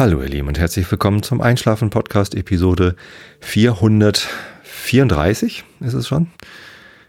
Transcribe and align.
Hallo 0.00 0.22
ihr 0.22 0.30
Lieben 0.30 0.48
und 0.48 0.58
herzlich 0.58 0.90
willkommen 0.90 1.22
zum 1.22 1.42
Einschlafen 1.42 1.90
Podcast 1.90 2.34
Episode 2.34 2.96
434 3.40 5.64
ist 5.80 5.92
es 5.92 6.08
schon. 6.08 6.28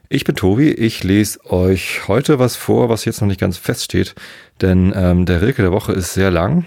Ich 0.10 0.25
bin 0.25 0.35
Tobi, 0.35 0.71
ich 0.71 1.01
lese 1.01 1.39
euch 1.49 2.09
heute 2.09 2.38
was 2.38 2.58
vor, 2.58 2.90
was 2.90 3.05
jetzt 3.05 3.22
noch 3.22 3.29
nicht 3.29 3.40
ganz 3.40 3.55
feststeht, 3.55 4.13
denn 4.59 4.91
ähm, 4.94 5.26
der 5.26 5.41
Rilke 5.41 5.62
der 5.62 5.72
Woche 5.72 5.94
ist 5.94 6.13
sehr 6.13 6.31
lang 6.31 6.65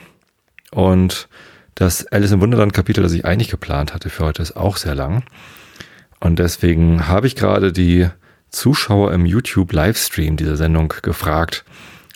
und 0.70 1.28
das 1.74 2.06
Alice 2.06 2.32
im 2.32 2.40
Wunderland 2.40 2.72
Kapitel, 2.72 3.02
das 3.02 3.12
ich 3.12 3.26
eigentlich 3.26 3.50
geplant 3.50 3.92
hatte 3.92 4.08
für 4.08 4.24
heute, 4.24 4.40
ist 4.40 4.56
auch 4.56 4.78
sehr 4.78 4.94
lang. 4.94 5.24
Und 6.20 6.38
deswegen 6.38 7.06
habe 7.06 7.26
ich 7.26 7.36
gerade 7.36 7.70
die 7.70 8.08
Zuschauer 8.48 9.12
im 9.12 9.26
YouTube 9.26 9.74
Livestream 9.74 10.38
dieser 10.38 10.56
Sendung 10.56 10.94
gefragt, 11.02 11.66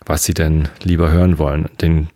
was 0.07 0.25
sie 0.25 0.33
denn 0.33 0.71
lieber 0.83 1.11
hören 1.11 1.37
wollen. 1.37 1.69
Den 1.83 2.09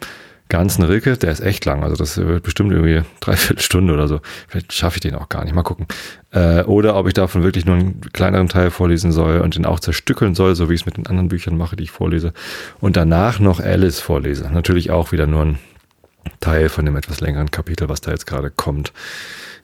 ganzen 0.52 0.84
Rilke, 0.84 1.16
der 1.16 1.33
ist 1.33 1.41
echt 1.41 1.65
lang. 1.65 1.83
Also 1.83 1.97
das 1.97 2.19
wird 2.19 2.42
bestimmt 2.42 2.73
irgendwie 2.73 3.01
dreiviertel 3.20 3.62
Stunde 3.62 3.95
oder 3.95 4.06
so. 4.06 4.20
Vielleicht 4.48 4.74
schaffe 4.74 4.98
ich 4.98 5.01
den 5.01 5.15
auch 5.15 5.30
gar 5.30 5.45
nicht. 5.45 5.55
Mal 5.55 5.62
gucken. 5.62 5.87
Äh, 6.30 6.65
oder 6.65 6.95
ob 6.95 7.09
ich 7.09 7.15
davon 7.15 7.43
wirklich 7.43 7.65
nur 7.65 7.77
einen 7.77 8.02
kleineren 8.12 8.48
Teil 8.48 8.70
vorlesen 8.70 9.12
soll 9.12 9.41
und 9.41 9.57
den 9.57 9.65
auch 9.65 9.80
zerstückeln 9.80 10.34
soll, 10.34 10.55
so 10.55 10.69
wie 10.69 10.74
ich 10.74 10.83
es 10.83 10.87
mit 10.87 10.98
den 10.98 11.07
anderen 11.07 11.29
Büchern 11.29 11.57
mache, 11.57 11.74
die 11.74 11.84
ich 11.84 11.91
vorlese. 11.91 12.34
Und 12.80 12.98
danach 12.98 13.38
noch 13.41 13.60
Alice 13.60 13.98
vorlese. 14.01 14.51
Natürlich 14.52 14.91
auch 14.91 15.10
wieder 15.10 15.27
nur 15.27 15.43
ein 15.43 15.59
Teil 16.41 16.69
von 16.69 16.84
dem 16.84 16.96
etwas 16.96 17.21
längeren 17.23 17.51
Kapitel, 17.51 17.88
was 17.88 18.02
da 18.02 18.10
jetzt 18.10 18.27
gerade 18.27 18.51
kommt. 18.51 18.93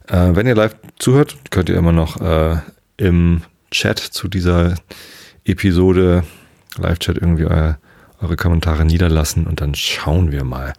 Äh, 0.06 0.30
wenn 0.32 0.46
ihr 0.46 0.54
live 0.54 0.74
zuhört, 0.98 1.36
könnt 1.50 1.68
ihr 1.68 1.76
immer 1.76 1.92
noch 1.92 2.18
äh, 2.22 2.56
im 2.96 3.42
Chat 3.70 3.98
zu 3.98 4.26
dieser 4.26 4.74
Episode, 5.44 6.24
Live-Chat 6.78 7.18
irgendwie 7.18 7.44
euer 7.44 7.78
eure 8.20 8.36
Kommentare 8.36 8.84
niederlassen 8.84 9.46
und 9.46 9.60
dann 9.60 9.74
schauen 9.74 10.32
wir 10.32 10.44
mal, 10.44 10.72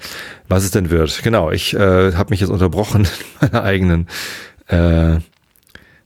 was 0.48 0.64
es 0.64 0.72
denn 0.72 0.90
wird. 0.90 1.24
Genau, 1.24 1.52
ich 1.52 1.74
äh, 1.74 2.14
habe 2.14 2.32
mich 2.32 2.40
jetzt 2.42 2.50
unterbrochen 2.50 3.08
in 3.42 3.50
meiner 3.52 3.64
eigenen 3.64 4.08
äh, 4.68 5.18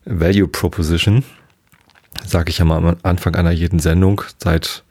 Value 0.05 0.47
Proposition. 0.47 1.23
Sage 2.25 2.49
ich 2.49 2.59
ja 2.59 2.65
mal 2.65 2.77
am 2.77 2.95
Anfang 3.03 3.35
einer 3.35 3.51
jeden 3.51 3.79
Sendung 3.79 4.21
seit 4.37 4.83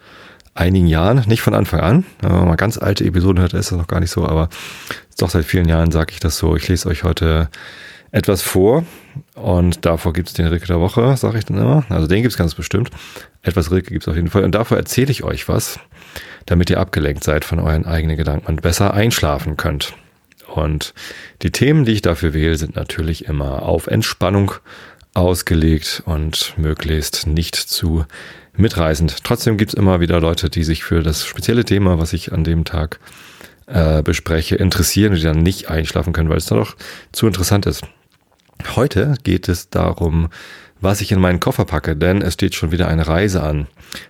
einigen 0.55 0.87
Jahren, 0.87 1.25
nicht 1.29 1.41
von 1.41 1.55
Anfang 1.55 1.81
an. 1.81 2.05
Wenn 2.21 2.33
man 2.33 2.49
mal 2.49 2.57
ganz 2.57 2.77
alte 2.77 3.05
Episoden 3.05 3.41
hört, 3.41 3.55
ist 3.55 3.71
das 3.71 3.79
noch 3.79 3.87
gar 3.87 4.01
nicht 4.01 4.11
so, 4.11 4.27
aber 4.27 4.49
doch 5.19 5.31
seit 5.31 5.45
vielen 5.45 5.69
Jahren 5.69 5.91
sage 5.93 6.13
ich 6.13 6.21
das 6.21 6.37
so. 6.37 6.57
Ich 6.57 6.69
lese 6.69 6.89
euch 6.89 7.05
heute 7.05 7.49
etwas 8.11 8.43
vor 8.43 8.85
und 9.35 9.87
davor 9.87 10.13
gibt 10.13 10.29
es 10.29 10.35
den 10.35 10.47
Rilke 10.47 10.67
der 10.67 10.81
Woche, 10.81 11.17
sage 11.17 11.39
ich 11.39 11.47
dann 11.47 11.57
immer. 11.59 11.85
Also 11.89 12.07
den 12.07 12.23
gibt 12.23 12.33
es 12.33 12.39
ganz 12.39 12.55
bestimmt. 12.55 12.91
Etwas 13.41 13.71
Rilke 13.71 13.91
gibt 13.91 14.05
es 14.05 14.09
auf 14.09 14.17
jeden 14.17 14.29
Fall. 14.29 14.45
Und 14.45 14.55
davor 14.55 14.77
erzähle 14.77 15.11
ich 15.11 15.25
euch 15.25 15.49
was, 15.49 15.79
damit 16.53 16.69
ihr 16.69 16.79
abgelenkt 16.79 17.25
seid 17.25 17.47
von 17.47 17.59
euren 17.59 17.87
eigenen 17.87 18.19
Gedanken 18.19 18.47
und 18.47 18.61
besser 18.61 18.93
einschlafen 18.93 19.57
könnt. 19.57 19.95
Und 20.55 20.93
die 21.41 21.51
Themen, 21.51 21.87
die 21.87 21.93
ich 21.93 22.03
dafür 22.03 22.35
wähle, 22.35 22.57
sind 22.57 22.77
natürlich 22.77 23.25
immer 23.25 23.63
auf 23.63 23.87
Entspannung 23.87 24.53
ausgelegt 25.15 26.03
und 26.05 26.53
möglichst 26.59 27.27
nicht 27.27 27.57
zu 27.57 28.05
mitreißend. 28.55 29.25
Trotzdem 29.25 29.57
gibt 29.57 29.73
es 29.73 29.79
immer 29.79 30.01
wieder 30.01 30.21
Leute, 30.21 30.51
die 30.51 30.63
sich 30.63 30.85
für 30.85 31.03
das 31.03 31.25
spezielle 31.25 31.65
Thema, 31.65 31.99
was 31.99 32.13
ich 32.13 32.33
an 32.35 32.45
dem 32.45 32.67
Tag 32.67 33.01
äh, 33.67 34.03
bespreche, 34.03 34.57
interessieren 34.57 35.13
und 35.13 35.21
die 35.21 35.25
dann 35.25 35.43
nicht 35.43 35.71
einschlafen 35.71 36.13
können, 36.13 36.29
weil 36.29 36.37
es 36.37 36.47
dann 36.47 36.59
doch 36.59 36.77
zu 37.13 37.27
interessant 37.27 37.65
ist. 37.65 37.83
Heute 38.77 39.15
geht 39.25 39.49
es 39.49 39.71
darum, 39.71 40.29
was 40.83 41.01
ich 41.01 41.13
in 41.13 41.21
meinen 41.21 41.41
Koffer 41.41 41.65
packe, 41.65 41.97
denn 41.97 42.21
es 42.21 42.35
steht 42.35 42.55
schon 42.55 42.73
wieder 42.73 42.89
eine 42.89 43.07
Reise 43.07 43.43
an. 43.43 43.69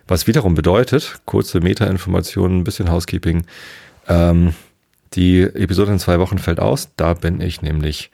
Was 0.09 0.27
wiederum 0.27 0.55
bedeutet, 0.55 1.21
kurze 1.27 1.61
Meta-Informationen, 1.61 2.61
ein 2.61 2.65
bisschen 2.65 2.91
Housekeeping, 2.91 3.45
ähm, 4.09 4.55
die 5.15 5.43
Episode 5.43 5.93
in 5.93 5.99
zwei 5.99 6.19
Wochen 6.19 6.39
fällt 6.39 6.59
aus. 6.59 6.89
Da 6.97 7.13
bin 7.15 7.41
ich 7.41 7.61
nämlich 7.61 8.11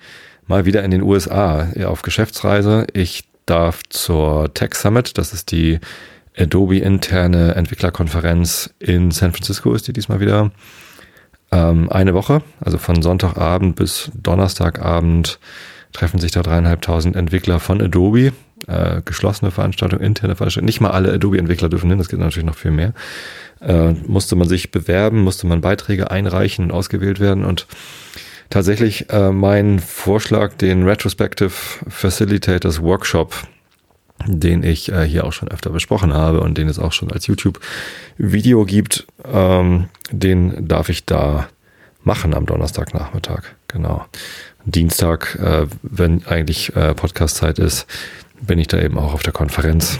mal 0.48 0.64
wieder 0.64 0.82
in 0.82 0.90
den 0.90 1.02
USA 1.02 1.68
auf 1.86 2.02
Geschäftsreise. 2.02 2.86
Ich 2.92 3.24
darf 3.46 3.82
zur 3.88 4.52
Tech 4.52 4.74
Summit, 4.74 5.16
das 5.16 5.32
ist 5.32 5.52
die 5.52 5.78
Adobe 6.36 6.78
interne 6.78 7.54
Entwicklerkonferenz 7.54 8.74
in 8.80 9.12
San 9.12 9.32
Francisco, 9.32 9.72
ist 9.72 9.86
die 9.86 9.92
diesmal 9.92 10.20
wieder 10.20 10.50
ähm, 11.50 11.88
eine 11.90 12.14
Woche, 12.14 12.42
also 12.60 12.78
von 12.78 13.02
Sonntagabend 13.02 13.76
bis 13.76 14.10
Donnerstagabend 14.14 15.38
treffen 15.92 16.18
sich 16.18 16.32
da 16.32 16.42
dreieinhalbtausend 16.42 17.16
Entwickler 17.16 17.60
von 17.60 17.80
Adobe. 17.80 18.32
Äh, 18.68 19.00
geschlossene 19.02 19.50
Veranstaltung, 19.50 19.98
interne 20.00 20.36
Veranstaltung. 20.36 20.66
Nicht 20.66 20.82
mal 20.82 20.90
alle 20.90 21.10
Adobe-Entwickler 21.14 21.70
dürfen 21.70 21.88
hin, 21.88 21.98
das 21.98 22.10
geht 22.10 22.20
natürlich 22.20 22.46
noch 22.46 22.56
viel 22.56 22.70
mehr. 22.70 22.92
Äh, 23.62 23.92
musste 24.06 24.36
man 24.36 24.46
sich 24.46 24.70
bewerben, 24.70 25.22
musste 25.22 25.46
man 25.46 25.62
Beiträge 25.62 26.10
einreichen 26.10 26.66
und 26.66 26.72
ausgewählt 26.72 27.18
werden. 27.18 27.46
Und 27.46 27.66
tatsächlich 28.50 29.08
äh, 29.08 29.30
mein 29.30 29.78
Vorschlag, 29.78 30.52
den 30.54 30.84
Retrospective 30.84 31.50
Facilitators 31.88 32.82
Workshop, 32.82 33.34
den 34.26 34.62
ich 34.62 34.92
äh, 34.92 35.04
hier 35.04 35.24
auch 35.24 35.32
schon 35.32 35.48
öfter 35.48 35.70
besprochen 35.70 36.12
habe 36.12 36.40
und 36.40 36.58
den 36.58 36.68
es 36.68 36.78
auch 36.78 36.92
schon 36.92 37.10
als 37.10 37.26
YouTube-Video 37.26 38.66
gibt, 38.66 39.06
ähm, 39.24 39.88
den 40.10 40.68
darf 40.68 40.90
ich 40.90 41.06
da 41.06 41.48
machen 42.02 42.34
am 42.34 42.44
Donnerstagnachmittag. 42.44 43.44
Genau. 43.68 44.04
Dienstag, 44.64 45.36
äh, 45.36 45.66
wenn 45.82 46.26
eigentlich 46.26 46.74
äh, 46.76 46.94
Podcast-Zeit 46.94 47.58
ist, 47.58 47.86
bin 48.40 48.58
ich 48.58 48.68
da 48.68 48.80
eben 48.80 48.98
auch 48.98 49.14
auf 49.14 49.22
der 49.22 49.32
Konferenz. 49.32 49.98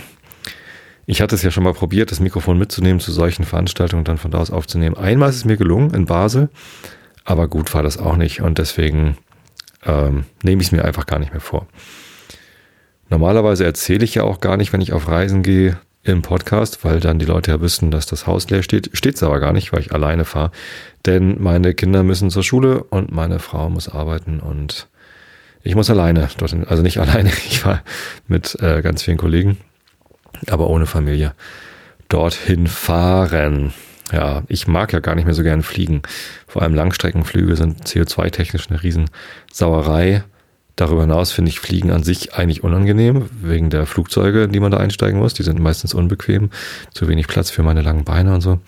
Ich 1.07 1.23
hatte 1.23 1.35
es 1.35 1.43
ja 1.43 1.51
schon 1.51 1.65
mal 1.65 1.73
probiert, 1.73 2.11
das 2.11 2.21
Mikrofon 2.21 2.59
mitzunehmen 2.59 3.01
zu 3.01 3.13
solchen 3.13 3.45
Veranstaltungen 3.45 4.01
und 4.01 4.09
dann 4.09 4.19
von 4.19 4.31
da 4.31 4.39
aus 4.39 4.51
aufzunehmen. 4.51 4.97
Einmal 4.97 5.31
ist 5.31 5.37
es 5.37 5.45
mir 5.45 5.57
gelungen 5.57 5.95
in 5.95 6.07
Basel, 6.07 6.51
aber 7.25 7.49
gut 7.49 7.73
war 7.75 7.83
das 7.83 7.99
auch 7.99 8.17
nicht 8.17 8.43
und 8.43 8.59
deswegen 8.59 9.17
ähm, 9.87 10.25
nehme 10.43 10.61
ich 10.61 10.69
es 10.69 10.73
mir 10.73 10.85
einfach 10.85 11.07
gar 11.07 11.19
nicht 11.19 11.33
mehr 11.33 11.41
vor. 11.41 11.67
Normalerweise 13.09 13.65
erzähle 13.65 14.05
ich 14.05 14.17
ja 14.17 14.25
auch 14.25 14.41
gar 14.41 14.59
nicht, 14.59 14.73
wenn 14.73 14.83
ich 14.83 14.93
auf 14.93 15.09
Reisen 15.09 15.43
gehe, 15.43 15.79
im 16.09 16.23
Podcast, 16.23 16.85
weil 16.85 17.01
dann 17.01 17.19
die 17.19 17.27
Leute 17.27 17.51
ja 17.51 17.61
wissen, 17.61 17.91
dass 17.91 18.07
das 18.07 18.27
Haus 18.27 18.49
leer 18.51 18.63
steht. 18.63 18.91
Steht 18.93 19.17
es 19.17 19.23
aber 19.23 19.41
gar 19.41 19.53
nicht, 19.53 19.73
weil 19.73 19.81
ich 19.81 19.93
alleine 19.93 20.25
fahre. 20.25 20.51
Denn 21.07 21.41
meine 21.41 21.75
Kinder 21.75 22.03
müssen 22.03 22.31
zur 22.31 22.43
Schule 22.43 22.85
und 22.85 23.13
meine 23.13 23.39
Frau 23.39 23.69
muss 23.69 23.89
arbeiten 23.89 24.41
und 24.41 24.89
ich 25.63 25.75
muss 25.75 25.91
alleine 25.91 26.29
dorthin. 26.39 26.67
Also 26.67 26.83
nicht 26.83 26.99
alleine, 27.01 27.31
ich 27.49 27.65
war 27.65 27.83
mit 28.27 28.57
äh, 28.61 28.83
ganz 28.83 29.03
vielen 29.03 29.19
Kollegen, 29.19 29.59
aber 30.49 30.69
ohne 30.69 30.87
Familie 30.87 31.35
dorthin 32.09 32.67
fahren. 32.67 33.73
Ja, 34.13 34.43
ich 34.49 34.67
mag 34.67 34.93
ja 34.93 35.01
gar 35.01 35.15
nicht 35.15 35.27
mehr 35.27 35.35
so 35.35 35.43
gern 35.43 35.63
fliegen. 35.63 36.03
Vor 36.47 36.63
allem 36.63 36.75
Langstreckenflüge 36.75 37.57
sind 37.57 37.85
CO2-technisch 37.87 38.71
eine 38.71 38.83
Riesensauerei. 38.83 40.25
Darüber 40.77 41.03
hinaus 41.03 41.33
finde 41.33 41.51
ich 41.51 41.61
Fliegen 41.61 41.91
an 41.91 42.05
sich 42.05 42.35
eigentlich 42.35 42.63
unangenehm, 42.63 43.29
wegen 43.43 43.69
der 43.69 43.85
Flugzeuge, 43.85 44.45
in 44.45 44.53
die 44.53 44.61
man 44.61 44.71
da 44.71 44.79
einsteigen 44.79 45.19
muss. 45.19 45.35
Die 45.35 45.43
sind 45.43 45.59
meistens 45.59 45.93
unbequem, 45.93 46.51
zu 46.95 47.09
wenig 47.09 47.27
Platz 47.27 47.51
für 47.51 47.65
meine 47.65 47.83
langen 47.83 48.05
Beine 48.05 48.33
und 48.33 48.41
so. 48.41 48.61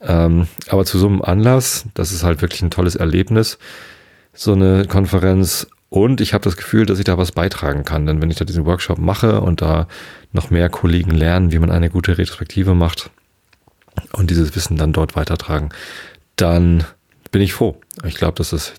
Ähm, 0.00 0.46
aber 0.68 0.84
zu 0.84 0.98
so 0.98 1.08
einem 1.08 1.20
Anlass, 1.20 1.84
das 1.94 2.12
ist 2.12 2.22
halt 2.22 2.42
wirklich 2.42 2.62
ein 2.62 2.70
tolles 2.70 2.96
Erlebnis, 2.96 3.58
so 4.32 4.52
eine 4.52 4.86
Konferenz. 4.86 5.66
Und 5.92 6.22
ich 6.22 6.32
habe 6.32 6.42
das 6.42 6.56
Gefühl, 6.56 6.86
dass 6.86 6.98
ich 6.98 7.04
da 7.04 7.18
was 7.18 7.32
beitragen 7.32 7.84
kann. 7.84 8.06
Denn 8.06 8.22
wenn 8.22 8.30
ich 8.30 8.38
da 8.38 8.46
diesen 8.46 8.64
Workshop 8.64 8.96
mache 8.96 9.42
und 9.42 9.60
da 9.60 9.88
noch 10.32 10.48
mehr 10.48 10.70
Kollegen 10.70 11.10
lernen, 11.10 11.52
wie 11.52 11.58
man 11.58 11.70
eine 11.70 11.90
gute 11.90 12.16
Retrospektive 12.16 12.74
macht 12.74 13.10
und 14.14 14.30
dieses 14.30 14.56
Wissen 14.56 14.78
dann 14.78 14.94
dort 14.94 15.16
weitertragen, 15.16 15.68
dann 16.36 16.84
bin 17.30 17.42
ich 17.42 17.52
froh. 17.52 17.78
Ich 18.06 18.14
glaube, 18.14 18.38
dass 18.38 18.50
das 18.50 18.72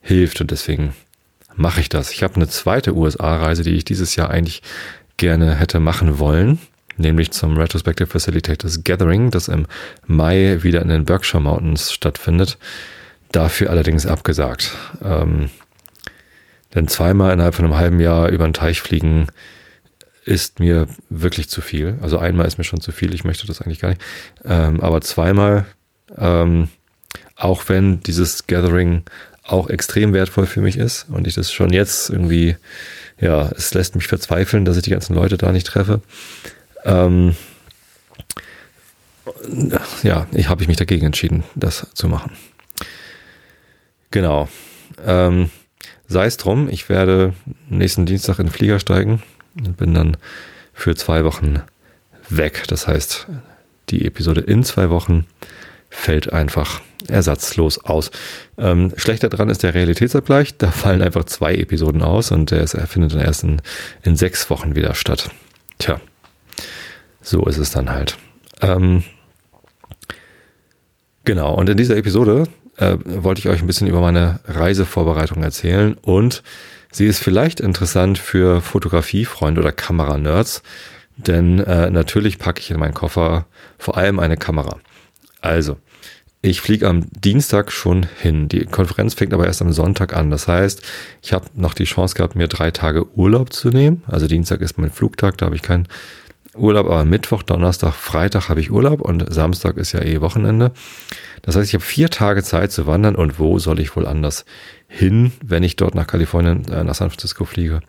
hilft 0.00 0.40
und 0.40 0.50
deswegen 0.50 0.94
mache 1.56 1.82
ich 1.82 1.90
das. 1.90 2.10
Ich 2.10 2.22
habe 2.22 2.36
eine 2.36 2.48
zweite 2.48 2.96
USA-Reise, 2.96 3.62
die 3.62 3.74
ich 3.74 3.84
dieses 3.84 4.16
Jahr 4.16 4.30
eigentlich 4.30 4.62
gerne 5.18 5.56
hätte 5.56 5.78
machen 5.78 6.18
wollen, 6.18 6.58
nämlich 6.96 7.32
zum 7.32 7.58
Retrospective 7.58 8.06
Facilitators 8.06 8.82
Gathering, 8.82 9.30
das 9.30 9.48
im 9.48 9.66
Mai 10.06 10.62
wieder 10.62 10.80
in 10.80 10.88
den 10.88 11.04
Berkshire 11.04 11.42
Mountains 11.42 11.92
stattfindet. 11.92 12.56
Dafür 13.30 13.68
allerdings 13.68 14.06
abgesagt. 14.06 14.74
Ähm, 15.04 15.50
denn 16.74 16.88
zweimal 16.88 17.32
innerhalb 17.32 17.54
von 17.54 17.64
einem 17.64 17.76
halben 17.76 18.00
Jahr 18.00 18.28
über 18.28 18.44
den 18.44 18.54
Teich 18.54 18.80
fliegen 18.80 19.26
ist 20.24 20.60
mir 20.60 20.86
wirklich 21.08 21.48
zu 21.48 21.60
viel. 21.60 21.98
Also 22.02 22.18
einmal 22.18 22.46
ist 22.46 22.58
mir 22.58 22.64
schon 22.64 22.80
zu 22.80 22.92
viel, 22.92 23.14
ich 23.14 23.24
möchte 23.24 23.46
das 23.46 23.60
eigentlich 23.60 23.80
gar 23.80 23.88
nicht. 23.88 24.02
Ähm, 24.44 24.80
aber 24.80 25.00
zweimal, 25.00 25.66
ähm, 26.16 26.68
auch 27.36 27.68
wenn 27.68 28.00
dieses 28.00 28.46
Gathering 28.46 29.02
auch 29.42 29.68
extrem 29.68 30.12
wertvoll 30.12 30.46
für 30.46 30.60
mich 30.60 30.76
ist 30.76 31.06
und 31.08 31.26
ich 31.26 31.34
das 31.34 31.52
schon 31.52 31.72
jetzt 31.72 32.10
irgendwie, 32.10 32.56
ja, 33.18 33.50
es 33.56 33.74
lässt 33.74 33.94
mich 33.96 34.06
verzweifeln, 34.06 34.64
dass 34.64 34.76
ich 34.76 34.84
die 34.84 34.90
ganzen 34.90 35.14
Leute 35.14 35.36
da 35.36 35.50
nicht 35.50 35.66
treffe. 35.66 36.00
Ähm, 36.84 37.34
ja, 40.02 40.26
ich 40.32 40.48
habe 40.48 40.62
ich 40.62 40.68
mich 40.68 40.76
dagegen 40.76 41.06
entschieden, 41.06 41.44
das 41.54 41.86
zu 41.94 42.08
machen. 42.08 42.32
Genau. 44.10 44.48
Ähm, 45.04 45.50
Sei 46.10 46.26
es 46.26 46.36
drum, 46.36 46.68
ich 46.68 46.88
werde 46.88 47.34
nächsten 47.68 48.04
Dienstag 48.04 48.40
in 48.40 48.46
den 48.46 48.52
Flieger 48.52 48.80
steigen 48.80 49.22
und 49.56 49.76
bin 49.76 49.94
dann 49.94 50.16
für 50.74 50.96
zwei 50.96 51.24
Wochen 51.24 51.62
weg. 52.28 52.64
Das 52.66 52.88
heißt, 52.88 53.28
die 53.90 54.04
Episode 54.04 54.40
in 54.40 54.64
zwei 54.64 54.90
Wochen 54.90 55.24
fällt 55.88 56.32
einfach 56.32 56.80
ersatzlos 57.06 57.84
aus. 57.84 58.10
Ähm, 58.58 58.92
schlechter 58.96 59.28
dran 59.28 59.50
ist 59.50 59.62
der 59.62 59.72
Realitätsabgleich. 59.72 60.58
Da 60.58 60.72
fallen 60.72 61.00
einfach 61.00 61.26
zwei 61.26 61.54
Episoden 61.54 62.02
aus 62.02 62.32
und 62.32 62.50
der, 62.50 62.62
ist, 62.62 62.76
findet 62.88 63.14
dann 63.14 63.20
erst 63.20 63.44
in, 63.44 63.62
in 64.02 64.16
sechs 64.16 64.50
Wochen 64.50 64.74
wieder 64.74 64.96
statt. 64.96 65.30
Tja, 65.78 66.00
so 67.22 67.46
ist 67.46 67.58
es 67.58 67.70
dann 67.70 67.88
halt. 67.88 68.18
Ähm, 68.62 69.04
genau, 71.22 71.54
und 71.54 71.68
in 71.68 71.76
dieser 71.76 71.96
Episode 71.96 72.48
äh, 72.80 72.96
wollte 73.04 73.40
ich 73.40 73.48
euch 73.48 73.60
ein 73.60 73.66
bisschen 73.66 73.86
über 73.86 74.00
meine 74.00 74.40
Reisevorbereitung 74.46 75.42
erzählen 75.42 75.94
und 75.94 76.42
sie 76.90 77.06
ist 77.06 77.22
vielleicht 77.22 77.60
interessant 77.60 78.18
für 78.18 78.60
Fotografiefreunde 78.60 79.60
oder 79.60 79.72
Kameranerds, 79.72 80.62
denn 81.16 81.60
äh, 81.60 81.90
natürlich 81.90 82.38
packe 82.38 82.60
ich 82.60 82.70
in 82.70 82.78
meinen 82.80 82.94
Koffer 82.94 83.46
vor 83.78 83.96
allem 83.96 84.18
eine 84.18 84.36
Kamera. 84.36 84.78
Also, 85.40 85.76
ich 86.42 86.62
fliege 86.62 86.88
am 86.88 87.06
Dienstag 87.10 87.70
schon 87.70 88.06
hin. 88.18 88.48
Die 88.48 88.64
Konferenz 88.64 89.12
fängt 89.12 89.34
aber 89.34 89.46
erst 89.46 89.60
am 89.60 89.72
Sonntag 89.72 90.16
an. 90.16 90.30
Das 90.30 90.48
heißt, 90.48 90.82
ich 91.20 91.34
habe 91.34 91.46
noch 91.54 91.74
die 91.74 91.84
Chance 91.84 92.14
gehabt, 92.14 92.34
mir 92.34 92.48
drei 92.48 92.70
Tage 92.70 93.14
Urlaub 93.14 93.52
zu 93.52 93.68
nehmen. 93.68 94.02
Also 94.06 94.26
Dienstag 94.26 94.62
ist 94.62 94.78
mein 94.78 94.90
Flugtag, 94.90 95.36
da 95.36 95.46
habe 95.46 95.56
ich 95.56 95.60
keinen 95.60 95.86
Urlaub, 96.56 96.86
aber 96.86 97.04
Mittwoch, 97.04 97.42
Donnerstag, 97.42 97.94
Freitag 97.94 98.48
habe 98.48 98.60
ich 98.60 98.72
Urlaub 98.72 99.00
und 99.00 99.32
Samstag 99.32 99.76
ist 99.76 99.92
ja 99.92 100.02
eh 100.02 100.20
Wochenende. 100.20 100.72
Das 101.42 101.56
heißt, 101.56 101.68
ich 101.68 101.74
habe 101.74 101.84
vier 101.84 102.10
Tage 102.10 102.42
Zeit 102.42 102.72
zu 102.72 102.86
wandern 102.86 103.14
und 103.14 103.38
wo 103.38 103.58
soll 103.58 103.78
ich 103.78 103.94
wohl 103.94 104.06
anders 104.06 104.44
hin, 104.88 105.32
wenn 105.44 105.62
ich 105.62 105.76
dort 105.76 105.94
nach 105.94 106.06
Kalifornien, 106.06 106.66
äh, 106.68 106.82
nach 106.82 106.94
San 106.94 107.10
Francisco 107.10 107.44
fliege? 107.44 107.80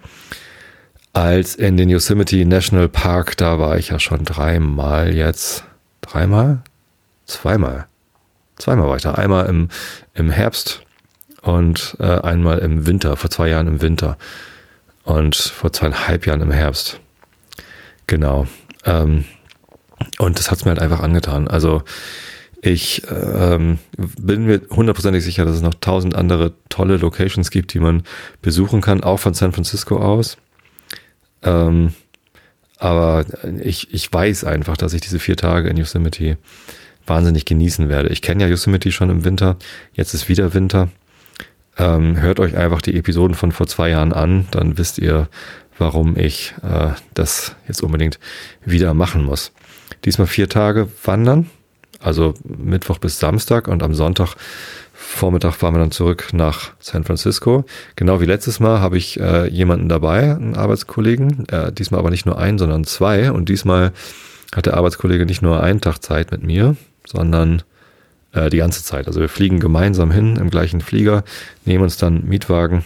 Als 1.14 1.56
in 1.56 1.76
den 1.76 1.90
Yosemite 1.90 2.46
National 2.46 2.88
Park, 2.88 3.36
da 3.36 3.60
war 3.60 3.78
ich 3.78 3.90
ja 3.90 4.00
schon 4.00 4.24
dreimal 4.24 5.14
jetzt. 5.14 5.66
Dreimal? 6.02 6.62
Zweimal. 7.26 7.88
Zweimal 8.58 8.88
war 8.88 8.96
ich 8.96 9.04
da. 9.04 9.16
Einmal 9.16 9.48
im, 9.48 9.70
im 10.14 10.30
Herbst 10.30 10.84
und 11.42 11.98
äh, 12.00 12.04
einmal 12.04 12.60
im 12.60 12.86
Winter, 12.86 13.18
vor 13.18 13.30
zwei 13.30 13.50
Jahren 13.50 13.68
im 13.68 13.82
Winter 13.82 14.18
und 15.04 15.36
vor 15.36 15.74
zweieinhalb 15.74 16.28
Jahren 16.28 16.42
im 16.42 16.52
Herbst. 16.52 17.00
Genau. 18.12 18.46
Ähm, 18.84 19.24
und 20.20 20.38
das 20.38 20.52
hat 20.52 20.58
es 20.58 20.66
mir 20.66 20.72
halt 20.72 20.82
einfach 20.82 21.00
angetan. 21.00 21.48
Also 21.48 21.82
ich 22.62 23.04
ähm, 23.10 23.80
bin 23.98 24.48
mir 24.48 24.60
hundertprozentig 24.70 25.24
sicher, 25.24 25.46
dass 25.46 25.56
es 25.56 25.62
noch 25.62 25.76
tausend 25.76 26.14
andere 26.14 26.52
tolle 26.68 26.98
Locations 26.98 27.50
gibt, 27.52 27.74
die 27.74 27.80
man 27.80 28.04
besuchen 28.42 28.82
kann, 28.82 29.02
auch 29.02 29.16
von 29.16 29.34
San 29.34 29.54
Francisco 29.54 29.98
aus. 29.98 30.36
Ähm, 31.44 31.94
aber 32.80 33.24
ich, 33.64 33.94
ich 33.94 34.12
weiß 34.12 34.44
einfach, 34.44 34.76
dass 34.76 34.92
ich 34.94 35.00
diese 35.00 35.20
vier 35.20 35.38
Tage 35.38 35.70
in 35.70 35.78
Yosemite 35.78 36.38
wahnsinnig 37.08 37.46
genießen 37.46 37.88
werde. 37.88 38.10
Ich 38.10 38.22
kenne 38.22 38.44
ja 38.44 38.50
Yosemite 38.50 38.92
schon 38.92 39.10
im 39.10 39.24
Winter, 39.24 39.56
jetzt 39.94 40.14
ist 40.14 40.28
wieder 40.28 40.54
Winter. 40.54 40.90
Ähm, 41.78 42.20
hört 42.20 42.42
euch 42.42 42.58
einfach 42.58 42.82
die 42.82 42.98
Episoden 42.98 43.36
von 43.36 43.54
vor 43.54 43.68
zwei 43.68 43.88
Jahren 43.90 44.12
an, 44.12 44.50
dann 44.52 44.78
wisst 44.78 44.98
ihr, 44.98 45.30
warum 45.78 46.18
ich 46.18 46.54
äh, 46.64 46.92
das 47.14 47.56
jetzt 47.68 47.82
unbedingt 47.82 48.20
wieder 48.66 48.94
machen 48.94 49.24
muss. 49.24 49.52
Diesmal 50.06 50.28
vier 50.28 50.50
Tage 50.50 50.88
wandern, 51.04 51.50
also 52.00 52.34
Mittwoch 52.44 52.98
bis 52.98 53.20
Samstag 53.20 53.68
und 53.68 53.84
am 53.84 53.94
Sonntag 53.94 54.36
Vormittag 54.94 55.56
fahren 55.56 55.74
wir 55.74 55.80
dann 55.80 55.92
zurück 55.92 56.30
nach 56.32 56.72
San 56.80 57.04
Francisco. 57.04 57.66
Genau 57.96 58.22
wie 58.22 58.26
letztes 58.26 58.60
Mal 58.60 58.80
habe 58.80 58.98
ich 58.98 59.20
äh, 59.20 59.48
jemanden 59.50 59.90
dabei, 59.90 60.36
einen 60.36 60.56
Arbeitskollegen, 60.56 61.48
äh, 61.50 61.72
diesmal 61.72 62.00
aber 62.00 62.12
nicht 62.12 62.26
nur 62.26 62.38
einen, 62.38 62.60
sondern 62.60 62.84
zwei. 62.86 63.32
Und 63.32 63.50
diesmal 63.50 63.92
hat 64.56 64.68
der 64.68 64.76
Arbeitskollege 64.76 65.26
nicht 65.26 65.42
nur 65.42 65.62
einen 65.62 65.82
Tag 65.82 66.00
Zeit 66.00 66.32
mit 66.32 66.44
mir, 66.44 66.76
sondern 67.06 67.64
äh, 68.34 68.50
die 68.50 68.58
ganze 68.58 68.84
Zeit. 68.84 69.08
Also 69.08 69.20
wir 69.20 69.30
fliegen 69.30 69.60
gemeinsam 69.60 70.12
hin 70.12 70.38
im 70.38 70.50
gleichen 70.50 70.82
Flieger, 70.82 71.24
nehmen 71.66 71.84
uns 71.84 71.98
dann 71.98 72.26
Mietwagen, 72.26 72.86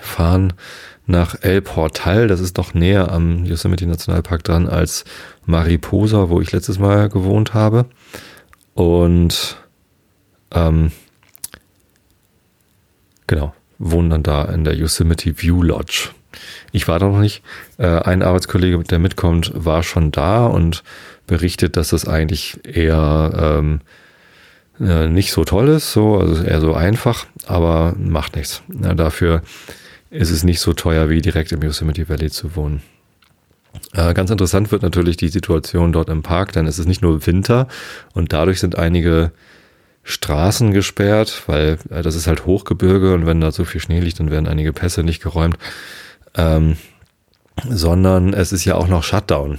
fahren 0.00 0.52
nach 1.06 1.36
El 1.40 1.62
Portal, 1.62 2.28
das 2.28 2.40
ist 2.40 2.58
doch 2.58 2.74
näher 2.74 3.10
am 3.10 3.44
Yosemite 3.44 3.86
Nationalpark 3.86 4.44
dran 4.44 4.68
als 4.68 5.04
Mariposa, 5.46 6.28
wo 6.28 6.40
ich 6.40 6.52
letztes 6.52 6.78
Mal 6.78 7.08
gewohnt 7.08 7.54
habe. 7.54 7.86
Und 8.74 9.56
ähm, 10.52 10.92
genau, 13.26 13.54
wohnen 13.78 14.10
dann 14.10 14.22
da 14.22 14.44
in 14.44 14.64
der 14.64 14.74
Yosemite 14.74 15.42
View 15.42 15.62
Lodge. 15.62 16.10
Ich 16.70 16.88
war 16.88 16.98
da 16.98 17.08
noch 17.08 17.20
nicht. 17.20 17.42
Äh, 17.78 17.86
ein 17.86 18.22
Arbeitskollege, 18.22 18.78
der 18.84 18.98
mitkommt, 18.98 19.52
war 19.54 19.82
schon 19.82 20.12
da 20.12 20.46
und 20.46 20.82
berichtet, 21.26 21.76
dass 21.76 21.88
das 21.88 22.06
eigentlich 22.06 22.60
eher 22.64 23.58
ähm, 23.58 23.80
äh, 24.80 25.08
nicht 25.08 25.32
so 25.32 25.44
toll 25.44 25.68
ist, 25.68 25.92
so, 25.92 26.18
also 26.18 26.42
eher 26.42 26.60
so 26.60 26.74
einfach, 26.74 27.26
aber 27.46 27.94
macht 27.98 28.36
nichts. 28.36 28.62
Ja, 28.82 28.94
dafür 28.94 29.42
ist 30.12 30.30
es 30.30 30.44
nicht 30.44 30.60
so 30.60 30.74
teuer, 30.74 31.08
wie 31.08 31.22
direkt 31.22 31.52
im 31.52 31.62
Yosemite 31.62 32.08
Valley 32.08 32.30
zu 32.30 32.54
wohnen. 32.54 32.82
Äh, 33.94 34.12
ganz 34.12 34.30
interessant 34.30 34.70
wird 34.70 34.82
natürlich 34.82 35.16
die 35.16 35.28
Situation 35.28 35.92
dort 35.92 36.10
im 36.10 36.22
Park, 36.22 36.52
denn 36.52 36.66
es 36.66 36.78
ist 36.78 36.86
nicht 36.86 37.02
nur 37.02 37.26
Winter 37.26 37.66
und 38.12 38.32
dadurch 38.32 38.60
sind 38.60 38.76
einige 38.76 39.32
Straßen 40.04 40.72
gesperrt, 40.72 41.44
weil 41.46 41.78
äh, 41.90 42.02
das 42.02 42.14
ist 42.14 42.26
halt 42.26 42.44
Hochgebirge 42.44 43.14
und 43.14 43.24
wenn 43.24 43.40
da 43.40 43.50
so 43.52 43.64
viel 43.64 43.80
Schnee 43.80 44.00
liegt, 44.00 44.20
dann 44.20 44.30
werden 44.30 44.46
einige 44.46 44.72
Pässe 44.72 45.02
nicht 45.02 45.22
geräumt. 45.22 45.56
Ähm, 46.34 46.76
sondern 47.68 48.34
es 48.34 48.52
ist 48.52 48.64
ja 48.64 48.74
auch 48.74 48.88
noch 48.88 49.02
Shutdown. 49.02 49.58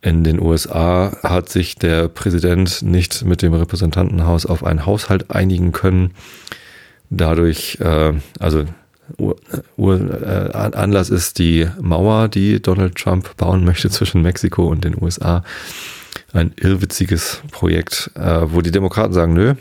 In 0.00 0.24
den 0.24 0.40
USA 0.40 1.16
hat 1.22 1.48
sich 1.48 1.76
der 1.76 2.08
Präsident 2.08 2.82
nicht 2.82 3.24
mit 3.24 3.42
dem 3.42 3.54
Repräsentantenhaus 3.54 4.46
auf 4.46 4.64
einen 4.64 4.84
Haushalt 4.84 5.30
einigen 5.30 5.72
können. 5.72 6.12
Dadurch, 7.10 7.78
äh, 7.80 8.12
also 8.38 8.64
Äh, 9.18 10.52
Anlass 10.52 11.10
ist 11.10 11.38
die 11.38 11.68
Mauer, 11.80 12.28
die 12.28 12.60
Donald 12.60 12.96
Trump 12.96 13.36
bauen 13.36 13.64
möchte 13.64 13.90
zwischen 13.90 14.22
Mexiko 14.22 14.68
und 14.68 14.84
den 14.84 15.00
USA. 15.00 15.44
Ein 16.32 16.52
irrwitziges 16.56 17.42
Projekt, 17.50 18.10
äh, 18.14 18.42
wo 18.44 18.60
die 18.60 18.70
Demokraten 18.70 19.12
sagen, 19.12 19.34
nö, 19.34 19.54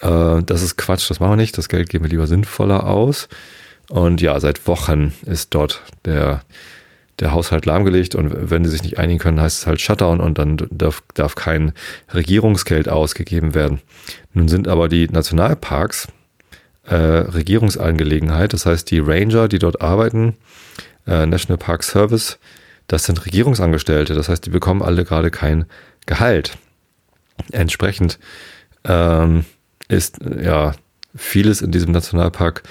äh, 0.00 0.42
das 0.42 0.62
ist 0.62 0.76
Quatsch, 0.76 1.10
das 1.10 1.20
machen 1.20 1.32
wir 1.32 1.36
nicht, 1.36 1.56
das 1.58 1.68
Geld 1.68 1.88
geben 1.88 2.04
wir 2.04 2.10
lieber 2.10 2.26
sinnvoller 2.26 2.86
aus. 2.86 3.28
Und 3.88 4.20
ja, 4.20 4.38
seit 4.40 4.66
Wochen 4.66 5.12
ist 5.26 5.54
dort 5.54 5.82
der 6.04 6.42
der 7.20 7.32
Haushalt 7.32 7.66
lahmgelegt 7.66 8.14
und 8.14 8.50
wenn 8.50 8.64
die 8.64 8.68
sich 8.68 8.82
nicht 8.82 8.98
einigen 8.98 9.18
können, 9.18 9.40
heißt 9.40 9.60
es 9.60 9.66
halt 9.66 9.80
Shutdown 9.80 10.20
und 10.20 10.38
dann 10.38 10.56
darf, 10.70 11.02
darf 11.14 11.34
kein 11.34 11.72
Regierungsgeld 12.12 12.88
ausgegeben 12.88 13.54
werden. 13.54 13.80
Nun 14.32 14.48
sind 14.48 14.66
aber 14.66 14.88
die 14.88 15.08
Nationalparks 15.08 16.08
äh, 16.86 16.94
Regierungsangelegenheit, 16.94 18.52
das 18.52 18.66
heißt 18.66 18.90
die 18.90 19.00
Ranger, 19.00 19.48
die 19.48 19.58
dort 19.58 19.80
arbeiten, 19.80 20.36
äh, 21.06 21.26
National 21.26 21.58
Park 21.58 21.82
Service, 21.82 22.38
das 22.86 23.04
sind 23.04 23.24
Regierungsangestellte, 23.24 24.14
das 24.14 24.28
heißt, 24.28 24.44
die 24.44 24.50
bekommen 24.50 24.82
alle 24.82 25.04
gerade 25.04 25.30
kein 25.30 25.64
Gehalt. 26.06 26.58
Entsprechend 27.50 28.18
ähm, 28.84 29.44
ist 29.88 30.18
ja 30.40 30.74
vieles 31.16 31.62
in 31.62 31.70
diesem 31.70 31.92
Nationalpark 31.92 32.62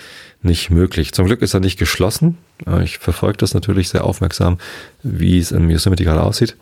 nicht 0.42 0.70
möglich. 0.70 1.14
Zum 1.14 1.26
Glück 1.26 1.42
ist 1.42 1.54
er 1.54 1.60
nicht 1.62 1.80
geschlossen. 1.80 2.38
Ich 2.84 2.98
verfolge 2.98 3.38
das 3.38 3.54
natürlich 3.54 3.90
sehr 3.90 4.04
aufmerksam, 4.04 4.58
wie 5.02 5.40
es 5.40 5.52
im 5.52 5.70
Yosemite 5.70 6.04
gerade 6.04 6.22
aussieht. 6.22 6.58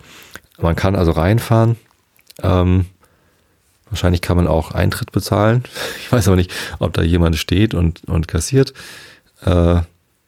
Man 0.59 0.75
kann 0.75 0.95
also 0.95 1.11
reinfahren. 1.11 1.77
Ähm, 2.43 2.85
wahrscheinlich 3.91 4.21
kann 4.21 4.37
man 4.37 4.47
auch 4.47 4.71
Eintritt 4.71 5.11
bezahlen. 5.11 5.63
Ich 6.03 6.11
weiß 6.11 6.27
aber 6.27 6.35
nicht, 6.35 6.51
ob 6.79 6.91
da 6.93 7.03
jemand 7.03 7.37
steht 7.37 7.73
und, 7.73 8.03
und 8.05 8.27
kassiert. 8.27 8.73
Äh, 9.45 9.81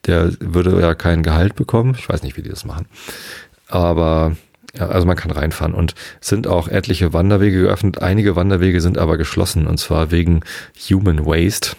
der 0.06 0.32
würde 0.40 0.80
ja 0.80 0.96
kein 0.96 1.24
Gehalt 1.24 1.56
bekommen. 1.56 1.96
Ich 1.98 2.08
weiß 2.08 2.24
nicht, 2.24 2.38
wie 2.38 2.42
die 2.42 2.50
das 2.50 2.64
machen. 2.64 2.86
Aber 3.68 4.36
ja, 4.76 4.88
also 4.88 5.06
man 5.06 5.16
kann 5.16 5.32
reinfahren 5.32 5.74
und 5.74 5.94
sind 6.20 6.48
auch 6.48 6.68
etliche 6.68 7.14
Wanderwege 7.14 7.62
geöffnet. 7.62 8.02
Einige 8.02 8.36
Wanderwege 8.36 8.82
sind 8.82 8.98
aber 8.98 9.18
geschlossen 9.18 9.68
und 9.68 9.78
zwar 9.78 10.12
wegen 10.12 10.42
Human 10.90 11.26
Waste 11.26 11.76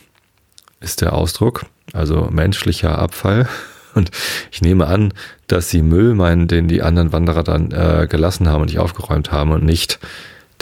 ist 0.80 1.00
der 1.00 1.14
Ausdruck, 1.14 1.66
also 1.92 2.28
menschlicher 2.30 2.98
Abfall. 2.98 3.48
Und 3.94 4.10
ich 4.50 4.60
nehme 4.60 4.88
an, 4.88 5.14
dass 5.46 5.70
sie 5.70 5.80
Müll 5.80 6.14
meinen, 6.16 6.48
den 6.48 6.66
die 6.66 6.82
anderen 6.82 7.12
Wanderer 7.12 7.44
dann 7.44 7.70
äh, 7.70 8.08
gelassen 8.10 8.48
haben 8.48 8.62
und 8.62 8.66
nicht 8.66 8.80
aufgeräumt 8.80 9.30
haben 9.30 9.52
und 9.52 9.64
nicht 9.64 10.00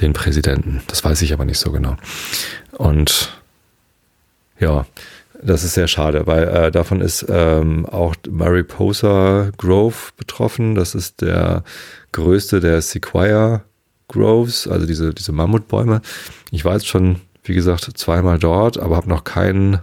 den 0.01 0.13
Präsidenten. 0.13 0.83
Das 0.89 1.05
weiß 1.05 1.23
ich 1.23 1.33
aber 1.33 1.45
nicht 1.45 1.59
so 1.59 1.71
genau. 1.71 1.97
Und 2.73 3.39
ja, 4.59 4.87
das 5.43 5.65
ist 5.65 5.75
sehr 5.75 5.89
schade, 5.89 6.27
weil 6.27 6.45
äh, 6.45 6.71
davon 6.71 7.01
ist 7.01 7.27
ähm, 7.29 7.87
auch 7.87 8.15
Mariposa 8.31 9.51
Grove 9.57 10.13
betroffen. 10.17 10.75
Das 10.75 10.95
ist 10.95 11.21
der 11.21 11.65
größte 12.13 12.61
der 12.61 12.81
Sequoia 12.81 13.63
Groves, 14.09 14.69
also 14.69 14.87
diese, 14.87 15.13
diese 15.15 15.33
Mammutbäume. 15.33 16.01
Ich 16.51 16.65
war 16.65 16.75
jetzt 16.75 16.87
schon, 16.87 17.17
wie 17.43 17.55
gesagt, 17.55 17.91
zweimal 17.99 18.39
dort, 18.39 18.79
aber 18.79 18.97
habe 18.97 19.09
noch 19.09 19.25
keinen 19.25 19.81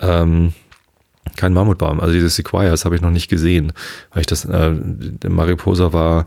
ähm, 0.00 0.52
kein 1.36 1.52
Mammutbaum. 1.52 2.00
Also 2.00 2.14
diese 2.14 2.28
Sequoias 2.28 2.84
habe 2.84 2.96
ich 2.96 3.02
noch 3.02 3.10
nicht 3.10 3.28
gesehen, 3.28 3.72
weil 4.12 4.22
ich 4.22 4.26
das, 4.26 4.44
äh, 4.44 4.70
Mariposa 5.28 5.92
war 5.92 6.24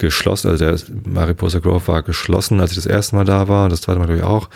geschlossen, 0.00 0.48
also 0.48 0.64
der 0.64 0.78
Mariposa 1.04 1.60
Grove 1.60 1.86
war 1.86 2.02
geschlossen, 2.02 2.60
als 2.60 2.72
ich 2.72 2.76
das 2.76 2.86
erste 2.86 3.14
Mal 3.14 3.24
da 3.24 3.46
war, 3.46 3.68
das 3.68 3.82
zweite 3.82 3.98
Mal 4.00 4.06
glaube 4.06 4.18
ich 4.18 4.24
auch. 4.24 4.50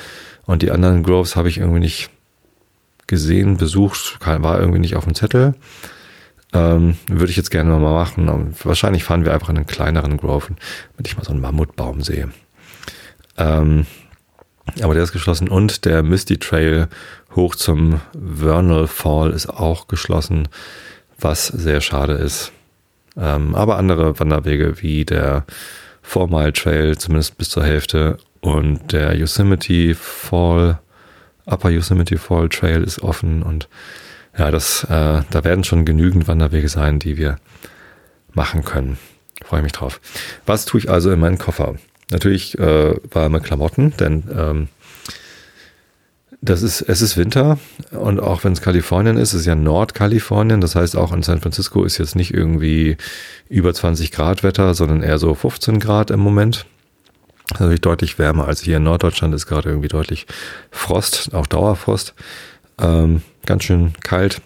Und 0.46 0.62
die 0.62 0.72
anderen 0.72 1.04
Groves 1.04 1.36
habe 1.36 1.48
ich 1.48 1.58
irgendwie 1.58 1.80
nicht 1.80 2.10
gesehen, 3.06 3.56
besucht, 3.56 4.18
war 4.24 4.58
irgendwie 4.58 4.80
nicht 4.80 4.96
auf 4.96 5.04
dem 5.04 5.14
Zettel. 5.14 5.54
Ähm, 6.52 6.96
würde 7.08 7.30
ich 7.30 7.36
jetzt 7.36 7.50
gerne 7.50 7.70
mal 7.70 7.92
machen. 7.92 8.28
Und 8.28 8.64
wahrscheinlich 8.64 9.04
fahren 9.04 9.24
wir 9.24 9.34
einfach 9.34 9.48
in 9.48 9.56
einen 9.56 9.66
kleineren 9.66 10.16
Grove, 10.16 10.48
damit 10.96 11.06
ich 11.06 11.16
mal 11.16 11.24
so 11.24 11.32
einen 11.32 11.40
Mammutbaum 11.40 12.02
sehe. 12.02 12.30
Ähm, 13.36 13.86
aber 14.82 14.94
der 14.94 15.02
ist 15.02 15.12
geschlossen 15.12 15.48
und 15.48 15.84
der 15.84 16.02
Misty 16.02 16.38
Trail 16.38 16.88
hoch 17.34 17.54
zum 17.54 18.00
Vernal 18.14 18.86
Fall 18.86 19.30
ist 19.32 19.48
auch 19.48 19.88
geschlossen, 19.88 20.48
was 21.18 21.48
sehr 21.48 21.80
schade 21.80 22.14
ist. 22.14 22.52
Ähm, 23.16 23.54
aber 23.54 23.76
andere 23.76 24.18
Wanderwege 24.18 24.83
wie 24.83 25.04
der 25.04 25.44
Four 26.02 26.28
Mile 26.28 26.52
Trail, 26.52 26.99
zumindest 26.99 27.38
bis 27.38 27.50
zur 27.50 27.64
Hälfte, 27.64 28.18
und 28.40 28.92
der 28.92 29.16
Yosemite 29.16 29.94
Fall, 29.94 30.78
Upper 31.47 31.71
Yosemite 31.71 32.18
Fall 32.18 32.49
Trail 32.50 32.83
ist 32.83 33.02
offen 33.02 33.42
und 33.42 33.68
ja, 34.37 34.50
das, 34.50 34.85
äh, 34.85 35.23
da 35.30 35.44
werden 35.44 35.64
schon 35.64 35.85
genügend 35.85 36.28
Wanderwege 36.28 36.68
sein, 36.68 36.99
die 36.99 37.16
wir 37.16 37.37
machen 38.33 38.64
können. 38.64 38.99
Freue 39.44 39.62
mich 39.62 39.73
drauf. 39.73 40.00
Was 40.44 40.64
tue 40.64 40.80
ich 40.80 40.90
also 40.90 41.11
in 41.11 41.21
meinen 41.21 41.38
Koffer? 41.38 41.76
Natürlich 42.11 42.59
äh, 42.59 42.97
warme 43.12 43.40
Klamotten, 43.40 43.97
denn 43.97 44.25
ähm, 44.37 44.68
das 46.44 46.62
ist, 46.62 46.82
es 46.82 47.00
ist 47.00 47.16
Winter 47.16 47.58
und 47.90 48.20
auch 48.20 48.44
wenn 48.44 48.52
es 48.52 48.60
Kalifornien 48.60 49.16
ist, 49.16 49.32
ist 49.32 49.40
es 49.40 49.46
ja 49.46 49.54
Nordkalifornien. 49.54 50.60
Das 50.60 50.76
heißt, 50.76 50.94
auch 50.94 51.12
in 51.12 51.22
San 51.22 51.40
Francisco 51.40 51.84
ist 51.84 51.96
jetzt 51.96 52.16
nicht 52.16 52.34
irgendwie 52.34 52.98
über 53.48 53.72
20 53.72 54.12
Grad 54.12 54.42
Wetter, 54.42 54.74
sondern 54.74 55.02
eher 55.02 55.18
so 55.18 55.34
15 55.34 55.78
Grad 55.80 56.10
im 56.10 56.20
Moment. 56.20 56.66
Natürlich 57.52 57.80
deutlich 57.80 58.18
wärmer 58.18 58.46
als 58.46 58.60
hier 58.60 58.76
in 58.76 58.82
Norddeutschland 58.82 59.34
ist 59.34 59.46
gerade 59.46 59.70
irgendwie 59.70 59.88
deutlich 59.88 60.26
Frost, 60.70 61.32
auch 61.32 61.46
Dauerfrost. 61.46 62.14
Ähm, 62.78 63.22
ganz 63.46 63.64
schön 63.64 63.92
kalt. 64.02 64.42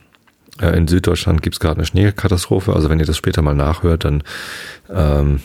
Äh, 0.60 0.76
in 0.76 0.86
Süddeutschland 0.86 1.42
gibt 1.42 1.56
es 1.56 1.60
gerade 1.60 1.76
eine 1.76 1.86
Schneekatastrophe. 1.86 2.74
Also 2.74 2.90
wenn 2.90 3.00
ihr 3.00 3.06
das 3.06 3.16
später 3.16 3.42
mal 3.42 3.54
nachhört, 3.56 4.04
dann 4.04 4.22
ähm, 4.88 5.40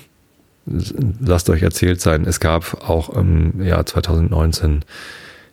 lasst 0.65 1.49
euch 1.49 1.63
erzählt 1.63 1.99
sein, 1.99 2.25
es 2.25 2.39
gab 2.39 2.87
auch 2.87 3.09
im 3.09 3.63
Jahr 3.63 3.85
2019 3.85 4.85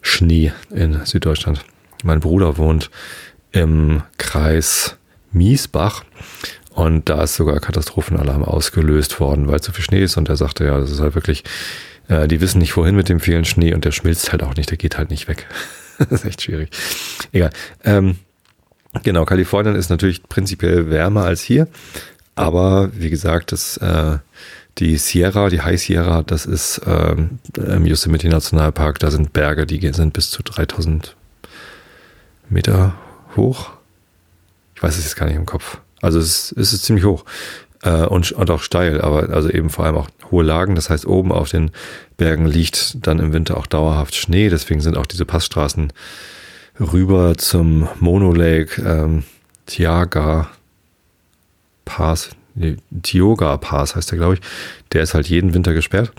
Schnee 0.03 0.53
in 0.71 1.05
Süddeutschland. 1.05 1.65
Mein 2.03 2.21
Bruder 2.21 2.57
wohnt 2.57 2.91
im 3.53 4.03
Kreis 4.19 4.97
Miesbach 5.33 6.05
und 6.71 7.09
da 7.09 7.25
ist 7.25 7.35
sogar 7.35 7.61
Katastrophenalarm 7.61 8.45
ausgelöst 8.45 9.21
worden, 9.21 9.49
weil 9.49 9.61
zu 9.61 9.73
viel 9.73 9.85
Schnee 9.85 10.03
ist 10.03 10.17
und 10.17 10.29
er 10.29 10.37
sagte, 10.37 10.65
ja, 10.65 10.79
das 10.79 10.91
ist 10.91 11.01
halt 11.01 11.15
wirklich, 11.15 11.45
äh, 12.09 12.29
die 12.29 12.41
wissen 12.41 12.59
nicht 12.59 12.77
wohin 12.77 12.97
mit 12.97 13.09
dem 13.09 13.21
vielen 13.21 13.45
Schnee 13.45 13.75
und 13.75 13.85
der 13.85 13.93
schmilzt 13.93 14.33
halt 14.33 14.43
auch 14.43 14.55
nicht, 14.57 14.71
der 14.71 14.79
geht 14.79 14.97
halt 14.97 15.11
nicht 15.11 15.29
weg. 15.29 15.47
das 15.99 16.11
ist 16.11 16.25
echt 16.25 16.43
schwierig. 16.43 16.71
Egal. 17.33 17.51
Ähm, 17.85 18.17
genau, 19.03 19.25
Kalifornien 19.25 19.75
ist 19.75 19.91
natürlich 19.91 20.23
prinzipiell 20.23 20.91
wärmer 20.91 21.25
als 21.25 21.43
hier, 21.43 21.69
aber 22.35 22.91
wie 22.95 23.11
gesagt, 23.11 23.53
das 23.53 23.77
äh, 23.79 24.19
die 24.81 24.97
Sierra, 24.97 25.51
die 25.51 25.61
High 25.61 25.81
Sierra, 25.81 26.23
das 26.23 26.47
ist 26.47 26.81
ähm, 26.87 27.39
im 27.55 27.87
Yosemite 27.87 28.29
Nationalpark, 28.29 28.99
da 28.99 29.11
sind 29.11 29.33
Berge, 29.33 29.67
die 29.67 29.93
sind 29.93 30.15
bis 30.15 30.31
zu 30.31 30.43
3000 30.43 31.17
Meter 32.49 32.95
hoch. 33.37 33.71
Ich 34.75 34.83
weiß 34.83 34.97
es 34.97 35.05
jetzt 35.05 35.17
gar 35.17 35.27
nicht 35.27 35.37
im 35.37 35.47
Kopf. 35.47 35.79
Also 36.01 36.19
es, 36.19 36.53
es 36.53 36.73
ist 36.73 36.85
ziemlich 36.85 37.05
hoch 37.05 37.27
äh, 37.83 38.07
und, 38.07 38.33
und 38.33 38.51
auch 38.51 38.63
steil, 38.63 39.03
aber 39.03 39.29
also 39.29 39.51
eben 39.51 39.69
vor 39.69 39.85
allem 39.85 39.97
auch 39.97 40.09
hohe 40.31 40.43
Lagen. 40.45 40.75
Das 40.75 40.89
heißt, 40.89 41.07
oben 41.07 41.31
auf 41.31 41.51
den 41.51 41.71
Bergen 42.17 42.47
liegt 42.47 43.07
dann 43.07 43.19
im 43.19 43.35
Winter 43.35 43.59
auch 43.59 43.67
dauerhaft 43.67 44.15
Schnee. 44.15 44.49
Deswegen 44.49 44.81
sind 44.81 44.97
auch 44.97 45.07
diese 45.07 45.27
Passstraßen 45.27 45.93
rüber 46.81 47.37
zum 47.37 47.87
Mono 47.99 48.33
Lake, 48.33 48.81
ähm, 48.81 49.25
Tiaga 49.67 50.51
Pass, 51.85 52.31
Tioga 53.03 53.57
Pass 53.57 53.97
heißt 53.97 54.11
der, 54.11 54.19
glaube 54.19 54.35
ich. 54.35 54.41
Der 54.93 55.03
ist 55.03 55.15
halt 55.15 55.29
jeden 55.29 55.55
Winter 55.55 55.75
gesperrt. 55.75 56.13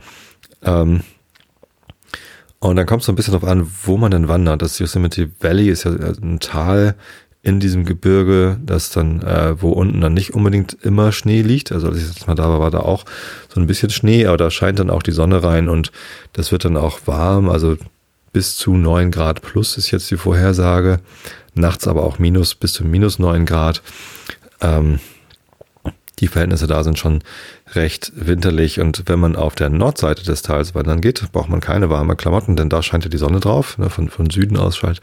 Ähm, 0.63 1.01
und 2.59 2.75
dann 2.75 2.85
kommt 2.85 3.01
es 3.01 3.07
so 3.07 3.11
ein 3.11 3.15
bisschen 3.15 3.33
darauf 3.33 3.49
an, 3.49 3.69
wo 3.83 3.97
man 3.97 4.11
denn 4.11 4.27
wandert. 4.27 4.61
Das 4.61 4.77
Yosemite 4.77 5.31
Valley 5.39 5.69
ist 5.69 5.83
ja 5.83 5.91
ein 5.91 6.39
Tal 6.39 6.95
in 7.43 7.59
diesem 7.59 7.85
Gebirge, 7.85 8.59
das 8.63 8.91
dann, 8.91 9.21
äh, 9.23 9.59
wo 9.59 9.71
unten 9.71 9.99
dann 9.99 10.13
nicht 10.13 10.35
unbedingt 10.35 10.77
immer 10.83 11.11
Schnee 11.11 11.41
liegt. 11.41 11.71
Also 11.71 11.87
als 11.87 11.97
ich 11.97 12.07
jetzt 12.07 12.27
mal 12.27 12.35
da 12.35 12.49
war, 12.49 12.59
war 12.59 12.69
da 12.69 12.81
auch 12.81 13.03
so 13.49 13.59
ein 13.59 13.65
bisschen 13.65 13.89
Schnee, 13.89 14.27
aber 14.27 14.37
da 14.37 14.51
scheint 14.51 14.77
dann 14.77 14.91
auch 14.91 15.01
die 15.01 15.11
Sonne 15.11 15.43
rein 15.43 15.67
und 15.67 15.91
das 16.33 16.51
wird 16.51 16.65
dann 16.65 16.77
auch 16.77 16.99
warm. 17.05 17.49
Also 17.49 17.77
bis 18.31 18.57
zu 18.57 18.75
neun 18.75 19.09
Grad 19.09 19.41
plus 19.41 19.77
ist 19.77 19.89
jetzt 19.89 20.11
die 20.11 20.17
Vorhersage. 20.17 20.99
Nachts 21.55 21.87
aber 21.87 22.03
auch 22.03 22.19
minus 22.19 22.53
bis 22.53 22.73
zu 22.73 22.85
minus 22.85 23.17
neun 23.17 23.47
Grad. 23.47 23.81
Ähm, 24.61 24.99
die 26.21 26.27
Verhältnisse 26.27 26.67
da 26.67 26.83
sind 26.83 26.99
schon 26.99 27.23
recht 27.73 28.11
winterlich 28.15 28.79
und 28.79 29.03
wenn 29.07 29.19
man 29.19 29.35
auf 29.35 29.55
der 29.55 29.69
Nordseite 29.69 30.23
des 30.23 30.43
Tals 30.43 30.75
wandern 30.75 31.01
geht, 31.01 31.31
braucht 31.31 31.49
man 31.49 31.59
keine 31.61 31.89
warmen 31.89 32.15
Klamotten, 32.15 32.55
denn 32.55 32.69
da 32.69 32.83
scheint 32.83 33.03
ja 33.03 33.09
die 33.09 33.17
Sonne 33.17 33.39
drauf. 33.39 33.79
Ne, 33.79 33.89
von, 33.89 34.07
von 34.09 34.29
Süden 34.29 34.55
aus 34.55 34.77
scheint, 34.77 35.01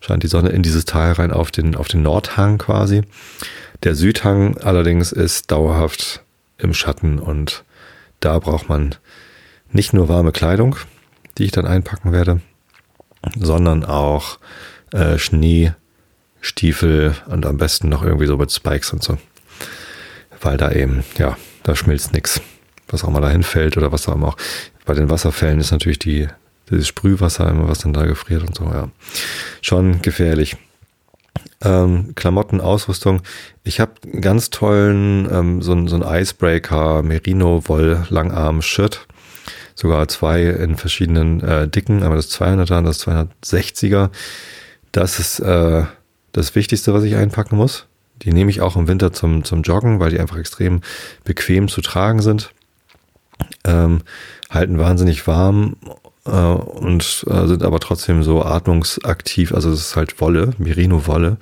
scheint 0.00 0.22
die 0.22 0.28
Sonne 0.28 0.50
in 0.50 0.62
dieses 0.62 0.84
Tal 0.84 1.12
rein 1.12 1.32
auf 1.32 1.50
den, 1.50 1.74
auf 1.74 1.88
den 1.88 2.02
Nordhang 2.02 2.58
quasi. 2.58 3.02
Der 3.82 3.96
Südhang 3.96 4.58
allerdings 4.58 5.10
ist 5.10 5.50
dauerhaft 5.50 6.22
im 6.58 6.72
Schatten 6.72 7.18
und 7.18 7.64
da 8.20 8.38
braucht 8.38 8.68
man 8.68 8.94
nicht 9.72 9.92
nur 9.92 10.08
warme 10.08 10.30
Kleidung, 10.30 10.76
die 11.36 11.44
ich 11.44 11.52
dann 11.52 11.66
einpacken 11.66 12.12
werde, 12.12 12.40
sondern 13.36 13.84
auch 13.84 14.38
äh, 14.92 15.18
Schneestiefel 15.18 17.16
und 17.26 17.44
am 17.44 17.56
besten 17.56 17.88
noch 17.88 18.04
irgendwie 18.04 18.26
so 18.26 18.36
mit 18.36 18.52
Spikes 18.52 18.92
und 18.92 19.02
so 19.02 19.18
weil 20.40 20.56
da 20.56 20.70
eben, 20.72 21.04
ja, 21.18 21.36
da 21.62 21.76
schmilzt 21.76 22.12
nichts. 22.12 22.40
Was 22.88 23.04
auch 23.04 23.10
mal 23.10 23.20
dahin 23.20 23.42
fällt 23.42 23.76
oder 23.76 23.92
was 23.92 24.08
auch 24.08 24.14
immer. 24.14 24.34
Bei 24.84 24.94
den 24.94 25.10
Wasserfällen 25.10 25.60
ist 25.60 25.70
natürlich 25.70 25.98
die, 25.98 26.28
dieses 26.70 26.88
Sprühwasser 26.88 27.48
immer, 27.48 27.68
was 27.68 27.78
dann 27.80 27.92
da 27.92 28.04
gefriert 28.04 28.42
und 28.42 28.56
so, 28.56 28.64
ja. 28.64 28.88
Schon 29.60 30.02
gefährlich. 30.02 30.56
Ähm, 31.62 32.14
Klamotten, 32.14 32.60
Ausrüstung. 32.60 33.22
Ich 33.64 33.80
habe 33.80 33.92
ganz 34.20 34.50
tollen, 34.50 35.28
ähm, 35.30 35.62
so, 35.62 35.86
so 35.86 35.96
ein 35.96 36.22
Icebreaker 36.22 37.02
Merino 37.02 37.62
Woll 37.68 38.04
Langarm 38.08 38.62
Shirt. 38.62 39.06
Sogar 39.74 40.08
zwei 40.08 40.44
in 40.44 40.76
verschiedenen 40.76 41.40
äh, 41.40 41.68
Dicken, 41.68 42.02
einmal 42.02 42.16
das 42.16 42.30
200er 42.30 42.78
und 42.78 42.84
das 42.84 43.06
260er. 43.06 44.10
Das 44.92 45.18
ist 45.18 45.40
äh, 45.40 45.84
das 46.32 46.54
Wichtigste, 46.54 46.92
was 46.92 47.04
ich 47.04 47.16
einpacken 47.16 47.56
muss. 47.56 47.86
Die 48.22 48.32
nehme 48.32 48.50
ich 48.50 48.60
auch 48.60 48.76
im 48.76 48.88
Winter 48.88 49.12
zum, 49.12 49.44
zum 49.44 49.62
Joggen, 49.62 50.00
weil 50.00 50.10
die 50.10 50.20
einfach 50.20 50.38
extrem 50.38 50.80
bequem 51.24 51.68
zu 51.68 51.80
tragen 51.80 52.20
sind. 52.20 52.52
Ähm, 53.64 54.02
halten 54.50 54.78
wahnsinnig 54.78 55.26
warm 55.26 55.76
äh, 56.26 56.30
und 56.30 57.24
äh, 57.28 57.46
sind 57.46 57.62
aber 57.62 57.80
trotzdem 57.80 58.22
so 58.22 58.44
atmungsaktiv. 58.44 59.54
Also 59.54 59.70
es 59.70 59.80
ist 59.80 59.96
halt 59.96 60.20
Wolle, 60.20 60.52
Merino-Wolle. 60.58 61.38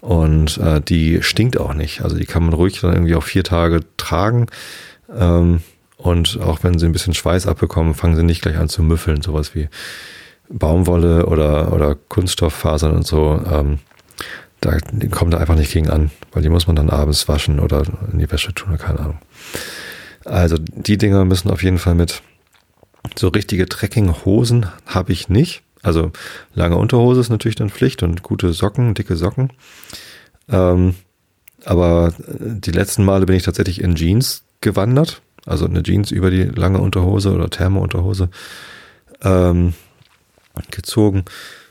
Und 0.00 0.58
äh, 0.58 0.80
die 0.80 1.22
stinkt 1.22 1.58
auch 1.58 1.74
nicht. 1.74 2.02
Also 2.02 2.16
die 2.16 2.26
kann 2.26 2.44
man 2.44 2.54
ruhig 2.54 2.80
dann 2.80 2.92
irgendwie 2.92 3.14
auch 3.14 3.22
vier 3.22 3.44
Tage 3.44 3.80
tragen. 3.96 4.46
Ähm, 5.14 5.60
und 5.96 6.40
auch 6.40 6.62
wenn 6.62 6.78
sie 6.78 6.86
ein 6.86 6.92
bisschen 6.92 7.14
Schweiß 7.14 7.46
abbekommen, 7.46 7.94
fangen 7.94 8.16
sie 8.16 8.22
nicht 8.22 8.42
gleich 8.42 8.56
an 8.56 8.70
zu 8.70 8.82
müffeln. 8.82 9.20
Sowas 9.20 9.54
wie 9.54 9.68
Baumwolle 10.48 11.26
oder, 11.26 11.72
oder 11.72 11.94
Kunststofffasern 11.94 12.92
und 12.92 13.06
so. 13.06 13.40
Ähm, 13.50 13.78
da 14.60 14.78
kommt 15.10 15.34
er 15.34 15.40
einfach 15.40 15.56
nicht 15.56 15.72
gegen 15.72 15.88
an, 15.88 16.10
weil 16.32 16.42
die 16.42 16.48
muss 16.48 16.66
man 16.66 16.76
dann 16.76 16.90
abends 16.90 17.28
waschen 17.28 17.60
oder 17.60 17.82
in 18.12 18.18
die 18.18 18.30
Wäsche 18.30 18.52
tun, 18.54 18.76
keine 18.78 19.00
Ahnung. 19.00 19.18
Also 20.24 20.56
die 20.58 20.98
Dinger 20.98 21.24
müssen 21.24 21.50
auf 21.50 21.62
jeden 21.62 21.78
Fall 21.78 21.94
mit. 21.94 22.22
So 23.16 23.28
richtige 23.28 23.66
Trekkinghosen 23.66 24.66
habe 24.86 25.12
ich 25.12 25.28
nicht. 25.28 25.62
Also 25.82 26.12
lange 26.54 26.76
Unterhose 26.76 27.20
ist 27.20 27.30
natürlich 27.30 27.56
dann 27.56 27.70
Pflicht 27.70 28.02
und 28.02 28.22
gute 28.22 28.52
Socken, 28.52 28.92
dicke 28.94 29.16
Socken. 29.16 29.50
Ähm, 30.48 30.94
aber 31.64 32.12
die 32.18 32.70
letzten 32.70 33.04
Male 33.04 33.26
bin 33.26 33.36
ich 33.36 33.44
tatsächlich 33.44 33.80
in 33.80 33.94
Jeans 33.94 34.42
gewandert. 34.60 35.22
Also 35.46 35.64
eine 35.64 35.82
Jeans 35.82 36.10
über 36.10 36.30
die 36.30 36.44
lange 36.44 36.80
Unterhose 36.80 37.32
oder 37.32 37.48
Thermo-Unterhose 37.48 38.28
ähm, 39.22 39.72
gezogen. 40.70 41.24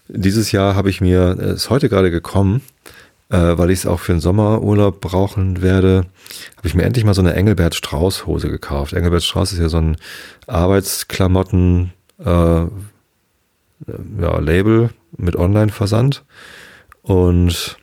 Dieses 0.09 0.51
Jahr 0.51 0.75
habe 0.75 0.89
ich 0.89 1.01
mir, 1.01 1.37
ist 1.39 1.69
heute 1.69 1.87
gerade 1.87 2.09
gekommen, 2.09 2.61
äh, 3.29 3.57
weil 3.57 3.69
ich 3.69 3.79
es 3.79 3.85
auch 3.85 3.99
für 3.99 4.11
den 4.11 4.21
Sommerurlaub 4.21 5.01
brauchen 5.01 5.61
werde, 5.61 6.07
habe 6.57 6.67
ich 6.67 6.73
mir 6.73 6.83
endlich 6.83 7.05
mal 7.05 7.13
so 7.13 7.21
eine 7.21 7.35
Engelbert 7.35 7.75
Strauß 7.75 8.25
Hose 8.25 8.49
gekauft. 8.49 8.93
Engelbert 8.93 9.23
Strauß 9.23 9.53
ist 9.53 9.59
ja 9.59 9.69
so 9.69 9.77
ein 9.77 9.97
Arbeitsklamotten 10.47 11.93
äh, 12.25 12.25
ja, 14.21 14.39
Label 14.39 14.89
mit 15.15 15.35
Online-Versand. 15.35 16.23
Und 17.03 17.77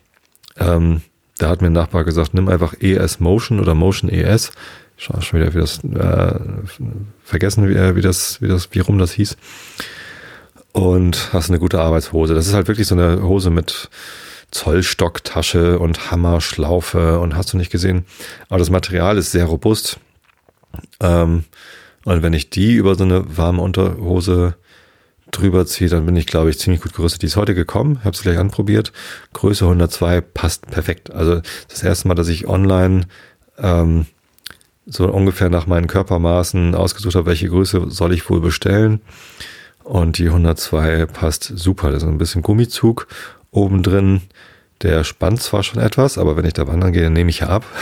ähm, 0.57 1.01
da 1.37 1.49
hat 1.49 1.61
mir 1.61 1.67
ein 1.67 1.73
Nachbar 1.73 2.03
gesagt, 2.03 2.33
nimm 2.33 2.49
einfach 2.49 2.73
ES 2.79 3.21
Motion 3.21 3.61
oder 3.61 3.73
Motion 3.73 4.09
ES. 4.09 4.51
schon 4.97 5.39
wieder 5.39 5.53
wie 5.53 5.59
das, 5.59 5.81
äh, 5.83 6.39
vergessen, 7.23 7.69
wie, 7.69 7.75
äh, 7.75 7.95
wie 7.95 8.01
das, 8.01 8.41
wie 8.41 8.49
das, 8.49 8.69
wie 8.71 8.79
rum 8.79 8.97
das 8.97 9.13
hieß. 9.13 9.37
Und 10.77 11.33
hast 11.33 11.49
eine 11.49 11.57
gute 11.57 11.79
Arbeitshose. 11.79 12.35
Das 12.35 12.45
ist 12.45 12.53
halt 12.53 12.67
wirklich 12.67 12.85
so 12.85 12.93
eine 12.93 13.23
Hose 13.23 13.49
mit 13.49 13.89
Zollstocktasche 14.51 15.79
und 15.79 16.11
Hammerschlaufe 16.11 17.19
und 17.19 17.35
hast 17.35 17.51
du 17.51 17.57
nicht 17.57 17.71
gesehen. 17.71 18.05
Aber 18.47 18.59
das 18.59 18.69
Material 18.69 19.17
ist 19.17 19.31
sehr 19.31 19.45
robust. 19.45 19.97
Ähm, 20.99 21.45
und 22.05 22.21
wenn 22.21 22.33
ich 22.33 22.51
die 22.51 22.75
über 22.75 22.93
so 22.93 23.05
eine 23.05 23.37
warme 23.37 23.63
Unterhose 23.63 24.53
drüber 25.31 25.65
ziehe, 25.65 25.89
dann 25.89 26.05
bin 26.05 26.15
ich, 26.15 26.27
glaube 26.27 26.51
ich, 26.51 26.59
ziemlich 26.59 26.83
gut 26.83 26.93
gerüstet. 26.93 27.23
Die 27.23 27.25
ist 27.25 27.37
heute 27.37 27.55
gekommen, 27.55 28.01
habe 28.03 28.15
es 28.15 28.21
gleich 28.21 28.37
anprobiert. 28.37 28.93
Größe 29.33 29.65
102 29.65 30.21
passt 30.21 30.67
perfekt. 30.67 31.11
Also 31.11 31.41
das 31.69 31.81
erste 31.81 32.07
Mal, 32.07 32.13
dass 32.13 32.27
ich 32.27 32.47
online 32.47 33.07
ähm, 33.57 34.05
so 34.85 35.07
ungefähr 35.07 35.49
nach 35.49 35.65
meinen 35.65 35.87
Körpermaßen 35.87 36.75
ausgesucht 36.75 37.15
habe, 37.15 37.25
welche 37.25 37.49
Größe 37.49 37.89
soll 37.89 38.13
ich 38.13 38.29
wohl 38.29 38.41
bestellen. 38.41 39.01
Und 39.87 40.17
die 40.17 40.27
102 40.27 41.05
passt 41.05 41.45
super. 41.45 41.91
Das 41.91 42.03
ist 42.03 42.09
ein 42.09 42.17
bisschen 42.17 42.41
Gummizug 42.41 43.07
oben 43.51 43.83
drin. 43.83 44.21
Der 44.81 45.05
spannt 45.05 45.41
zwar 45.41 45.63
schon 45.63 45.81
etwas, 45.81 46.17
aber 46.17 46.35
wenn 46.35 46.43
ich 46.43 46.53
da 46.53 46.67
wandern 46.67 46.91
gehe, 46.91 47.03
dann 47.03 47.13
nehme 47.13 47.29
ich 47.29 47.39
ja 47.39 47.47
ab. 47.47 47.63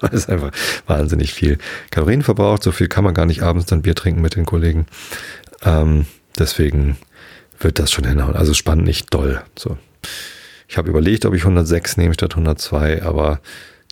Das 0.00 0.12
ist 0.12 0.28
einfach 0.28 0.50
wahnsinnig 0.86 1.32
viel 1.32 1.56
Kalorien 1.90 2.22
verbraucht. 2.22 2.62
So 2.62 2.72
viel 2.72 2.88
kann 2.88 3.04
man 3.04 3.14
gar 3.14 3.24
nicht 3.24 3.42
abends 3.42 3.64
dann 3.66 3.80
Bier 3.80 3.94
trinken 3.94 4.20
mit 4.20 4.36
den 4.36 4.44
Kollegen. 4.44 4.86
Ähm, 5.62 6.04
deswegen 6.38 6.98
wird 7.58 7.78
das 7.78 7.90
schon 7.90 8.04
hinhauen. 8.04 8.36
Also 8.36 8.52
spannend 8.52 8.84
nicht 8.84 9.14
doll. 9.14 9.40
So. 9.56 9.78
Ich 10.68 10.76
habe 10.76 10.90
überlegt, 10.90 11.24
ob 11.24 11.32
ich 11.32 11.42
106 11.42 11.96
nehme 11.96 12.12
statt 12.12 12.32
102, 12.32 13.02
aber 13.02 13.40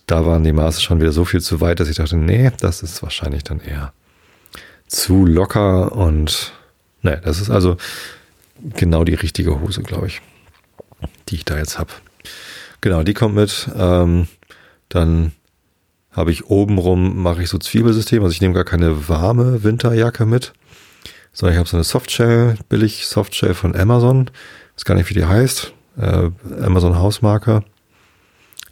da 0.05 0.25
waren 0.25 0.43
die 0.43 0.51
Maße 0.51 0.81
schon 0.81 0.99
wieder 0.99 1.13
so 1.13 1.25
viel 1.25 1.41
zu 1.41 1.61
weit, 1.61 1.79
dass 1.79 1.89
ich 1.89 1.95
dachte, 1.95 2.17
nee, 2.17 2.51
das 2.59 2.83
ist 2.83 3.01
wahrscheinlich 3.01 3.43
dann 3.43 3.61
eher 3.61 3.93
zu 4.85 5.25
locker 5.25 5.93
und 5.93 6.53
nee, 7.03 7.17
das 7.23 7.39
ist 7.39 7.49
also 7.49 7.77
genau 8.75 9.03
die 9.03 9.13
richtige 9.13 9.61
Hose, 9.61 9.83
glaube 9.83 10.07
ich 10.07 10.21
die 11.29 11.35
ich 11.35 11.45
da 11.45 11.57
jetzt 11.57 11.79
habe. 11.79 11.91
Genau, 12.81 13.03
die 13.03 13.13
kommt 13.13 13.35
mit. 13.35 13.69
Ähm, 13.75 14.27
dann 14.89 15.31
habe 16.11 16.31
ich 16.31 16.45
obenrum, 16.45 17.21
mache 17.21 17.41
ich 17.43 17.49
so 17.49 17.57
Zwiebelsystem. 17.57 18.21
Also 18.21 18.33
ich 18.33 18.41
nehme 18.41 18.53
gar 18.53 18.65
keine 18.65 19.09
warme 19.09 19.63
Winterjacke 19.63 20.25
mit, 20.25 20.53
sondern 21.31 21.53
ich 21.53 21.59
habe 21.59 21.69
so 21.69 21.77
eine 21.77 21.83
Softshell, 21.83 22.57
billig 22.69 23.07
Softshell 23.07 23.53
von 23.53 23.75
Amazon. 23.75 24.29
Weiß 24.75 24.85
gar 24.85 24.95
nicht, 24.95 25.09
wie 25.09 25.15
die 25.15 25.25
heißt. 25.25 25.73
Äh, 25.97 26.29
Amazon 26.61 26.97
Hausmarke. 26.97 27.63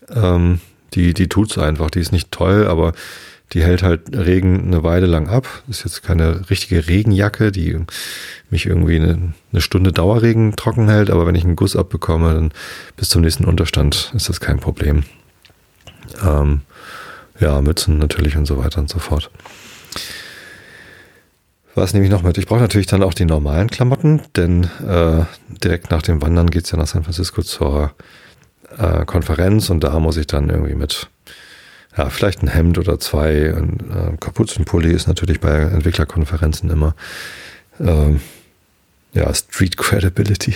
Ähm, 0.10 0.60
die, 0.94 1.14
die 1.14 1.30
tut's 1.30 1.58
einfach. 1.58 1.90
Die 1.90 2.00
ist 2.00 2.12
nicht 2.12 2.32
toll, 2.32 2.68
aber 2.68 2.94
die 3.54 3.64
hält 3.64 3.84
halt 3.84 4.16
Regen 4.16 4.68
eine 4.68 4.84
Weile 4.84 5.08
lang 5.08 5.28
ab. 5.28 5.48
Ist 5.68 5.84
jetzt 5.84 6.04
keine 6.04 6.50
richtige 6.50 6.88
Regenjacke, 6.88 7.52
die 7.52 7.80
mich 8.50 8.66
irgendwie 8.66 8.96
eine, 8.96 9.34
eine, 9.52 9.62
Stunde 9.62 9.92
Dauerregen 9.92 10.56
trocken 10.56 10.90
hält, 10.90 11.10
aber 11.10 11.28
wenn 11.28 11.36
ich 11.36 11.44
einen 11.44 11.56
Guss 11.56 11.76
abbekomme, 11.76 12.34
dann 12.34 12.54
bis 12.96 13.10
zum 13.10 13.22
nächsten 13.22 13.46
Unterstand 13.46 14.12
ist 14.16 14.30
das 14.30 14.40
kein 14.40 14.60
Problem. 14.60 15.04
Ähm, 16.24 16.62
ja, 17.40 17.62
Mützen 17.62 17.98
natürlich 17.98 18.38
und 18.38 18.46
so 18.46 18.58
weiter 18.58 18.80
und 18.80 18.90
so 18.90 19.00
fort. 19.00 19.30
Was 21.74 21.94
nehme 21.94 22.06
ich 22.06 22.12
noch 22.12 22.24
mit? 22.24 22.38
Ich 22.38 22.48
brauche 22.48 22.60
natürlich 22.60 22.88
dann 22.88 23.04
auch 23.04 23.14
die 23.14 23.26
normalen 23.26 23.70
Klamotten, 23.70 24.22
denn 24.36 24.66
äh, 24.86 25.24
direkt 25.64 25.90
nach 25.90 26.02
dem 26.02 26.22
Wandern 26.22 26.50
geht's 26.50 26.72
ja 26.72 26.78
nach 26.78 26.88
San 26.88 27.04
Francisco 27.04 27.42
zur 27.42 27.94
äh, 28.78 29.06
Konferenz 29.06 29.70
und 29.70 29.82
da 29.84 29.98
muss 30.00 30.18
ich 30.18 30.28
dann 30.28 30.50
irgendwie 30.50 30.76
mit 30.76 31.10
ja, 31.98 32.10
vielleicht 32.10 32.42
ein 32.44 32.48
Hemd 32.48 32.78
oder 32.78 33.00
zwei. 33.00 33.54
Ein 33.54 33.80
äh, 33.92 34.18
Kapuzenpulli 34.18 34.94
ist 34.94 35.08
natürlich 35.08 35.40
bei 35.40 35.58
Entwicklerkonferenzen 35.58 36.70
immer 36.70 36.96
ähm, 37.80 38.22
ja, 39.14 39.34
Street 39.34 39.78
Credibility. 39.78 40.56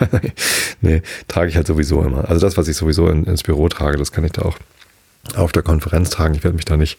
nee, 0.80 1.02
trage 1.28 1.50
ich 1.50 1.56
halt 1.56 1.66
sowieso 1.66 2.02
immer. 2.02 2.28
Also 2.28 2.46
das, 2.46 2.56
was 2.56 2.68
ich 2.68 2.76
sowieso 2.76 3.08
in, 3.08 3.24
ins 3.24 3.42
Büro 3.42 3.68
trage, 3.68 3.98
das 3.98 4.12
kann 4.12 4.24
ich 4.24 4.32
da 4.32 4.42
auch 4.42 4.58
auf 5.34 5.52
der 5.52 5.62
Konferenz 5.62 6.10
tragen. 6.10 6.34
Ich 6.34 6.44
werde 6.44 6.56
mich 6.56 6.64
da 6.64 6.76
nicht 6.76 6.98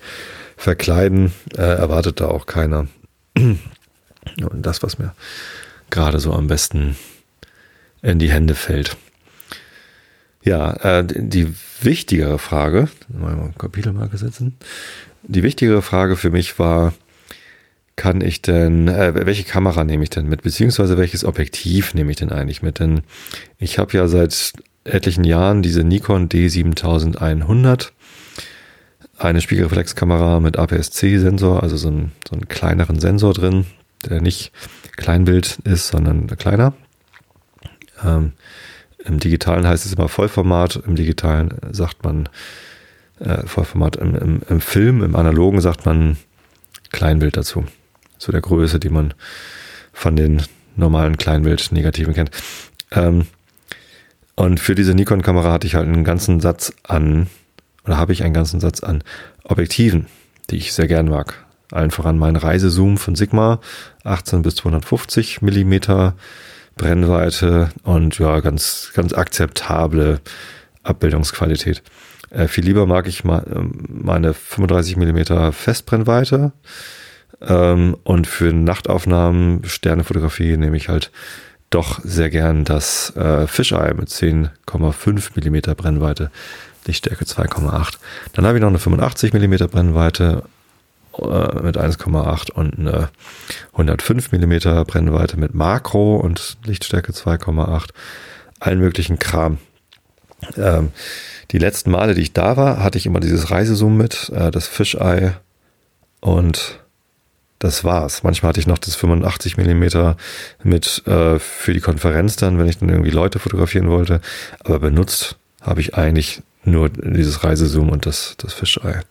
verkleiden, 0.57 1.33
äh, 1.57 1.61
erwartet 1.61 2.19
da 2.21 2.27
auch 2.27 2.45
keiner. 2.45 2.87
Und 3.35 3.61
das, 4.61 4.83
was 4.83 4.99
mir 4.99 5.15
gerade 5.89 6.19
so 6.19 6.33
am 6.33 6.47
besten 6.47 6.95
in 8.03 8.19
die 8.19 8.31
Hände 8.31 8.53
fällt. 8.53 8.95
Ja, 10.43 10.73
äh, 10.99 11.05
die 11.05 11.53
wichtigere 11.81 12.39
Frage, 12.39 12.87
mal 13.09 13.53
Kapitelmarke 13.57 14.17
setzen. 14.17 14.57
Die 15.23 15.43
wichtigere 15.43 15.81
Frage 15.81 16.15
für 16.15 16.31
mich 16.31 16.57
war, 16.57 16.93
kann 17.95 18.21
ich 18.21 18.41
denn, 18.41 18.87
äh, 18.87 19.13
welche 19.27 19.43
Kamera 19.43 19.83
nehme 19.83 20.03
ich 20.03 20.09
denn 20.09 20.27
mit, 20.27 20.41
beziehungsweise 20.41 20.97
welches 20.97 21.23
Objektiv 21.23 21.93
nehme 21.93 22.09
ich 22.09 22.17
denn 22.17 22.31
eigentlich 22.31 22.63
mit? 22.63 22.79
Denn 22.79 23.01
ich 23.59 23.77
habe 23.77 23.95
ja 23.95 24.07
seit 24.07 24.53
etlichen 24.83 25.23
Jahren 25.23 25.61
diese 25.61 25.83
Nikon 25.83 26.27
D7100, 26.27 27.91
eine 29.17 29.41
Spiegelreflexkamera 29.41 30.39
mit 30.39 30.57
APS-C-Sensor, 30.57 31.61
also 31.61 31.77
so, 31.77 31.89
ein, 31.89 32.11
so 32.27 32.33
einen 32.35 32.47
kleineren 32.47 32.99
Sensor 32.99 33.33
drin, 33.33 33.67
der 34.09 34.21
nicht 34.21 34.51
Kleinbild 34.97 35.59
ist, 35.63 35.89
sondern 35.89 36.25
kleiner. 36.37 36.73
Ähm, 38.03 38.33
im 39.05 39.19
Digitalen 39.19 39.67
heißt 39.67 39.85
es 39.85 39.93
immer 39.93 40.09
Vollformat, 40.09 40.81
im 40.85 40.95
Digitalen 40.95 41.55
sagt 41.71 42.03
man 42.03 42.29
äh, 43.19 43.45
Vollformat, 43.45 43.95
im, 43.97 44.15
im, 44.15 44.41
im 44.47 44.61
Film, 44.61 45.03
im 45.03 45.15
Analogen 45.15 45.61
sagt 45.61 45.85
man 45.85 46.17
Kleinbild 46.91 47.37
dazu. 47.37 47.65
Zu 48.17 48.31
der 48.31 48.41
Größe, 48.41 48.79
die 48.79 48.89
man 48.89 49.13
von 49.93 50.15
den 50.15 50.43
normalen 50.75 51.17
Kleinbild-Negativen 51.17 52.13
kennt. 52.13 52.31
Ähm, 52.91 53.25
und 54.35 54.59
für 54.59 54.75
diese 54.75 54.93
Nikon-Kamera 54.93 55.51
hatte 55.51 55.67
ich 55.67 55.75
halt 55.75 55.87
einen 55.87 56.03
ganzen 56.03 56.39
Satz 56.39 56.73
an, 56.83 57.27
oder 57.85 57.97
habe 57.97 58.13
ich 58.13 58.23
einen 58.23 58.33
ganzen 58.33 58.59
Satz 58.59 58.81
an 58.81 59.03
Objektiven, 59.43 60.07
die 60.49 60.57
ich 60.57 60.73
sehr 60.73 60.87
gern 60.87 61.09
mag. 61.09 61.45
Allen 61.71 61.91
voran 61.91 62.17
mein 62.17 62.35
Reisezoom 62.35 62.97
von 62.97 63.15
Sigma, 63.15 63.59
18 64.03 64.41
bis 64.41 64.55
250 64.55 65.41
Millimeter 65.41 66.15
Brennweite 66.75 67.69
und 67.83 68.17
ja, 68.19 68.39
ganz, 68.39 68.91
ganz 68.93 69.13
akzeptable 69.13 70.19
Abbildungsqualität. 70.83 71.83
Äh, 72.31 72.47
viel 72.47 72.63
lieber 72.63 72.85
mag 72.85 73.07
ich 73.07 73.23
ma 73.23 73.43
ähm, 73.53 73.85
meine 73.87 74.33
35 74.33 74.97
Millimeter 74.97 75.51
Festbrennweite. 75.51 76.53
Ähm, 77.41 77.97
und 78.03 78.27
für 78.27 78.53
Nachtaufnahmen, 78.53 79.63
Sternefotografie 79.65 80.57
nehme 80.57 80.77
ich 80.77 80.89
halt 80.89 81.11
doch 81.69 81.99
sehr 82.03 82.29
gern 82.29 82.65
das 82.65 83.15
äh, 83.15 83.47
Fisheye 83.47 83.93
mit 83.93 84.09
10,5 84.09 85.31
Millimeter 85.35 85.73
Brennweite, 85.73 86.31
Lichtstärke 86.85 87.25
2,8. 87.25 87.97
Dann 88.33 88.45
habe 88.45 88.57
ich 88.57 88.61
noch 88.61 88.69
eine 88.69 88.79
85 88.79 89.33
Millimeter 89.33 89.67
Brennweite 89.67 90.43
mit 91.17 91.77
1,8 91.77 92.51
und 92.51 92.79
eine 92.79 93.09
105 93.73 94.31
mm 94.31 94.83
Brennweite 94.85 95.37
mit 95.37 95.53
Makro 95.53 96.17
und 96.17 96.57
Lichtstärke 96.65 97.11
2,8. 97.11 97.89
Allen 98.59 98.79
möglichen 98.79 99.19
Kram. 99.19 99.57
Ähm, 100.57 100.91
die 101.51 101.57
letzten 101.57 101.91
Male, 101.91 102.15
die 102.15 102.21
ich 102.21 102.33
da 102.33 102.57
war, 102.57 102.83
hatte 102.83 102.97
ich 102.97 103.05
immer 103.05 103.19
dieses 103.19 103.51
Reisezoom 103.51 103.97
mit, 103.97 104.31
äh, 104.33 104.51
das 104.51 104.67
Fisheye 104.67 105.33
und 106.19 106.79
das 107.59 107.83
war's. 107.83 108.23
Manchmal 108.23 108.49
hatte 108.49 108.59
ich 108.59 108.67
noch 108.67 108.79
das 108.79 108.95
85 108.95 109.57
mm 109.57 110.13
mit 110.63 111.07
äh, 111.07 111.37
für 111.39 111.73
die 111.73 111.79
Konferenz 111.79 112.35
dann, 112.35 112.57
wenn 112.57 112.67
ich 112.67 112.79
dann 112.79 112.89
irgendwie 112.89 113.11
Leute 113.11 113.39
fotografieren 113.39 113.89
wollte. 113.89 114.21
Aber 114.63 114.79
benutzt 114.79 115.37
habe 115.61 115.81
ich 115.81 115.95
eigentlich 115.95 116.41
nur 116.63 116.89
dieses 116.89 117.43
Reisezoom 117.43 117.89
und 117.89 118.05
das, 118.05 118.35
das 118.37 118.53
Fisheye. 118.53 119.01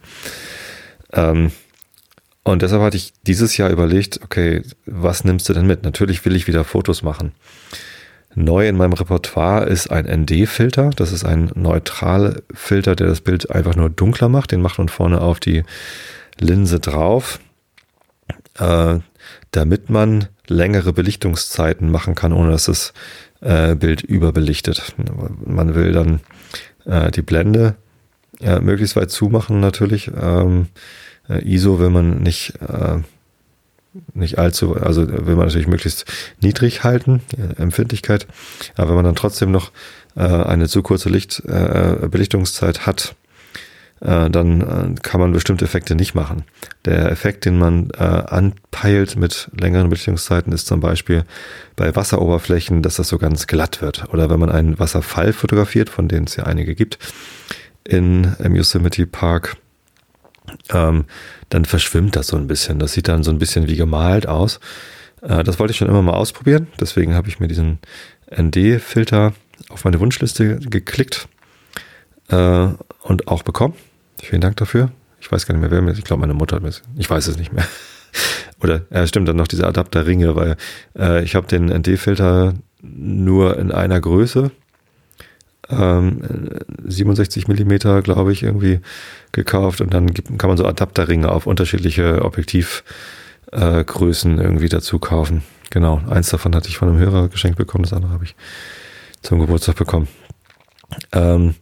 Ähm, 1.13 1.53
und 2.43 2.63
deshalb 2.63 2.83
hatte 2.83 2.97
ich 2.97 3.13
dieses 3.27 3.57
Jahr 3.57 3.71
überlegt, 3.71 4.21
okay, 4.23 4.63
was 4.87 5.25
nimmst 5.25 5.49
du 5.49 5.53
denn 5.53 5.67
mit? 5.67 5.83
Natürlich 5.83 6.25
will 6.25 6.35
ich 6.35 6.47
wieder 6.47 6.65
Fotos 6.65 7.03
machen. 7.03 7.33
Neu 8.35 8.69
in 8.69 8.77
meinem 8.77 8.93
Repertoire 8.93 9.67
ist 9.67 9.91
ein 9.91 10.07
ND-Filter. 10.07 10.91
Das 10.91 11.13
ist 11.13 11.25
ein 11.25 11.51
Neutralfilter, 11.55 12.95
der 12.95 13.09
das 13.09 13.21
Bild 13.21 13.51
einfach 13.51 13.75
nur 13.75 13.91
dunkler 13.91 14.29
macht. 14.29 14.53
Den 14.53 14.63
macht 14.63 14.79
man 14.79 14.89
vorne 14.89 15.21
auf 15.21 15.41
die 15.41 15.65
Linse 16.39 16.81
drauf, 16.81 17.41
äh, 18.59 18.99
damit 19.51 19.91
man 19.91 20.29
längere 20.47 20.93
Belichtungszeiten 20.93 21.91
machen 21.91 22.15
kann, 22.15 22.33
ohne 22.33 22.53
dass 22.53 22.67
das 22.67 22.95
äh, 23.41 23.75
Bild 23.75 24.03
überbelichtet. 24.03 24.95
Man 25.45 25.75
will 25.75 25.93
dann 25.93 26.21
äh, 26.87 27.11
die 27.11 27.23
Blende 27.23 27.77
äh, 28.41 28.61
möglichst 28.61 28.97
weit 28.97 29.11
zumachen 29.11 29.61
natürlich. 29.61 30.11
Ähm, 30.17 30.69
äh, 30.69 31.10
ISO 31.39 31.79
will 31.79 31.91
man 31.91 32.19
nicht, 32.19 32.55
äh, 32.61 32.99
nicht 34.15 34.39
allzu, 34.39 34.77
also 34.77 35.09
will 35.09 35.37
man 35.37 35.47
natürlich 35.47 35.69
möglichst 35.69 36.05
niedrig 36.41 36.85
halten, 36.85 37.23
äh, 37.37 37.61
Empfindlichkeit. 37.61 38.27
Aber 38.77 38.89
wenn 38.89 38.97
man 38.97 39.05
dann 39.05 39.17
trotzdem 39.17 39.51
noch 39.51 39.73
äh, 40.17 40.23
eine 40.23 40.69
zu 40.69 40.83
kurze 40.83 41.09
Licht, 41.09 41.43
äh, 41.47 42.09
Belichtungszeit 42.09 42.87
hat, 42.87 43.15
äh, 44.01 44.31
dann 44.31 44.61
äh, 44.61 45.01
kann 45.03 45.21
man 45.21 45.33
bestimmte 45.33 45.65
Effekte 45.65 45.95
nicht 45.95 46.15
machen. 46.15 46.45
Der 46.85 47.11
Effekt, 47.11 47.45
den 47.45 47.59
man 47.59 47.91
äh, 47.91 48.03
anpeilt 48.03 49.17
mit 49.17 49.51
längeren 49.59 49.91
Belichtungszeiten, 49.91 50.53
ist 50.53 50.67
zum 50.67 50.81
Beispiel 50.81 51.25
bei 51.77 51.95
Wasseroberflächen, 51.95 52.83
dass 52.83 52.97
das 52.97 53.09
so 53.09 53.19
ganz 53.19 53.47
glatt 53.47 53.83
wird. 53.83 54.09
Oder 54.13 54.31
wenn 54.31 54.41
man 54.41 54.51
einen 54.51 54.79
Wasserfall 54.79 55.33
fotografiert, 55.33 55.91
von 55.91 56.09
denen 56.09 56.27
es 56.27 56.37
ja 56.37 56.45
einige 56.45 56.75
gibt, 56.75 56.99
in, 57.85 58.35
im 58.39 58.55
Yosemite 58.57 59.07
Park, 59.07 59.57
ähm, 60.73 61.05
dann 61.49 61.65
verschwimmt 61.65 62.17
das 62.17 62.29
so 62.29 62.37
ein 62.37 62.47
bisschen. 62.47 62.79
Das 62.79 62.93
sieht 62.93 63.09
dann 63.09 63.23
so 63.23 63.31
ein 63.31 63.39
bisschen 63.39 63.69
wie 63.69 63.77
gemalt 63.77 64.27
aus. 64.27 64.61
Äh, 65.23 65.45
das 65.45 65.59
wollte 65.59 65.73
ich 65.73 65.79
schon 65.79 65.89
immer 65.89 66.03
mal 66.03 66.15
ausprobieren. 66.15 66.69
Deswegen 66.79 67.15
habe 67.15 67.29
ich 67.29 67.41
mir 67.41 67.49
diesen 67.49 67.79
ND-Filter 68.31 69.33
auf 69.69 69.85
meine 69.85 70.01
Wunschliste 70.01 70.59
geklickt 70.59 71.29
äh, 72.29 72.69
und 73.03 73.29
auch 73.29 73.43
bekommen. 73.43 73.75
Vielen 74.23 74.41
Dank 74.41 74.57
dafür. 74.57 74.91
Ich 75.21 75.31
weiß 75.31 75.47
gar 75.47 75.55
nicht 75.55 75.61
mehr, 75.61 75.71
wer 75.71 75.83
mir, 75.83 75.93
ich 75.93 76.05
glaube 76.05 76.21
meine 76.21 76.35
Mutter, 76.35 76.61
ich 76.97 77.11
weiß 77.11 77.27
es 77.27 77.37
nicht 77.37 77.53
mehr. 77.53 77.67
Oder 78.63 78.83
ja, 78.91 79.07
stimmt 79.07 79.29
dann 79.29 79.37
noch 79.37 79.49
diese 79.49 79.67
Adapterringe, 79.67 80.35
weil 80.37 80.57
äh, 80.99 81.23
ich 81.25 81.35
habe 81.35 81.47
den 81.47 81.67
ND-Filter 81.67 82.55
nur 82.83 83.59
in 83.59 83.73
einer 83.73 84.01
Größe, 84.01 84.51
ähm, 85.71 86.51
67 86.85 87.49
Millimeter, 87.49 88.03
glaube 88.03 88.33
ich, 88.33 88.43
irgendwie 88.43 88.81
gekauft 89.33 89.81
und 89.81 89.95
dann 89.95 90.09
gibt, 90.09 90.37
kann 90.39 90.49
man 90.49 90.57
so 90.57 90.67
Adapterringe 90.67 91.31
auf 91.31 91.47
unterschiedliche 91.47 92.25
Objektivgrößen 92.25 94.39
äh, 94.39 94.43
irgendwie 94.43 94.69
dazu 94.69 94.99
kaufen. 94.99 95.43
Genau, 95.71 96.03
eins 96.09 96.31
davon 96.31 96.55
hatte 96.55 96.69
ich 96.69 96.79
von 96.79 96.89
einem 96.89 96.99
Hörer 96.99 97.29
geschenkt 97.29 97.59
bekommen, 97.59 97.85
das 97.85 97.93
andere 97.93 98.13
habe 98.13 98.25
ich 98.25 98.35
zum 99.23 99.39
Geburtstag 99.39 99.77
bekommen. 99.77 100.09
Ähm, 101.13 101.55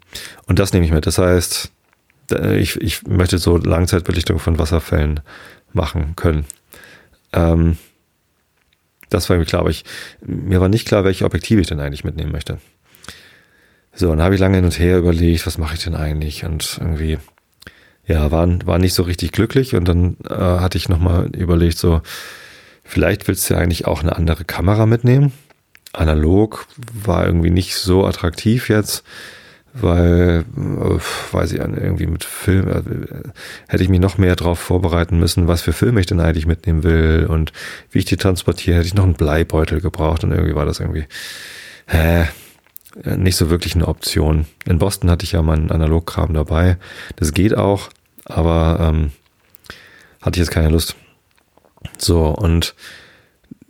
und 0.47 0.59
das 0.59 0.73
nehme 0.73 0.87
ich 0.87 0.93
mit. 0.93 1.07
Das 1.07 1.19
heißt, 1.19 1.71
ich, 2.57 2.81
ich 2.81 3.07
möchte 3.07 3.39
so 3.39 3.57
Langzeitbelichtung 3.57 4.39
von 4.39 4.59
Wasserfällen 4.59 5.21
machen 5.73 6.15
können. 6.17 6.45
Ähm, 7.33 7.77
das 9.11 9.31
war 9.31 9.37
mir 9.37 9.45
klar, 9.45 9.61
aber 9.61 9.71
ich, 9.71 9.85
mir 10.21 10.61
war 10.61 10.69
nicht 10.69 10.87
klar, 10.87 11.05
welche 11.05 11.25
Objektive 11.25 11.61
ich 11.61 11.67
denn 11.67 11.81
eigentlich 11.81 12.05
mitnehmen 12.05 12.33
möchte. 12.33 12.59
So, 13.99 14.11
dann 14.11 14.23
habe 14.23 14.35
ich 14.35 14.41
lange 14.41 14.57
hin 14.57 14.65
und 14.65 14.79
her 14.79 14.99
überlegt, 14.99 15.47
was 15.47 15.59
mache 15.59 15.75
ich 15.75 15.85
denn 15.85 15.97
eigentlich? 15.97 16.45
Und 16.45 16.79
irgendwie, 16.81 17.19
ja, 18.07 18.31
war, 18.31 18.47
war 18.67 18.79
nicht 18.79 18.95
so 18.95 19.03
richtig 19.03 19.33
glücklich. 19.33 19.75
Und 19.75 19.87
dann 19.87 20.17
äh, 20.29 20.35
hatte 20.35 20.79
ich 20.79 20.89
nochmal 20.89 21.31
überlegt, 21.37 21.79
so, 21.79 22.01
vielleicht 22.85 23.27
willst 23.27 23.51
du 23.51 23.55
ja 23.55 23.61
eigentlich 23.61 23.87
auch 23.87 24.03
eine 24.03 24.17
andere 24.17 24.45
Kamera 24.45 24.87
mitnehmen 24.87 25.33
analog 25.93 26.67
war 26.93 27.27
irgendwie 27.27 27.51
nicht 27.51 27.77
so 27.77 28.07
attraktiv 28.07 28.69
jetzt, 28.69 29.05
weil, 29.75 30.45
weiß 31.33 31.53
ich, 31.53 31.59
irgendwie 31.59 32.07
mit 32.07 32.25
Film, 32.25 32.69
äh, 32.69 32.83
hätte 33.69 33.83
ich 33.83 33.89
mich 33.89 34.01
noch 34.01 34.19
mehr 34.19 34.37
darauf 34.37 34.59
vorbereiten 34.59 35.19
müssen, 35.19 35.49
was 35.49 35.63
für 35.63 35.73
Filme 35.73 36.01
ich 36.01 36.07
denn 36.07 36.21
eigentlich 36.21 36.47
mitnehmen 36.47 36.83
will 36.83 37.27
und 37.29 37.53
wie 37.91 37.99
ich 37.99 38.05
die 38.05 38.17
transportiere, 38.17 38.79
hätte 38.79 38.87
ich 38.87 38.95
noch 38.95 39.05
einen 39.05 39.15
Bleibeutel 39.15 39.81
gebraucht 39.81 40.25
und 40.25 40.33
irgendwie 40.33 40.55
war 40.55 40.67
das 40.67 40.81
irgendwie, 40.81 41.05
hä, 41.87 42.27
nicht 43.05 43.37
so 43.37 43.51
wirklich 43.51 43.75
eine 43.75 43.89
Option. 43.89 44.47
In 44.65 44.79
Boston 44.79 45.11
hatte 45.11 45.25
ich 45.25 45.33
ja 45.33 45.43
meinen 45.43 45.71
Analogkram 45.71 46.35
dabei. 46.35 46.79
Das 47.17 47.33
geht 47.33 47.57
auch, 47.57 47.91
aber 48.25 48.79
ähm, 48.81 49.13
hatte 50.21 50.39
ich 50.39 50.47
jetzt 50.47 50.53
keine 50.53 50.71
Lust. 50.71 50.97
So, 51.97 52.27
und 52.27 52.75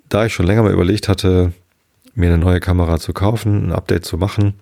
da 0.08 0.26
ich 0.26 0.32
schon 0.32 0.46
länger 0.46 0.62
mal 0.62 0.72
überlegt 0.72 1.08
hatte, 1.08 1.52
mir 2.14 2.28
eine 2.28 2.38
neue 2.38 2.60
Kamera 2.60 2.98
zu 2.98 3.12
kaufen, 3.12 3.68
ein 3.68 3.72
Update 3.72 4.04
zu 4.04 4.16
machen, 4.16 4.54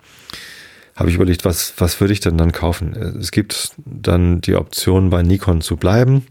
habe 0.95 1.09
ich 1.09 1.15
überlegt, 1.15 1.45
was, 1.45 1.73
was 1.77 1.99
würde 2.01 2.13
ich 2.13 2.19
denn 2.19 2.37
dann 2.37 2.51
kaufen? 2.51 2.93
Es 3.19 3.31
gibt 3.31 3.73
dann 3.85 4.41
die 4.41 4.55
Option, 4.55 5.09
bei 5.09 5.21
Nikon 5.21 5.61
zu 5.61 5.77
bleiben, 5.77 6.25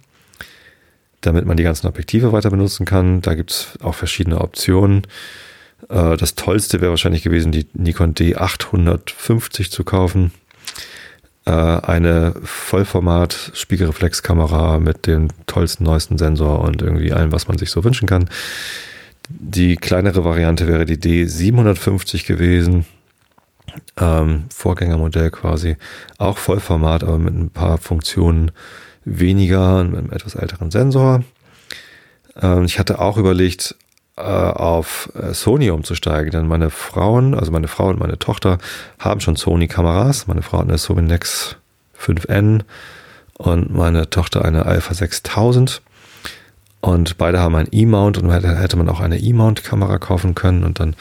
damit 1.21 1.47
man 1.47 1.57
die 1.57 1.62
ganzen 1.62 1.87
Objektive 1.87 2.33
weiter 2.33 2.51
benutzen 2.51 2.85
kann. 2.85 3.21
Da 3.21 3.35
gibt 3.35 3.53
es 3.53 3.79
auch 3.81 3.95
verschiedene 3.95 4.41
Optionen. 4.41 5.03
Äh, 5.89 6.17
das 6.17 6.35
tollste 6.35 6.81
wäre 6.81 6.91
wahrscheinlich 6.91 7.23
gewesen, 7.23 7.53
die 7.53 7.67
Nikon 7.75 8.15
D850 8.15 9.71
zu 9.71 9.85
kaufen. 9.85 10.33
Äh, 11.45 11.51
eine 11.51 12.35
Vollformat 12.43 13.53
Spiegelreflexkamera 13.55 14.79
mit 14.79 15.07
dem 15.07 15.29
tollsten 15.47 15.85
neuesten 15.85 16.19
Sensor 16.19 16.61
und 16.61 16.83
irgendwie 16.83 17.12
allem, 17.12 17.33
was 17.33 17.49
man 17.49 17.59
sich 17.59 17.71
so 17.71 17.85
wünschen 17.85 18.09
kann. 18.09 18.29
Die 19.29 19.77
kleinere 19.77 20.25
Variante 20.25 20.67
wäre 20.67 20.85
die 20.85 20.99
D750 20.99 22.27
gewesen. 22.27 22.87
Ähm, 23.97 24.45
Vorgängermodell 24.55 25.31
quasi. 25.31 25.77
Auch 26.19 26.39
Vollformat, 26.39 27.05
aber 27.05 27.19
mit 27.19 27.35
ein 27.35 27.51
paar 27.51 27.79
Funktionen 27.79 28.51
weniger 29.05 29.81
und 29.81 29.91
mit 29.91 29.99
einem 30.01 30.12
etwas 30.12 30.35
älteren 30.35 30.71
Sensor. 30.71 31.23
Ähm, 32.41 32.65
ich 32.65 32.79
hatte 32.79 33.01
auch 33.01 33.19
überlegt, 33.19 33.77
auf 34.22 35.11
äh, 35.14 35.35
Sony 35.35 35.70
umzusteigen, 35.70 36.31
denn 36.31 36.48
meine 36.48 36.70
Frauen, 36.70 37.35
also 37.35 37.52
meine 37.52 37.68
Frau 37.68 37.88
und 37.88 38.00
meine 38.00 38.18
Tochter, 38.18 38.59
haben 38.98 39.20
schon 39.20 39.37
Sony-Kameras. 39.37 40.26
Meine 40.26 40.42
Frau 40.42 40.59
hat 40.59 40.68
eine 40.68 40.79
Sony 40.79 41.02
Nex 41.02 41.57
5N 42.00 42.62
und 43.35 43.74
meine 43.74 44.09
Tochter 44.09 44.44
eine 44.44 44.64
Alpha 44.66 44.94
6000. 44.94 45.83
Und 46.81 47.18
beide 47.18 47.40
haben 47.40 47.57
ein 47.57 47.68
E-Mount 47.70 48.16
und 48.16 48.31
hätte 48.31 48.76
man 48.76 48.88
auch 48.88 49.00
eine 49.00 49.18
E-Mount-Kamera 49.18 49.98
kaufen 49.98 50.35
können 50.35 50.64
und 50.64 50.79
dann 50.79 50.94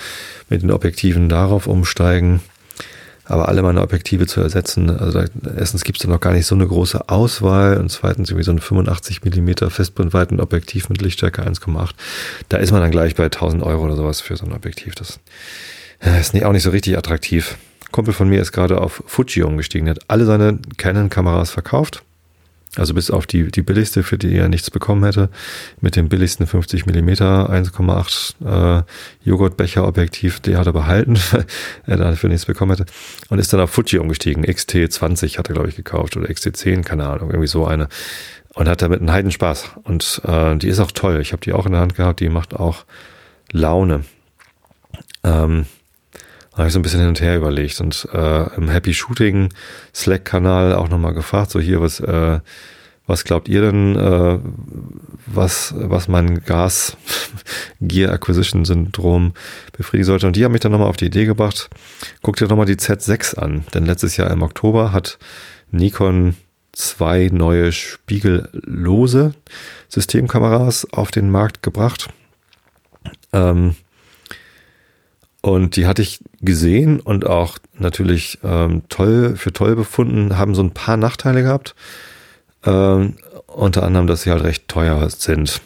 mit 0.50 0.64
den 0.64 0.72
Objektiven 0.72 1.30
darauf 1.30 1.68
umsteigen. 1.68 2.42
Aber 3.26 3.50
alle 3.50 3.62
meine 3.64 3.82
Objektive 3.82 4.28
zu 4.28 4.42
ersetzen, 4.42 4.90
also 4.90 5.24
erstens 5.58 5.84
gibt 5.84 5.98
es 5.98 6.04
da 6.04 6.10
noch 6.10 6.20
gar 6.20 6.34
nicht 6.34 6.46
so 6.46 6.56
eine 6.56 6.68
große 6.68 7.10
Auswahl 7.10 7.78
und 7.78 7.90
zweitens 7.90 8.30
irgendwie 8.30 8.46
so 8.46 8.52
ein 8.52 8.60
85 8.60 9.24
Millimeter 9.24 9.70
Festbrennweiten 9.70 10.40
Objektiv 10.40 10.90
mit 10.90 11.02
Lichtstärke 11.02 11.42
1,8. 11.42 11.92
Da 12.50 12.58
ist 12.58 12.72
man 12.72 12.82
dann 12.82 12.92
gleich 12.92 13.16
bei 13.16 13.26
1000 13.26 13.64
Euro 13.64 13.86
oder 13.86 13.96
sowas 13.96 14.22
für 14.22 14.38
so 14.38 14.46
ein 14.46 14.54
Objektiv. 14.54 14.96
Das 14.96 15.20
ist 16.20 16.34
nicht, 16.34 16.46
auch 16.46 16.52
nicht 16.52 16.64
so 16.64 16.70
richtig 16.70 16.98
attraktiv. 16.98 17.58
Kumpel 17.92 18.14
von 18.14 18.30
mir 18.30 18.42
ist 18.42 18.52
gerade 18.52 18.80
auf 18.80 19.04
Fuji 19.08 19.44
umgestiegen. 19.44 19.90
Hat 19.90 20.00
alle 20.08 20.26
seine 20.26 20.60
Canon-Kameras 20.78 21.50
verkauft 21.50 22.04
also 22.78 22.94
bis 22.94 23.12
auf 23.12 23.28
die, 23.28 23.52
die 23.52 23.62
billigste, 23.62 24.04
für 24.04 24.18
die 24.18 24.36
er 24.36 24.50
nichts 24.50 24.72
bekommen 24.72 25.04
hätte, 25.04 25.30
mit 25.82 25.96
dem 25.96 26.10
billigsten 26.10 26.48
50 26.48 26.86
Millimeter 26.86 27.50
1,8 27.50 28.80
äh, 28.80 28.84
Joghurtbecher-Objektiv, 29.24 30.40
die 30.40 30.58
hat 30.58 30.68
er 30.68 30.74
behalten, 30.74 31.18
er 31.86 31.98
dafür 31.98 32.30
nichts 32.30 32.46
bekommen 32.46 32.76
hätte. 32.76 32.92
Und 33.30 33.40
ist 33.40 33.54
dann 33.54 33.62
auf 33.62 33.72
Fuji 33.72 34.00
umgestiegen. 34.00 34.46
XT20 34.46 35.38
hat 35.38 35.50
er, 35.50 35.54
glaube 35.54 35.70
ich, 35.70 35.76
gekauft 35.76 36.18
oder 36.18 36.28
XT10, 36.28 36.84
keine 36.84 37.08
Ahnung, 37.08 37.30
irgendwie 37.30 37.48
so 37.48 37.66
eine. 37.66 37.88
Und 38.54 38.70
hat 38.70 38.82
damit 38.82 39.00
einen 39.00 39.12
Heidenspaß. 39.12 39.72
Und 39.84 40.22
äh, 40.26 40.56
die 40.56 40.70
ist 40.70 40.80
auch 40.80 40.92
toll. 40.92 41.20
Ich 41.22 41.34
habe 41.34 41.42
die 41.42 41.54
auch 41.54 41.66
in 41.66 41.74
der 41.74 41.82
Hand 41.82 41.96
gehabt, 41.96 42.20
die 42.20 42.30
macht 42.30 42.56
auch 42.56 42.86
Laune. 43.52 44.06
Ähm, 45.24 45.66
habe 46.56 46.68
ich 46.68 46.74
so 46.74 46.80
ein 46.80 46.84
bisschen 46.84 47.02
hin 47.02 47.10
und 47.10 47.22
her 47.22 47.36
überlegt 47.36 47.82
und 47.82 48.08
äh, 48.14 48.56
im 48.56 48.70
Happy 48.70 48.94
Shooting 48.94 49.50
Slack-Kanal 49.94 50.74
auch 50.74 50.90
nochmal 50.90 51.14
gefragt, 51.14 51.52
so 51.52 51.60
hier, 51.60 51.82
was, 51.82 52.00
äh, 52.00 52.40
was 53.08 53.24
glaubt 53.26 53.50
ihr 53.50 53.62
denn, 53.62 53.96
äh, 53.96 54.40
was, 55.28 55.74
was 55.78 56.08
mein 56.08 56.44
Gas 56.44 56.96
Gear 57.82 58.14
Acquisition 58.14 58.64
Syndrom 58.64 59.34
befriedigen 59.78 60.06
sollte? 60.06 60.28
Und 60.28 60.36
die 60.38 60.46
haben 60.46 60.54
mich 60.54 60.62
dann 60.62 60.72
nochmal 60.72 60.88
auf 60.88 60.98
die 60.98 61.08
Idee 61.08 61.26
gebracht, 61.26 61.70
guck 62.22 62.38
dir 62.38 62.48
nochmal 62.48 62.66
die 62.66 62.78
Z6 62.78 63.36
an, 63.36 63.66
denn 63.74 63.86
letztes 63.86 64.16
Jahr 64.16 64.32
im 64.32 64.42
Oktober 64.42 64.94
hat 64.94 65.20
Nikon 65.72 66.36
zwei 66.72 67.30
neue 67.32 67.72
spiegellose 67.72 69.34
Systemkameras 69.90 70.88
auf 70.94 71.12
den 71.12 71.30
Markt 71.32 71.64
gebracht. 71.64 72.10
Ähm, 73.34 73.76
und 75.46 75.76
die 75.76 75.86
hatte 75.86 76.02
ich 76.02 76.22
gesehen 76.42 77.00
und 77.00 77.28
auch 77.28 77.60
natürlich 77.78 78.40
ähm, 78.44 78.82
toll 78.90 79.36
für 79.36 79.54
toll 79.54 79.76
befunden, 79.76 80.40
haben 80.40 80.56
so 80.56 80.64
ein 80.64 80.72
paar 80.72 80.98
Nachteile 80.98 81.44
gehabt. 81.44 81.76
Ähm, 82.66 83.18
unter 83.46 83.84
anderem, 83.84 84.08
dass 84.08 84.24
sie 84.24 84.32
halt 84.32 84.44
recht 84.44 84.68
teuer 84.68 85.08
sind. 85.08 85.62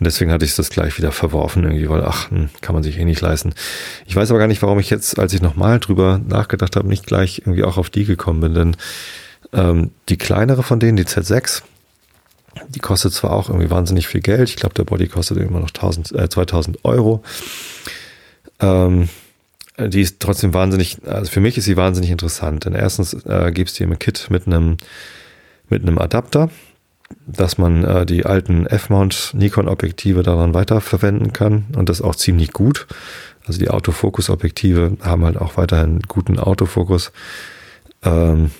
Und 0.00 0.04
deswegen 0.04 0.32
hatte 0.32 0.44
ich 0.44 0.56
das 0.56 0.70
gleich 0.70 0.98
wieder 0.98 1.12
verworfen, 1.12 1.62
irgendwie, 1.62 1.88
weil, 1.88 2.02
ach, 2.02 2.28
hm, 2.32 2.50
kann 2.60 2.74
man 2.74 2.82
sich 2.82 2.98
eh 2.98 3.04
nicht 3.04 3.20
leisten. 3.20 3.54
Ich 4.04 4.16
weiß 4.16 4.30
aber 4.30 4.40
gar 4.40 4.48
nicht, 4.48 4.62
warum 4.62 4.80
ich 4.80 4.90
jetzt, 4.90 5.16
als 5.20 5.32
ich 5.32 5.42
nochmal 5.42 5.78
drüber 5.78 6.20
nachgedacht 6.26 6.74
habe, 6.74 6.88
nicht 6.88 7.06
gleich 7.06 7.42
irgendwie 7.46 7.62
auch 7.62 7.78
auf 7.78 7.90
die 7.90 8.04
gekommen 8.04 8.40
bin. 8.40 8.54
Denn 8.54 8.76
ähm, 9.52 9.90
die 10.08 10.18
kleinere 10.18 10.64
von 10.64 10.80
denen, 10.80 10.96
die 10.96 11.04
Z6, 11.04 11.62
die 12.68 12.80
kostet 12.80 13.12
zwar 13.12 13.30
auch 13.30 13.48
irgendwie 13.48 13.70
wahnsinnig 13.70 14.08
viel 14.08 14.22
Geld. 14.22 14.48
Ich 14.48 14.56
glaube, 14.56 14.74
der 14.74 14.82
Body 14.82 15.06
kostet 15.06 15.38
immer 15.38 15.60
noch 15.60 15.70
1000, 15.70 16.10
äh, 16.16 16.28
2000 16.28 16.84
Euro. 16.84 17.22
Ähm, 18.60 19.08
die 19.78 20.00
ist 20.00 20.20
trotzdem 20.20 20.54
wahnsinnig, 20.54 20.98
also 21.06 21.30
für 21.30 21.40
mich 21.40 21.56
ist 21.58 21.66
sie 21.66 21.76
wahnsinnig 21.76 22.10
interessant. 22.10 22.64
Denn 22.64 22.74
erstens 22.74 23.14
äh, 23.24 23.52
gibt 23.52 23.70
es 23.70 23.76
die 23.76 23.84
im 23.84 23.98
Kit 23.98 24.28
mit 24.30 24.46
einem 24.46 24.76
mit 25.68 25.82
einem 25.82 25.98
Adapter, 25.98 26.50
dass 27.26 27.58
man 27.58 27.84
äh, 27.84 28.06
die 28.06 28.24
alten 28.26 28.66
F-Mount 28.66 29.32
Nikon-Objektive 29.34 30.22
daran 30.22 30.54
weiterverwenden 30.54 31.32
kann 31.32 31.66
und 31.76 31.88
das 31.88 32.00
auch 32.02 32.16
ziemlich 32.16 32.52
gut. 32.52 32.86
Also 33.46 33.60
die 33.60 33.70
Autofokus-Objektive 33.70 34.96
haben 35.02 35.24
halt 35.24 35.36
auch 35.36 35.56
weiterhin 35.56 36.00
guten 36.08 36.38
Autofokus. 36.38 37.12
Ähm, 38.02 38.50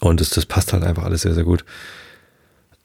Und 0.00 0.20
das, 0.20 0.30
das 0.30 0.46
passt 0.46 0.72
halt 0.72 0.84
einfach 0.84 1.04
alles 1.04 1.22
sehr, 1.22 1.34
sehr 1.34 1.44
gut. 1.44 1.64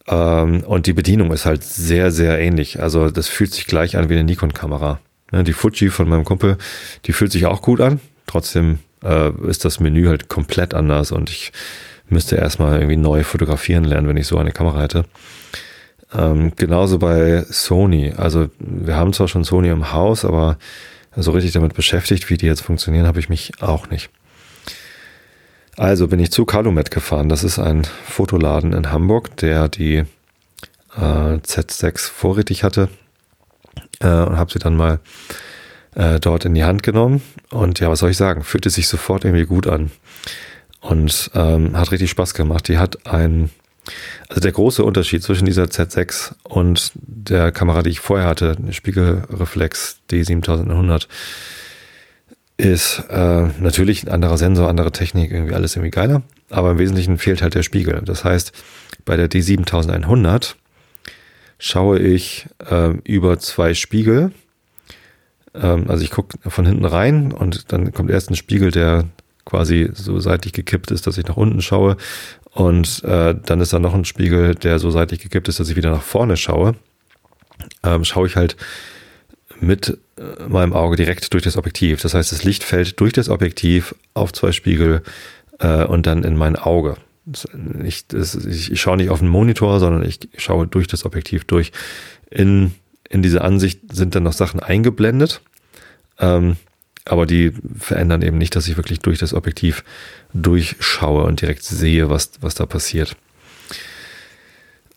Ähm, 0.08 0.64
und 0.64 0.86
die 0.86 0.94
Bedienung 0.94 1.32
ist 1.32 1.46
halt 1.46 1.64
sehr, 1.64 2.12
sehr 2.12 2.40
ähnlich. 2.40 2.82
Also 2.82 3.10
das 3.10 3.28
fühlt 3.28 3.54
sich 3.54 3.68
gleich 3.68 3.98
an 3.98 4.10
wie 4.10 4.14
eine 4.14 4.24
Nikon-Kamera. 4.24 5.00
Ne, 5.34 5.44
die 5.44 5.54
Fuji 5.54 5.90
von 5.90 6.08
meinem 6.08 6.26
Kumpel, 6.26 6.58
die 7.06 7.12
fühlt 7.12 7.32
sich 7.32 7.48
auch 7.48 7.64
gut 7.64 7.82
an. 7.82 8.00
Trotzdem 8.28 8.78
äh, 9.04 9.32
ist 9.48 9.66
das 9.66 9.80
Menü 9.80 10.06
halt 10.06 10.30
komplett 10.30 10.76
anders 10.76 11.12
und 11.12 11.32
ich 11.32 11.52
müsste 12.08 12.36
erstmal 12.36 12.76
irgendwie 12.76 12.98
neu 12.98 13.24
fotografieren 13.24 13.84
lernen, 13.84 14.08
wenn 14.08 14.18
ich 14.18 14.28
so 14.28 14.38
eine 14.38 14.52
Kamera 14.52 14.82
hätte. 14.82 15.06
Ähm, 16.16 16.52
genauso 16.56 17.00
bei 17.00 17.44
Sony. 17.50 18.14
Also 18.16 18.50
wir 18.60 18.96
haben 18.96 19.12
zwar 19.12 19.28
schon 19.28 19.44
Sony 19.44 19.70
im 19.70 19.92
Haus, 19.92 20.24
aber 20.24 20.60
so 21.16 21.32
richtig 21.32 21.54
damit 21.54 21.74
beschäftigt, 21.74 22.30
wie 22.30 22.38
die 22.38 22.46
jetzt 22.46 22.62
funktionieren, 22.62 23.08
habe 23.08 23.20
ich 23.20 23.28
mich 23.28 23.54
auch 23.60 23.90
nicht. 23.90 24.12
Also 25.78 26.08
bin 26.08 26.20
ich 26.20 26.32
zu 26.32 26.46
Calumet 26.46 26.92
gefahren. 26.92 27.30
Das 27.30 27.44
ist 27.44 27.58
ein 27.58 27.88
Fotoladen 28.06 28.74
in 28.74 28.92
Hamburg, 28.92 29.36
der 29.38 29.68
die 29.68 30.04
äh, 30.96 31.38
Z6 31.40 32.12
vorrätig 32.12 32.64
hatte 32.64 32.90
äh, 34.04 34.24
und 34.24 34.38
habe 34.38 34.52
sie 34.52 34.60
dann 34.60 34.76
mal 34.76 35.00
äh, 35.96 36.20
dort 36.20 36.46
in 36.46 36.54
die 36.54 36.64
Hand 36.64 36.84
genommen. 36.84 37.22
Und 37.50 37.80
ja, 37.80 37.90
was 37.90 38.00
soll 38.00 38.12
ich 38.12 38.18
sagen? 38.18 38.44
Fühlte 38.44 38.70
sich 38.70 38.88
sofort 38.88 39.26
irgendwie 39.26 39.46
gut 39.46 39.68
an 39.68 39.92
und 40.82 41.32
ähm, 41.34 41.78
hat 41.78 41.92
richtig 41.92 42.10
Spaß 42.12 42.34
gemacht. 42.34 42.68
Die 42.68 42.78
hat 42.78 43.08
ein, 43.08 43.50
also 44.30 44.42
der 44.42 44.52
große 44.52 44.84
Unterschied 44.84 45.24
zwischen 45.24 45.46
dieser 45.46 45.66
Z6 45.66 46.34
und 46.44 46.92
der 46.96 47.52
Kamera, 47.52 47.84
die 47.84 47.92
ich 47.92 48.00
vorher 48.00 48.28
hatte, 48.28 48.58
Spiegelreflex 48.72 49.98
D7100, 50.12 51.08
ist 52.58 53.04
äh, 53.10 53.48
natürlich 53.60 54.04
ein 54.04 54.10
anderer 54.10 54.38
Sensor, 54.38 54.70
andere 54.70 54.92
Technik, 54.92 55.32
irgendwie 55.32 55.56
alles 55.56 55.76
irgendwie 55.76 55.90
geiler, 55.90 56.22
aber 56.50 56.72
im 56.72 56.78
Wesentlichen 56.78 57.18
fehlt 57.18 57.42
halt 57.42 57.56
der 57.56 57.64
Spiegel. 57.64 58.02
Das 58.06 58.24
heißt, 58.24 58.52
bei 59.06 59.18
der 59.18 59.30
D7100 59.30 60.54
schaue 61.60 62.00
ich 62.00 62.48
äh, 62.70 62.92
über 63.04 63.40
zwei 63.40 63.74
Spiegel. 63.74 64.32
Ähm, 65.54 65.86
also 65.90 66.04
ich 66.04 66.12
gucke 66.12 66.38
von 66.50 66.66
hinten 66.66 66.86
rein 66.86 67.32
und 67.32 67.72
dann 67.72 67.92
kommt 67.94 68.10
erst 68.10 68.30
ein 68.30 68.36
Spiegel, 68.36 68.72
der 68.72 69.06
quasi 69.46 69.90
so 69.94 70.20
seitlich 70.20 70.54
gekippt 70.54 70.92
ist, 70.92 71.08
dass 71.08 71.18
ich 71.18 71.28
nach 71.28 71.38
unten 71.38 71.62
schaue. 71.62 71.98
Und 72.52 73.04
äh, 73.04 73.36
dann 73.46 73.62
ist 73.62 73.74
da 73.74 73.80
noch 73.80 73.94
ein 73.94 74.06
Spiegel, 74.06 74.56
der 74.56 74.80
so 74.80 74.92
seitlich 74.92 75.20
gekippt 75.20 75.48
ist, 75.48 75.60
dass 75.60 75.70
ich 75.70 75.76
wieder 75.76 75.92
nach 75.92 76.04
vorne 76.04 76.38
schaue. 76.38 76.76
Ähm, 77.84 78.04
schaue 78.06 78.28
ich 78.28 78.36
halt 78.36 78.56
mit 79.60 79.98
äh, 80.18 80.48
meinem 80.48 80.74
Auge 80.74 80.96
direkt 80.96 81.34
durch 81.34 81.44
das 81.44 81.58
Objektiv. 81.58 82.02
Das 82.02 82.14
heißt, 82.14 82.32
das 82.32 82.44
Licht 82.44 82.64
fällt 82.64 83.00
durch 83.00 83.14
das 83.14 83.30
Objektiv 83.30 83.96
auf 84.14 84.34
zwei 84.34 84.52
Spiegel 84.52 85.02
äh, 85.60 85.84
und 85.84 86.06
dann 86.06 86.24
in 86.24 86.38
mein 86.38 86.56
Auge. 86.56 86.98
Ich, 87.84 88.08
das, 88.08 88.36
ich, 88.36 88.72
ich 88.72 88.82
schaue 88.82 88.98
nicht 88.98 89.10
auf 89.10 89.20
den 89.20 89.30
Monitor, 89.30 89.80
sondern 89.80 90.04
ich 90.04 90.20
schaue 90.38 90.68
durch 90.68 90.88
das 90.88 91.06
Objektiv 91.06 91.46
durch. 91.46 91.72
In, 92.30 92.74
in 93.10 93.22
diese 93.22 93.42
Ansicht 93.42 93.80
sind 93.94 94.16
dann 94.16 94.24
noch 94.24 94.34
Sachen 94.34 94.60
eingeblendet. 94.60 95.42
Ähm, 96.20 96.58
aber 97.06 97.26
die 97.26 97.52
verändern 97.78 98.22
eben 98.22 98.38
nicht, 98.38 98.56
dass 98.56 98.68
ich 98.68 98.78
wirklich 98.78 99.00
durch 99.00 99.20
das 99.20 99.34
Objektiv 99.34 99.84
durchschaue 100.34 101.24
und 101.24 101.42
direkt 101.42 101.64
sehe, 101.64 102.10
was, 102.10 102.32
was 102.42 102.56
da 102.56 102.66
passiert. 102.66 103.16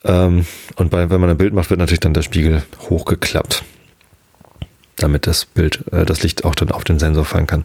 Ähm, 0.04 0.46
und 0.76 0.90
bei, 0.90 1.10
wenn 1.10 1.20
man 1.20 1.30
ein 1.30 1.38
Bild 1.38 1.52
macht, 1.52 1.70
wird 1.70 1.80
natürlich 1.80 2.00
dann 2.00 2.14
der 2.14 2.22
Spiegel 2.22 2.62
hochgeklappt, 2.88 3.64
damit 4.96 5.26
das 5.26 5.46
Bild, 5.46 5.84
äh, 5.92 6.04
das 6.04 6.22
Licht 6.22 6.44
auch 6.44 6.54
dann 6.54 6.70
auf 6.70 6.84
den 6.84 7.00
Sensor 7.00 7.24
fallen 7.24 7.48
kann. 7.48 7.64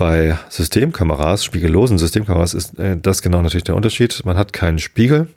Bei 0.00 0.38
Systemkameras, 0.48 1.44
spiegellosen 1.44 1.98
Systemkameras, 1.98 2.54
ist 2.54 2.78
äh, 2.78 2.96
das 2.96 3.20
genau 3.20 3.42
natürlich 3.42 3.64
der 3.64 3.76
Unterschied. 3.76 4.24
Man 4.24 4.38
hat 4.38 4.54
keinen 4.54 4.78
Spiegel. 4.78 5.28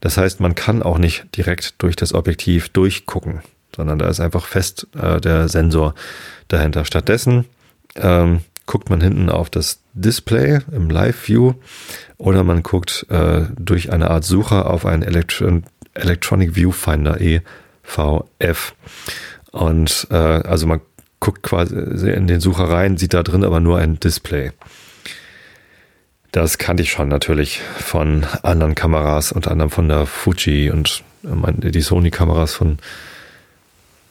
Das 0.00 0.18
heißt, 0.18 0.38
man 0.38 0.54
kann 0.54 0.82
auch 0.82 0.98
nicht 0.98 1.34
direkt 1.34 1.82
durch 1.82 1.96
das 1.96 2.12
Objektiv 2.12 2.68
durchgucken, 2.68 3.40
sondern 3.74 3.98
da 3.98 4.06
ist 4.08 4.20
einfach 4.20 4.44
fest 4.44 4.86
äh, 5.00 5.18
der 5.18 5.48
Sensor 5.48 5.94
dahinter. 6.48 6.84
Stattdessen 6.84 7.46
ähm, 7.94 8.40
guckt 8.66 8.90
man 8.90 9.00
hinten 9.00 9.30
auf 9.30 9.48
das 9.48 9.80
Display 9.94 10.58
im 10.72 10.90
Live 10.90 11.26
View 11.26 11.54
oder 12.18 12.44
man 12.44 12.62
guckt 12.62 13.06
äh, 13.08 13.44
durch 13.58 13.94
eine 13.94 14.10
Art 14.10 14.24
Sucher 14.24 14.68
auf 14.68 14.84
einen 14.84 15.04
Elektron 15.04 15.64
Electronic 15.94 16.54
Viewfinder 16.54 17.18
EVF. 17.18 18.74
Und 19.52 20.06
äh, 20.10 20.16
also 20.16 20.66
man 20.66 20.82
guckt 21.20 21.42
quasi 21.42 22.10
in 22.10 22.26
den 22.26 22.40
Sucher 22.40 22.68
rein, 22.68 22.96
sieht 22.96 23.14
da 23.14 23.22
drin 23.22 23.44
aber 23.44 23.60
nur 23.60 23.78
ein 23.78 23.98
Display. 24.00 24.52
Das 26.32 26.58
kannte 26.58 26.82
ich 26.82 26.90
schon 26.90 27.08
natürlich 27.08 27.60
von 27.78 28.26
anderen 28.42 28.74
Kameras, 28.74 29.32
unter 29.32 29.50
anderem 29.50 29.70
von 29.70 29.88
der 29.88 30.06
Fuji 30.06 30.70
und 30.70 31.02
äh, 31.24 31.70
die 31.70 31.80
Sony-Kameras 31.80 32.54
von, 32.54 32.78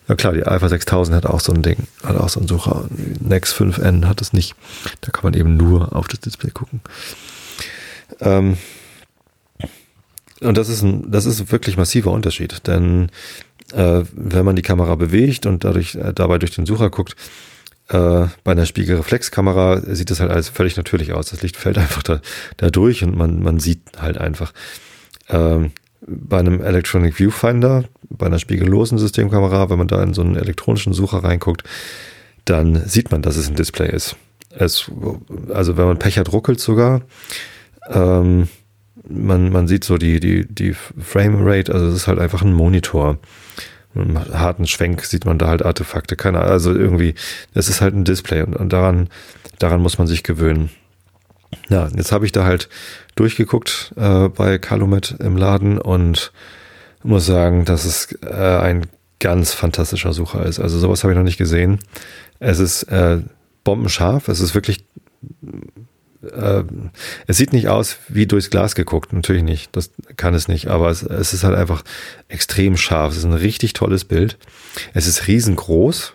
ja 0.07 0.15
klar, 0.15 0.33
die 0.33 0.43
Alpha 0.43 0.67
6000 0.67 1.15
hat 1.15 1.25
auch 1.25 1.39
so 1.39 1.53
ein 1.53 1.61
Ding, 1.61 1.87
hat 2.03 2.17
auch 2.17 2.29
so 2.29 2.39
einen 2.39 2.47
Sucher. 2.47 2.85
Nex 3.19 3.53
5N 3.53 4.05
hat 4.07 4.21
es 4.21 4.33
nicht. 4.33 4.55
Da 5.01 5.11
kann 5.11 5.23
man 5.23 5.33
eben 5.33 5.55
nur 5.55 5.95
auf 5.95 6.07
das 6.07 6.19
Display 6.19 6.51
gucken. 6.51 6.81
Ähm, 8.19 8.57
und 10.41 10.57
das 10.57 10.69
ist 10.69 10.81
ein, 10.81 11.11
das 11.11 11.25
ist 11.25 11.51
wirklich 11.51 11.77
massiver 11.77 12.11
Unterschied, 12.11 12.67
denn 12.67 13.09
äh, 13.73 14.03
wenn 14.13 14.45
man 14.45 14.55
die 14.55 14.61
Kamera 14.61 14.95
bewegt 14.95 15.45
und 15.45 15.63
dadurch 15.63 15.95
äh, 15.95 16.13
dabei 16.13 16.37
durch 16.37 16.55
den 16.55 16.65
Sucher 16.65 16.89
guckt, 16.89 17.15
äh, 17.89 18.27
bei 18.43 18.51
einer 18.51 18.65
Spiegelreflexkamera 18.65 19.81
sieht 19.93 20.09
das 20.09 20.19
halt 20.19 20.31
alles 20.31 20.49
völlig 20.49 20.75
natürlich 20.77 21.13
aus. 21.13 21.27
Das 21.27 21.41
Licht 21.41 21.57
fällt 21.57 21.77
einfach 21.79 22.03
da, 22.03 22.21
da 22.57 22.69
durch 22.69 23.03
und 23.03 23.17
man, 23.17 23.41
man 23.41 23.59
sieht 23.59 23.81
halt 23.97 24.17
einfach. 24.17 24.53
Ähm, 25.29 25.71
bei 26.07 26.37
einem 26.37 26.61
Electronic 26.61 27.15
Viewfinder, 27.15 27.85
bei 28.09 28.27
einer 28.27 28.37
spiegellosen 28.37 28.99
Systemkamera, 28.99 29.69
wenn 29.69 29.79
man 29.79 29.87
da 29.87 30.03
in 30.03 30.13
so 30.13 30.21
einen 30.21 30.35
elektronischen 30.35 30.93
Sucher 30.93 31.23
reinguckt, 31.23 31.63
dann 32.45 32.87
sieht 32.87 33.11
man, 33.11 33.23
dass 33.23 33.37
es 33.37 33.49
ein 33.49 33.55
Display 33.55 33.89
ist. 33.91 34.15
Es, 34.51 34.89
also 35.51 35.77
wenn 35.77 35.87
man 35.87 35.99
Pech 35.99 36.19
hat, 36.19 36.31
ruckelt 36.31 36.59
sogar. 36.59 37.01
Ähm, 37.89 38.47
man, 39.09 39.51
man 39.51 39.67
sieht 39.67 39.83
so 39.83 39.97
die, 39.97 40.19
die, 40.19 40.45
die 40.47 40.73
Frame 40.73 41.37
Rate, 41.39 41.73
also 41.73 41.87
es 41.87 41.95
ist 41.95 42.07
halt 42.07 42.19
einfach 42.19 42.41
ein 42.41 42.53
Monitor. 42.53 43.17
Mit 43.93 44.07
einem 44.07 44.39
harten 44.39 44.67
Schwenk 44.67 45.05
sieht 45.05 45.25
man 45.25 45.37
da 45.37 45.47
halt 45.47 45.63
Artefakte, 45.63 46.15
keine 46.15 46.39
Ahnung, 46.39 46.51
also 46.51 46.73
irgendwie, 46.73 47.15
es 47.53 47.69
ist 47.69 47.79
halt 47.79 47.95
ein 47.95 48.03
Display 48.03 48.41
und, 48.41 48.55
und 48.55 48.73
daran, 48.73 49.09
daran 49.59 49.81
muss 49.81 49.97
man 49.97 50.07
sich 50.07 50.23
gewöhnen. 50.23 50.69
Ja, 51.69 51.87
jetzt 51.95 52.11
habe 52.11 52.25
ich 52.25 52.33
da 52.33 52.43
halt 52.43 52.67
durchgeguckt 53.15 53.93
äh, 53.95 54.27
bei 54.27 54.57
Calumet 54.57 55.15
im 55.19 55.37
Laden 55.37 55.77
und 55.77 56.33
muss 57.03 57.25
sagen, 57.25 57.65
dass 57.65 57.85
es 57.85 58.11
äh, 58.23 58.33
ein 58.33 58.85
ganz 59.19 59.53
fantastischer 59.53 60.11
Sucher 60.11 60.45
ist. 60.45 60.59
Also 60.59 60.77
sowas 60.79 61.03
habe 61.03 61.13
ich 61.13 61.17
noch 61.17 61.23
nicht 61.23 61.37
gesehen. 61.37 61.79
Es 62.39 62.59
ist 62.59 62.83
äh, 62.83 63.19
bombenscharf, 63.63 64.27
es 64.27 64.41
ist 64.41 64.55
wirklich 64.55 64.85
äh, 66.31 66.63
es 67.27 67.37
sieht 67.37 67.53
nicht 67.53 67.67
aus 67.67 67.97
wie 68.07 68.25
durchs 68.25 68.49
Glas 68.49 68.75
geguckt, 68.75 69.13
natürlich 69.13 69.43
nicht, 69.43 69.75
das 69.75 69.91
kann 70.17 70.33
es 70.33 70.47
nicht, 70.47 70.67
aber 70.67 70.89
es, 70.89 71.03
es 71.03 71.33
ist 71.33 71.43
halt 71.43 71.55
einfach 71.55 71.83
extrem 72.27 72.77
scharf. 72.77 73.11
Es 73.13 73.19
ist 73.19 73.25
ein 73.25 73.33
richtig 73.33 73.73
tolles 73.73 74.05
Bild. 74.05 74.37
Es 74.93 75.07
ist 75.07 75.27
riesengroß. 75.27 76.13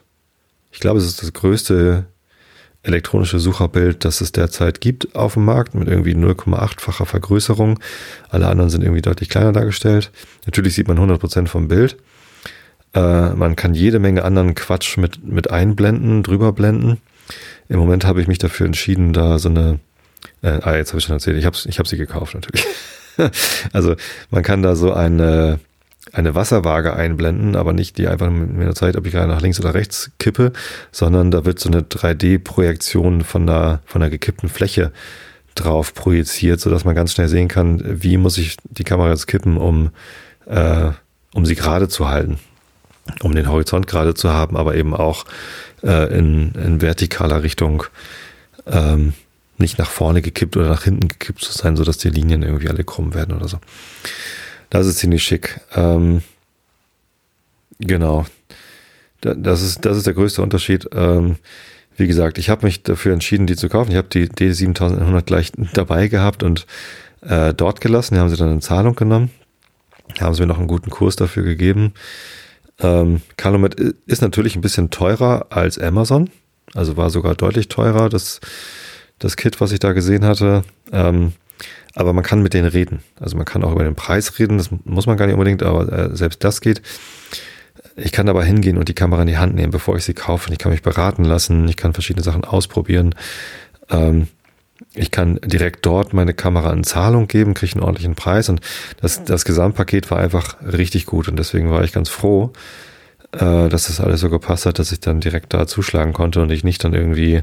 Ich 0.72 0.80
glaube, 0.80 0.98
es 0.98 1.06
ist 1.06 1.22
das 1.22 1.32
größte 1.32 2.06
elektronische 2.82 3.38
Sucherbild, 3.38 4.04
das 4.04 4.20
es 4.20 4.32
derzeit 4.32 4.80
gibt 4.80 5.14
auf 5.14 5.34
dem 5.34 5.44
Markt 5.44 5.74
mit 5.74 5.88
irgendwie 5.88 6.14
0,8-facher 6.14 7.04
Vergrößerung. 7.04 7.78
Alle 8.30 8.46
anderen 8.48 8.70
sind 8.70 8.82
irgendwie 8.82 9.02
deutlich 9.02 9.28
kleiner 9.28 9.52
dargestellt. 9.52 10.10
Natürlich 10.46 10.74
sieht 10.74 10.88
man 10.88 10.98
100% 10.98 11.46
vom 11.46 11.68
Bild. 11.68 11.96
Äh, 12.94 13.30
man 13.34 13.56
kann 13.56 13.74
jede 13.74 13.98
Menge 13.98 14.24
anderen 14.24 14.54
Quatsch 14.54 14.96
mit, 14.96 15.24
mit 15.24 15.50
einblenden, 15.50 16.22
drüber 16.22 16.52
blenden. 16.52 16.98
Im 17.68 17.78
Moment 17.78 18.04
habe 18.04 18.20
ich 18.20 18.28
mich 18.28 18.38
dafür 18.38 18.66
entschieden, 18.66 19.12
da 19.12 19.38
so 19.38 19.48
eine 19.48 19.78
äh, 20.42 20.58
ah, 20.62 20.76
jetzt 20.76 20.90
habe 20.90 20.98
ich 20.98 21.04
schon 21.04 21.14
erzählt, 21.14 21.36
ich 21.36 21.44
habe 21.44 21.56
ich 21.64 21.78
hab 21.78 21.86
sie 21.86 21.96
gekauft 21.96 22.34
natürlich. 22.34 22.66
also 23.72 23.94
man 24.30 24.42
kann 24.42 24.62
da 24.62 24.76
so 24.76 24.92
eine, 24.92 25.60
eine 26.12 26.34
Wasserwaage 26.34 26.94
einblenden, 26.94 27.56
aber 27.56 27.72
nicht 27.72 27.98
die 27.98 28.08
einfach 28.08 28.30
mit 28.30 28.52
mir 28.52 28.74
Zeit, 28.74 28.96
ob 28.96 29.06
ich 29.06 29.12
gerade 29.12 29.28
nach 29.28 29.42
links 29.42 29.60
oder 29.60 29.74
rechts 29.74 30.10
kippe, 30.18 30.52
sondern 30.92 31.30
da 31.30 31.44
wird 31.44 31.58
so 31.58 31.68
eine 31.68 31.82
3D-Projektion 31.82 33.22
von 33.22 33.46
der, 33.46 33.80
von 33.84 34.00
der 34.00 34.10
gekippten 34.10 34.48
Fläche 34.48 34.92
drauf 35.54 35.94
projiziert, 35.94 36.60
sodass 36.60 36.84
man 36.84 36.94
ganz 36.94 37.12
schnell 37.12 37.28
sehen 37.28 37.48
kann, 37.48 37.82
wie 37.84 38.16
muss 38.16 38.38
ich 38.38 38.56
die 38.64 38.84
Kamera 38.84 39.10
jetzt 39.10 39.26
kippen, 39.26 39.56
um, 39.56 39.90
äh, 40.46 40.90
um 41.34 41.44
sie 41.44 41.54
gerade 41.54 41.88
zu 41.88 42.08
halten, 42.08 42.38
um 43.22 43.34
den 43.34 43.48
Horizont 43.48 43.86
gerade 43.86 44.14
zu 44.14 44.30
haben, 44.30 44.56
aber 44.56 44.76
eben 44.76 44.94
auch 44.94 45.24
äh, 45.82 46.16
in, 46.16 46.52
in 46.52 46.80
vertikaler 46.80 47.42
Richtung 47.42 47.84
ähm, 48.66 49.12
nicht 49.60 49.78
nach 49.78 49.90
vorne 49.90 50.22
gekippt 50.22 50.56
oder 50.56 50.68
nach 50.68 50.84
hinten 50.84 51.08
gekippt 51.08 51.42
zu 51.42 51.52
sein, 51.52 51.76
sodass 51.76 51.98
die 51.98 52.10
Linien 52.10 52.42
irgendwie 52.42 52.68
alle 52.68 52.84
krumm 52.84 53.14
werden 53.14 53.36
oder 53.36 53.48
so. 53.48 53.58
Das 54.70 54.86
ist 54.86 54.98
ziemlich 54.98 55.22
schick. 55.22 55.60
Ähm, 55.74 56.22
genau. 57.78 58.26
Das 59.20 59.60
ist, 59.62 59.84
das 59.84 59.96
ist 59.96 60.06
der 60.06 60.14
größte 60.14 60.42
Unterschied. 60.42 60.88
Ähm, 60.92 61.36
wie 61.96 62.06
gesagt, 62.06 62.38
ich 62.38 62.48
habe 62.48 62.64
mich 62.64 62.82
dafür 62.82 63.12
entschieden, 63.12 63.46
die 63.46 63.56
zu 63.56 63.68
kaufen. 63.68 63.90
Ich 63.90 63.96
habe 63.96 64.08
die 64.08 64.28
D7100 64.28 65.22
gleich 65.22 65.52
dabei 65.74 66.08
gehabt 66.08 66.42
und 66.42 66.66
äh, 67.20 67.52
dort 67.52 67.80
gelassen. 67.80 68.14
Die 68.14 68.20
haben 68.20 68.30
sie 68.30 68.36
dann 68.36 68.52
in 68.52 68.62
Zahlung 68.62 68.94
genommen. 68.94 69.30
Haben 70.18 70.34
sie 70.34 70.40
mir 70.40 70.46
noch 70.46 70.58
einen 70.58 70.68
guten 70.68 70.90
Kurs 70.90 71.16
dafür 71.16 71.42
gegeben. 71.42 71.92
Ähm, 72.78 73.20
Calumet 73.36 73.78
ist 74.06 74.22
natürlich 74.22 74.56
ein 74.56 74.62
bisschen 74.62 74.90
teurer 74.90 75.46
als 75.50 75.78
Amazon. 75.78 76.30
Also 76.74 76.96
war 76.96 77.10
sogar 77.10 77.34
deutlich 77.34 77.68
teurer, 77.68 78.08
das, 78.08 78.40
das 79.20 79.36
Kit, 79.36 79.60
was 79.60 79.70
ich 79.70 79.78
da 79.78 79.92
gesehen 79.92 80.24
hatte. 80.24 80.64
Ähm, 80.92 81.32
aber 81.94 82.12
man 82.12 82.24
kann 82.24 82.42
mit 82.42 82.54
denen 82.54 82.68
reden. 82.68 83.00
Also 83.18 83.36
man 83.36 83.46
kann 83.46 83.62
auch 83.62 83.72
über 83.72 83.84
den 83.84 83.94
Preis 83.94 84.38
reden, 84.38 84.58
das 84.58 84.70
muss 84.84 85.06
man 85.06 85.16
gar 85.16 85.26
nicht 85.26 85.34
unbedingt, 85.34 85.62
aber 85.62 85.92
äh, 85.92 86.16
selbst 86.16 86.42
das 86.42 86.60
geht. 86.60 86.82
Ich 87.96 88.12
kann 88.12 88.28
aber 88.28 88.44
hingehen 88.44 88.78
und 88.78 88.88
die 88.88 88.94
Kamera 88.94 89.22
in 89.22 89.28
die 89.28 89.38
Hand 89.38 89.54
nehmen, 89.54 89.72
bevor 89.72 89.96
ich 89.96 90.04
sie 90.04 90.14
kaufe. 90.14 90.48
Und 90.48 90.52
ich 90.52 90.58
kann 90.58 90.72
mich 90.72 90.82
beraten 90.82 91.24
lassen, 91.24 91.68
ich 91.68 91.76
kann 91.76 91.92
verschiedene 91.92 92.24
Sachen 92.24 92.44
ausprobieren. 92.44 93.14
Ähm, 93.90 94.28
ich 94.94 95.10
kann 95.10 95.38
direkt 95.44 95.84
dort 95.84 96.14
meine 96.14 96.34
Kamera 96.34 96.72
in 96.72 96.84
Zahlung 96.84 97.28
geben, 97.28 97.54
kriege 97.54 97.74
einen 97.74 97.82
ordentlichen 97.82 98.14
Preis 98.14 98.48
und 98.48 98.60
das, 99.00 99.24
das 99.24 99.44
Gesamtpaket 99.44 100.10
war 100.10 100.18
einfach 100.18 100.56
richtig 100.62 101.06
gut 101.06 101.28
und 101.28 101.38
deswegen 101.38 101.70
war 101.70 101.84
ich 101.84 101.92
ganz 101.92 102.08
froh, 102.08 102.52
äh, 103.32 103.68
dass 103.68 103.86
das 103.86 104.00
alles 104.00 104.20
so 104.20 104.30
gepasst 104.30 104.66
hat, 104.66 104.78
dass 104.78 104.90
ich 104.90 105.00
dann 105.00 105.20
direkt 105.20 105.52
da 105.52 105.66
zuschlagen 105.66 106.12
konnte 106.12 106.40
und 106.40 106.50
ich 106.50 106.64
nicht 106.64 106.82
dann 106.82 106.94
irgendwie 106.94 107.42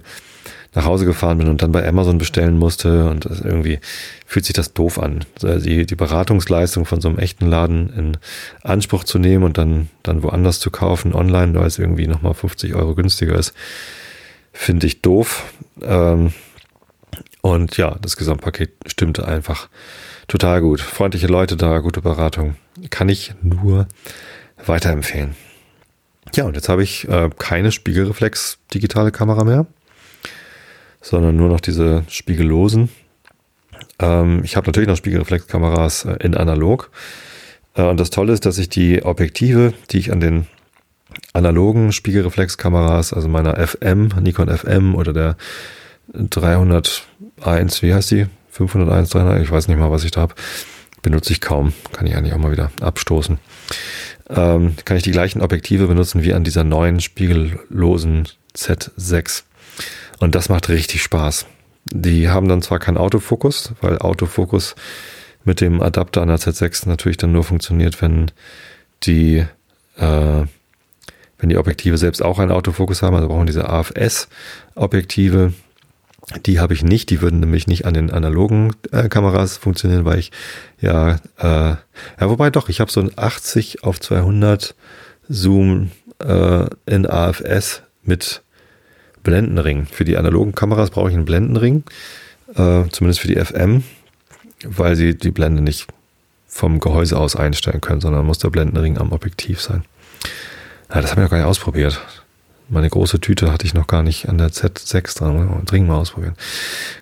nach 0.73 0.85
Hause 0.85 1.05
gefahren 1.05 1.37
bin 1.37 1.47
und 1.47 1.61
dann 1.61 1.71
bei 1.71 1.87
Amazon 1.87 2.17
bestellen 2.17 2.57
musste 2.57 3.09
und 3.09 3.25
irgendwie 3.25 3.79
fühlt 4.25 4.45
sich 4.45 4.53
das 4.53 4.73
doof 4.73 4.99
an. 4.99 5.25
Also 5.41 5.59
die, 5.59 5.85
die 5.85 5.95
Beratungsleistung 5.95 6.85
von 6.85 7.01
so 7.01 7.09
einem 7.09 7.19
echten 7.19 7.47
Laden 7.47 7.89
in 7.93 8.17
Anspruch 8.63 9.03
zu 9.03 9.19
nehmen 9.19 9.43
und 9.43 9.57
dann, 9.57 9.89
dann 10.03 10.23
woanders 10.23 10.59
zu 10.59 10.71
kaufen, 10.71 11.13
online, 11.13 11.53
weil 11.55 11.67
es 11.67 11.79
irgendwie 11.79 12.07
nochmal 12.07 12.33
50 12.33 12.75
Euro 12.75 12.95
günstiger 12.95 13.35
ist, 13.35 13.53
finde 14.53 14.87
ich 14.87 15.01
doof. 15.01 15.45
Ähm, 15.81 16.33
und 17.41 17.77
ja, 17.77 17.97
das 18.01 18.17
Gesamtpaket 18.17 18.71
stimmte 18.87 19.27
einfach 19.27 19.69
total 20.27 20.61
gut. 20.61 20.81
Freundliche 20.81 21.27
Leute 21.27 21.55
da, 21.55 21.79
gute 21.79 22.01
Beratung. 22.01 22.55
Kann 22.89 23.09
ich 23.09 23.33
nur 23.41 23.87
weiterempfehlen. 24.65 25.35
Ja, 26.35 26.43
und 26.43 26.55
jetzt 26.55 26.69
habe 26.69 26.83
ich 26.83 27.07
äh, 27.07 27.29
keine 27.37 27.71
Spiegelreflex 27.71 28.59
digitale 28.73 29.11
Kamera 29.11 29.43
mehr, 29.43 29.65
sondern 31.01 31.35
nur 31.35 31.49
noch 31.49 31.61
diese 31.61 32.03
spiegellosen. 32.07 32.89
Ähm, 33.99 34.41
ich 34.43 34.55
habe 34.55 34.67
natürlich 34.67 34.89
noch 34.89 34.97
Spiegelreflexkameras 34.97 36.05
äh, 36.05 36.17
in 36.21 36.35
analog. 36.35 36.91
Äh, 37.75 37.83
und 37.83 37.99
das 37.99 38.09
Tolle 38.09 38.33
ist, 38.33 38.45
dass 38.45 38.57
ich 38.57 38.69
die 38.69 39.03
Objektive, 39.03 39.73
die 39.91 39.99
ich 39.99 40.11
an 40.11 40.19
den 40.19 40.47
analogen 41.33 41.91
Spiegelreflexkameras, 41.91 43.13
also 43.13 43.27
meiner 43.27 43.55
FM, 43.55 44.09
Nikon 44.21 44.55
FM 44.55 44.95
oder 44.95 45.13
der 45.13 45.37
301, 46.13 47.81
wie 47.81 47.93
heißt 47.93 48.11
die? 48.11 48.27
501, 48.51 49.09
300, 49.09 49.41
ich 49.41 49.51
weiß 49.51 49.67
nicht 49.67 49.77
mal, 49.77 49.91
was 49.91 50.03
ich 50.03 50.11
da 50.11 50.21
habe. 50.21 50.35
Benutze 51.03 51.31
ich 51.31 51.41
kaum. 51.41 51.73
Kann 51.93 52.07
ich 52.07 52.15
eigentlich 52.15 52.33
auch 52.33 52.39
mal 52.39 52.51
wieder 52.51 52.71
abstoßen. 52.81 53.37
Ähm, 54.29 54.75
kann 54.83 54.97
ich 54.97 55.03
die 55.03 55.11
gleichen 55.11 55.41
Objektive 55.41 55.87
benutzen 55.87 56.23
wie 56.23 56.33
an 56.33 56.43
dieser 56.43 56.63
neuen 56.63 56.99
spiegellosen 56.99 58.27
Z6. 58.55 59.43
Und 60.19 60.35
das 60.35 60.49
macht 60.49 60.69
richtig 60.69 61.03
Spaß. 61.03 61.45
Die 61.85 62.29
haben 62.29 62.47
dann 62.47 62.61
zwar 62.61 62.79
keinen 62.79 62.97
Autofokus, 62.97 63.73
weil 63.81 63.99
Autofokus 63.99 64.75
mit 65.43 65.61
dem 65.61 65.81
Adapter 65.81 66.21
an 66.21 66.27
der 66.27 66.39
Z6 66.39 66.87
natürlich 66.87 67.17
dann 67.17 67.31
nur 67.31 67.43
funktioniert, 67.43 68.01
wenn 68.01 68.31
die, 69.03 69.45
äh, 69.97 70.43
wenn 71.37 71.49
die 71.49 71.57
Objektive 71.57 71.97
selbst 71.97 72.21
auch 72.21 72.39
einen 72.39 72.51
Autofokus 72.51 73.01
haben. 73.01 73.15
Also 73.15 73.27
brauchen 73.27 73.47
diese 73.47 73.69
AFS-Objektive 73.69 75.53
die 76.45 76.59
habe 76.59 76.73
ich 76.73 76.83
nicht, 76.83 77.09
die 77.09 77.21
würden 77.21 77.39
nämlich 77.39 77.67
nicht 77.67 77.85
an 77.85 77.93
den 77.93 78.11
analogen 78.11 78.75
äh, 78.91 79.07
Kameras 79.07 79.57
funktionieren, 79.57 80.03
weil 80.03 80.19
ich 80.19 80.31
ja, 80.81 81.19
äh, 81.37 81.75
ja, 81.75 81.79
wobei 82.19 82.49
doch, 82.49 82.67
ich 82.67 82.81
habe 82.81 82.91
so 82.91 82.99
ein 82.99 83.11
80 83.15 83.83
auf 83.83 83.99
200 83.99 84.75
Zoom 85.29 85.91
äh, 86.19 86.65
in 86.85 87.05
AFS 87.05 87.83
mit 88.03 88.41
Blendenring. 89.27 89.87
Für 89.87 90.05
die 90.05 90.15
analogen 90.15 90.55
Kameras 90.55 90.89
brauche 90.89 91.09
ich 91.09 91.15
einen 91.15 91.25
Blendenring, 91.25 91.83
äh, 92.55 92.85
zumindest 92.89 93.19
für 93.19 93.27
die 93.27 93.35
FM, 93.35 93.83
weil 94.63 94.95
sie 94.95 95.17
die 95.17 95.31
Blende 95.31 95.61
nicht 95.61 95.87
vom 96.47 96.79
Gehäuse 96.79 97.19
aus 97.19 97.35
einstellen 97.35 97.81
können, 97.81 97.99
sondern 97.99 98.25
muss 98.25 98.39
der 98.39 98.51
Blendenring 98.51 98.97
am 98.97 99.11
Objektiv 99.11 99.61
sein. 99.61 99.83
Ja, 100.89 101.01
das 101.01 101.11
habe 101.11 101.21
ich 101.21 101.25
noch 101.25 101.31
gar 101.31 101.39
nicht 101.39 101.45
ausprobiert. 101.45 102.01
Meine 102.69 102.89
große 102.89 103.19
Tüte 103.19 103.51
hatte 103.51 103.65
ich 103.65 103.73
noch 103.73 103.87
gar 103.87 104.01
nicht 104.01 104.29
an 104.29 104.37
der 104.37 104.49
Z6 104.49 105.17
dran. 105.17 105.61
Dringend 105.65 105.89
mal 105.89 105.97
ausprobieren. 105.97 106.35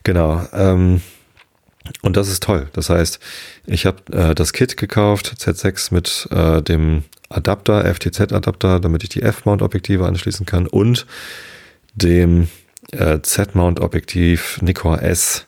Genau. 0.04 0.42
Ähm, 0.52 1.02
und 2.02 2.18
das 2.18 2.28
ist 2.28 2.42
toll. 2.42 2.70
Das 2.74 2.90
heißt, 2.90 3.20
ich 3.68 3.86
habe 3.86 4.02
äh, 4.12 4.34
das 4.34 4.52
Kit 4.52 4.78
gekauft, 4.78 5.36
Z6 5.38 5.94
mit 5.94 6.28
äh, 6.32 6.64
dem 6.64 7.04
Adapter, 7.30 7.86
FTZ-Adapter, 7.86 8.80
damit 8.80 9.04
ich 9.04 9.10
die 9.10 9.22
F-Mount-Objektive 9.22 10.08
anschließen 10.08 10.48
kann 10.48 10.66
und 10.66 11.06
dem 11.96 12.48
äh, 12.92 13.20
Z-Mount-Objektiv 13.22 14.62
Nikkor 14.62 15.02
S 15.02 15.48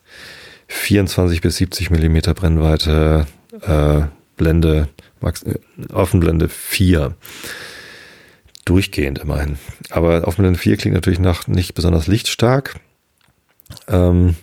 24 0.68 1.40
bis 1.40 1.56
70 1.56 1.90
Millimeter 1.90 2.34
Brennweite, 2.34 3.26
äh, 3.62 4.02
Blende, 4.36 4.88
Max, 5.20 5.44
Offenblende 5.92 6.48
4 6.48 7.14
durchgehend 8.64 9.18
immerhin. 9.18 9.58
Aber 9.90 10.26
Offenblende 10.28 10.58
4 10.58 10.76
klingt 10.76 10.94
natürlich 10.94 11.20
nach 11.20 11.46
nicht 11.46 11.74
besonders 11.74 12.06
lichtstark. 12.06 12.76
Ähm, 13.88 14.36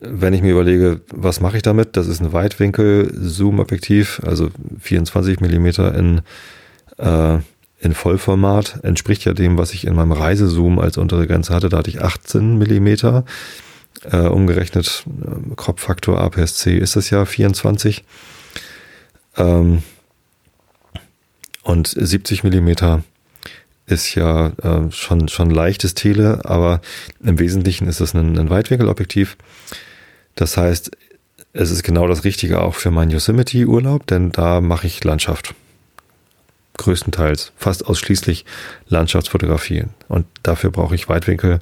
wenn 0.00 0.32
ich 0.32 0.42
mir 0.42 0.52
überlege, 0.52 1.00
was 1.12 1.40
mache 1.40 1.56
ich 1.56 1.62
damit? 1.62 1.96
Das 1.96 2.06
ist 2.06 2.20
ein 2.20 2.32
Weitwinkel-Zoom-Objektiv, 2.32 4.20
also 4.24 4.50
24 4.80 5.40
Millimeter 5.40 5.94
in, 5.94 6.20
äh, 6.98 7.38
in 7.80 7.94
Vollformat. 7.94 8.80
Entspricht 8.82 9.24
ja 9.24 9.32
dem, 9.32 9.58
was 9.58 9.72
ich 9.72 9.86
in 9.86 9.94
meinem 9.94 10.12
Reisezoom 10.12 10.78
als 10.78 10.96
untere 10.96 11.26
Grenze 11.26 11.54
hatte. 11.54 11.68
Da 11.68 11.78
hatte 11.78 11.90
ich 11.90 12.02
18 12.02 12.58
Millimeter. 12.58 13.24
Äh, 14.04 14.26
umgerechnet, 14.26 15.04
äh, 15.06 15.54
Kropffaktor 15.56 16.18
APS-C 16.20 16.76
ist 16.76 16.96
das 16.96 17.10
ja 17.10 17.24
24. 17.24 18.04
Ähm, 19.36 19.82
und 21.62 21.88
70 21.88 22.44
Millimeter 22.44 23.02
ist 23.86 24.14
ja 24.14 24.48
äh, 24.62 24.90
schon, 24.90 25.28
schon 25.28 25.50
leichtes 25.50 25.94
Tele, 25.94 26.44
aber 26.44 26.80
im 27.22 27.38
Wesentlichen 27.38 27.88
ist 27.88 28.00
es 28.00 28.14
ein, 28.14 28.38
ein 28.38 28.50
Weitwinkelobjektiv. 28.50 29.36
Das 30.34 30.56
heißt, 30.56 30.90
es 31.52 31.70
ist 31.70 31.82
genau 31.82 32.06
das 32.06 32.24
Richtige 32.24 32.60
auch 32.60 32.74
für 32.74 32.90
meinen 32.90 33.10
Yosemite-Urlaub, 33.10 34.06
denn 34.06 34.30
da 34.30 34.60
mache 34.60 34.86
ich 34.86 35.02
Landschaft. 35.02 35.54
Größtenteils, 36.78 37.52
fast 37.56 37.86
ausschließlich 37.86 38.46
Landschaftsfotografie. 38.88 39.84
Und 40.08 40.26
dafür 40.42 40.70
brauche 40.70 40.94
ich 40.94 41.08
Weitwinkel 41.08 41.60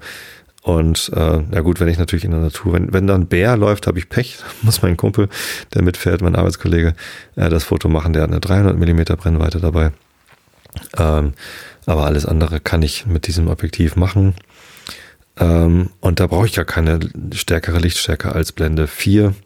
und 0.66 1.12
äh, 1.14 1.44
ja 1.52 1.60
gut, 1.60 1.78
wenn 1.78 1.86
ich 1.86 1.96
natürlich 1.96 2.24
in 2.24 2.32
der 2.32 2.40
Natur, 2.40 2.72
wenn, 2.72 2.92
wenn 2.92 3.06
da 3.06 3.14
ein 3.14 3.28
Bär 3.28 3.56
läuft, 3.56 3.86
habe 3.86 4.00
ich 4.00 4.08
Pech, 4.08 4.38
muss 4.62 4.82
mein 4.82 4.96
Kumpel, 4.96 5.28
der 5.72 5.82
mitfährt, 5.82 6.22
mein 6.22 6.34
Arbeitskollege, 6.34 6.96
äh, 7.36 7.48
das 7.48 7.62
Foto 7.62 7.88
machen. 7.88 8.12
Der 8.12 8.24
hat 8.24 8.30
eine 8.30 8.40
300 8.40 8.76
Millimeter 8.76 9.16
Brennweite 9.16 9.60
dabei. 9.60 9.92
Ähm, 10.98 11.34
aber 11.86 12.04
alles 12.06 12.26
andere 12.26 12.58
kann 12.58 12.82
ich 12.82 13.06
mit 13.06 13.28
diesem 13.28 13.46
Objektiv 13.46 13.94
machen. 13.94 14.34
Ähm, 15.38 15.90
und 16.00 16.18
da 16.18 16.26
brauche 16.26 16.46
ich 16.46 16.56
ja 16.56 16.64
keine 16.64 16.98
stärkere 17.32 17.78
Lichtstärke 17.78 18.32
als 18.32 18.50
Blende 18.50 18.88
4, 18.88 19.36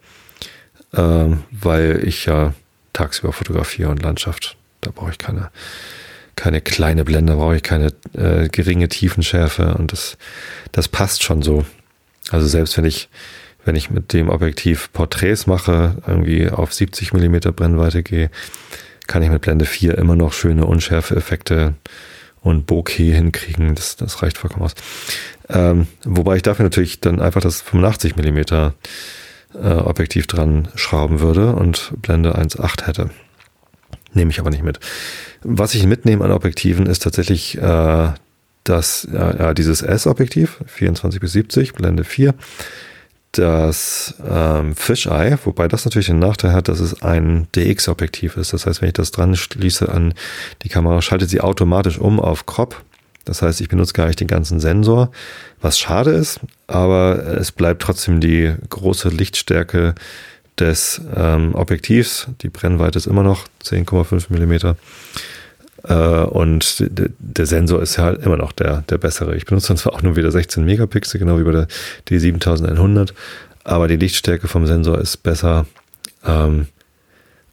ähm, 0.94 1.42
weil 1.50 2.00
ich 2.02 2.24
ja 2.24 2.54
tagsüber 2.94 3.34
fotografiere 3.34 3.90
und 3.90 4.02
Landschaft. 4.02 4.56
Da 4.80 4.90
brauche 4.90 5.10
ich 5.10 5.18
keine 5.18 5.50
keine 6.40 6.62
kleine 6.62 7.04
Blende, 7.04 7.34
brauche 7.34 7.56
ich 7.56 7.62
keine 7.62 7.92
äh, 8.14 8.48
geringe 8.48 8.88
Tiefenschärfe 8.88 9.74
und 9.74 9.92
das, 9.92 10.16
das 10.72 10.88
passt 10.88 11.22
schon 11.22 11.42
so. 11.42 11.66
Also 12.30 12.46
selbst 12.46 12.78
wenn 12.78 12.86
ich, 12.86 13.10
wenn 13.66 13.76
ich 13.76 13.90
mit 13.90 14.14
dem 14.14 14.30
Objektiv 14.30 14.90
Porträts 14.94 15.46
mache, 15.46 15.98
irgendwie 16.06 16.48
auf 16.48 16.72
70 16.72 17.12
Millimeter 17.12 17.52
Brennweite 17.52 18.02
gehe, 18.02 18.30
kann 19.06 19.22
ich 19.22 19.28
mit 19.28 19.42
Blende 19.42 19.66
4 19.66 19.98
immer 19.98 20.16
noch 20.16 20.32
schöne 20.32 20.64
Unschärfe-Effekte 20.64 21.74
und 22.40 22.64
Bokeh 22.64 23.12
hinkriegen. 23.12 23.74
Das, 23.74 23.96
das 23.96 24.22
reicht 24.22 24.38
vollkommen 24.38 24.64
aus. 24.64 24.74
Ähm, 25.50 25.88
wobei 26.04 26.36
ich 26.36 26.42
dafür 26.42 26.62
natürlich 26.62 27.00
dann 27.00 27.20
einfach 27.20 27.42
das 27.42 27.60
85 27.60 28.16
Millimeter 28.16 28.72
äh, 29.54 29.74
Objektiv 29.74 30.26
dran 30.26 30.68
schrauben 30.74 31.20
würde 31.20 31.54
und 31.54 31.92
Blende 32.00 32.38
1.8 32.38 32.86
hätte. 32.86 33.10
Nehme 34.12 34.30
ich 34.30 34.40
aber 34.40 34.50
nicht 34.50 34.62
mit. 34.62 34.80
Was 35.42 35.74
ich 35.74 35.86
mitnehme 35.86 36.24
an 36.24 36.32
Objektiven 36.32 36.86
ist 36.86 37.02
tatsächlich 37.02 37.58
äh, 37.58 38.08
das, 38.64 39.08
ja, 39.12 39.54
dieses 39.54 39.82
S-Objektiv, 39.82 40.60
24 40.66 41.20
bis 41.20 41.32
70, 41.32 41.72
Blende 41.74 42.04
4. 42.04 42.34
Das 43.32 44.14
ähm, 44.28 44.74
Fisheye, 44.74 45.38
wobei 45.44 45.68
das 45.68 45.84
natürlich 45.84 46.08
den 46.08 46.18
Nachteil 46.18 46.52
hat, 46.52 46.66
dass 46.66 46.80
es 46.80 47.02
ein 47.02 47.46
DX-Objektiv 47.54 48.36
ist. 48.36 48.52
Das 48.52 48.66
heißt, 48.66 48.82
wenn 48.82 48.88
ich 48.88 48.94
das 48.94 49.12
dran 49.12 49.36
schließe 49.36 49.88
an 49.88 50.14
die 50.62 50.68
Kamera, 50.68 51.00
schaltet 51.00 51.30
sie 51.30 51.40
automatisch 51.40 51.98
um 51.98 52.18
auf 52.18 52.46
Crop. 52.46 52.82
Das 53.24 53.42
heißt, 53.42 53.60
ich 53.60 53.68
benutze 53.68 53.92
gar 53.92 54.06
nicht 54.08 54.18
den 54.18 54.26
ganzen 54.26 54.58
Sensor, 54.58 55.12
was 55.60 55.78
schade 55.78 56.10
ist, 56.10 56.40
aber 56.66 57.24
es 57.38 57.52
bleibt 57.52 57.82
trotzdem 57.82 58.20
die 58.20 58.52
große 58.68 59.10
Lichtstärke 59.10 59.94
des 60.58 61.00
ähm, 61.14 61.54
Objektivs. 61.54 62.28
Die 62.42 62.48
Brennweite 62.48 62.98
ist 62.98 63.06
immer 63.06 63.22
noch 63.22 63.46
10,5 63.64 64.26
Millimeter. 64.28 64.76
Äh, 65.84 65.94
und 65.94 66.84
der 66.88 67.46
Sensor 67.46 67.80
ist 67.82 67.96
ja 67.96 68.04
halt 68.04 68.24
immer 68.24 68.36
noch 68.36 68.52
der, 68.52 68.82
der 68.88 68.98
bessere. 68.98 69.36
Ich 69.36 69.46
benutze 69.46 69.68
dann 69.68 69.76
zwar 69.76 69.94
auch 69.94 70.02
nur 70.02 70.16
wieder 70.16 70.30
16 70.30 70.64
Megapixel, 70.64 71.18
genau 71.18 71.38
wie 71.38 71.44
bei 71.44 71.52
der 71.52 71.68
D7100, 72.08 73.12
aber 73.64 73.88
die 73.88 73.96
Lichtstärke 73.96 74.48
vom 74.48 74.66
Sensor 74.66 74.98
ist 74.98 75.18
besser. 75.18 75.66
Ähm, 76.24 76.66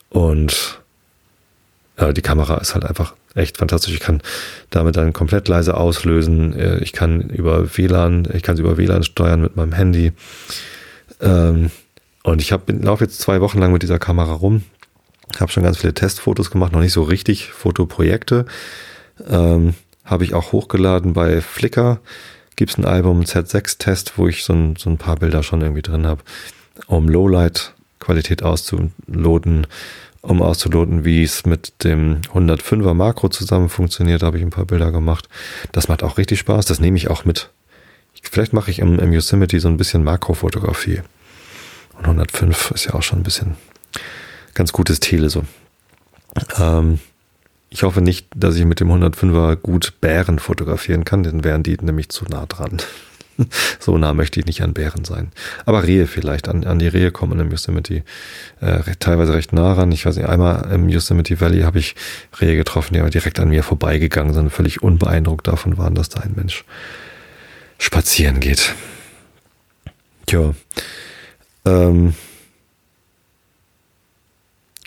und 0.10 0.80
äh, 1.98 2.14
die 2.14 2.22
Kamera 2.22 2.58
ist 2.58 2.74
halt 2.74 2.86
einfach 2.86 3.14
echt 3.36 3.58
fantastisch. 3.58 3.94
Ich 3.94 4.00
kann 4.00 4.22
damit 4.70 4.98
dann 4.98 5.14
komplett 5.14 5.48
leise 5.48 5.78
auslösen. 5.78 6.54
Äh, 6.58 6.80
ich 6.80 6.92
kann 6.92 7.22
über 7.22 7.78
WLAN, 7.78 8.28
ich 8.34 8.44
kann 8.44 8.56
sie 8.56 8.64
über 8.64 8.78
WLAN 8.78 9.04
steuern 9.04 9.42
mit 9.42 9.56
meinem 9.56 9.74
Handy. 9.74 10.12
Ähm, 11.22 11.72
und 12.28 12.42
ich 12.42 12.50
laufe 12.50 13.06
jetzt 13.06 13.22
zwei 13.22 13.40
Wochen 13.40 13.60
lang 13.60 13.72
mit 13.72 13.84
dieser 13.84 14.00
Kamera 14.00 14.34
rum. 14.34 14.64
Habe 15.40 15.50
schon 15.50 15.64
ganz 15.64 15.78
viele 15.78 15.94
Testfotos 15.94 16.52
gemacht, 16.52 16.74
noch 16.74 16.82
nicht 16.82 16.92
so 16.92 17.04
richtig 17.04 17.48
Fotoprojekte. 17.48 18.46
Ähm, 19.30 19.76
habe 20.04 20.26
ich 20.26 20.34
auch 20.34 20.52
hochgeladen 20.52 21.14
bei 21.14 21.40
Flickr. 21.40 22.02
Gibt 22.58 22.72
es 22.72 22.78
ein 22.78 22.84
Album 22.84 23.22
Z6-Test, 23.22 24.18
wo 24.18 24.28
ich 24.28 24.44
so 24.44 24.52
ein, 24.52 24.76
so 24.76 24.90
ein 24.90 24.98
paar 24.98 25.16
Bilder 25.16 25.42
schon 25.42 25.62
irgendwie 25.62 25.82
drin 25.82 26.06
habe, 26.06 26.22
um 26.88 27.08
Lowlight-Qualität 27.08 28.44
auszuloten 28.44 29.66
um 30.22 30.42
auszuloten, 30.42 31.06
wie 31.06 31.24
es 31.24 31.46
mit 31.46 31.86
dem 31.86 32.20
105er 32.34 32.94
Makro 32.94 33.30
zusammen 33.30 33.70
funktioniert, 33.70 34.24
habe 34.24 34.38
ich 34.38 34.44
ein 34.44 34.50
paar 34.50 34.66
Bilder 34.66 34.92
gemacht. 34.92 35.30
Das 35.72 35.88
macht 35.88 36.04
auch 36.04 36.18
richtig 36.18 36.40
Spaß, 36.40 36.66
das 36.66 36.82
nehme 36.82 36.98
ich 36.98 37.10
auch 37.10 37.24
mit. 37.24 37.52
Vielleicht 38.22 38.52
mache 38.52 38.70
ich 38.70 38.80
im, 38.80 39.00
im 39.00 39.14
Yosemite 39.14 39.62
so 39.62 39.70
ein 39.70 39.78
bisschen 39.78 40.04
Makrofotografie. 40.04 41.02
Und 41.98 42.06
105 42.06 42.72
ist 42.72 42.86
ja 42.86 42.94
auch 42.94 43.04
schon 43.04 43.20
ein 43.20 43.24
bisschen 43.24 43.56
ganz 44.54 44.72
gutes 44.72 45.00
Tele 45.00 45.30
so. 45.30 45.44
Ähm, 46.60 47.00
ich 47.70 47.84
hoffe 47.84 48.02
nicht, 48.02 48.28
dass 48.36 48.56
ich 48.56 48.66
mit 48.66 48.80
dem 48.80 48.90
105er 48.90 49.56
gut 49.56 49.94
Bären 50.00 50.40
fotografieren 50.40 51.06
kann, 51.06 51.24
denn 51.24 51.44
wären 51.44 51.64
die 51.64 51.78
nämlich 51.82 52.10
zu 52.10 52.26
nah 52.26 52.46
dran. 52.46 52.82
so 53.80 53.98
nah 53.98 54.14
möchte 54.14 54.40
ich 54.40 54.46
nicht 54.46 54.62
an 54.62 54.74
Bären 54.74 55.06
sein. 55.06 55.32
Aber 55.66 55.84
Rehe 55.84 56.08
vielleicht. 56.08 56.48
An, 56.48 56.64
an 56.64 56.80
die 56.80 56.88
Rehe 56.88 57.12
kommen 57.12 57.40
im 57.40 57.52
Yosemite 57.52 58.04
äh, 58.62 58.80
teilweise 59.00 59.34
recht 59.34 59.54
nah 59.54 59.74
ran. 59.74 59.92
Ich 59.92 60.06
weiß 60.06 60.16
nicht, 60.16 60.28
einmal 60.28 60.72
im 60.72 60.90
Yosemite 60.90 61.40
Valley 61.40 61.62
habe 61.62 61.80
ich 61.80 61.96
Rehe 62.40 62.56
getroffen, 62.56 62.94
die 62.94 63.00
aber 63.00 63.10
direkt 63.10 63.40
an 63.40 63.50
mir 63.50 63.64
vorbeigegangen 63.64 64.34
sind, 64.34 64.50
völlig 64.50 64.82
unbeeindruckt 64.82 65.48
davon 65.48 65.78
waren, 65.78 65.96
dass 65.96 66.10
da 66.10 66.22
ein 66.22 66.34
Mensch 66.36 66.64
spazieren 67.80 68.40
geht. 68.40 68.74
Tja. 70.26 70.54
Ähm, 71.68 72.14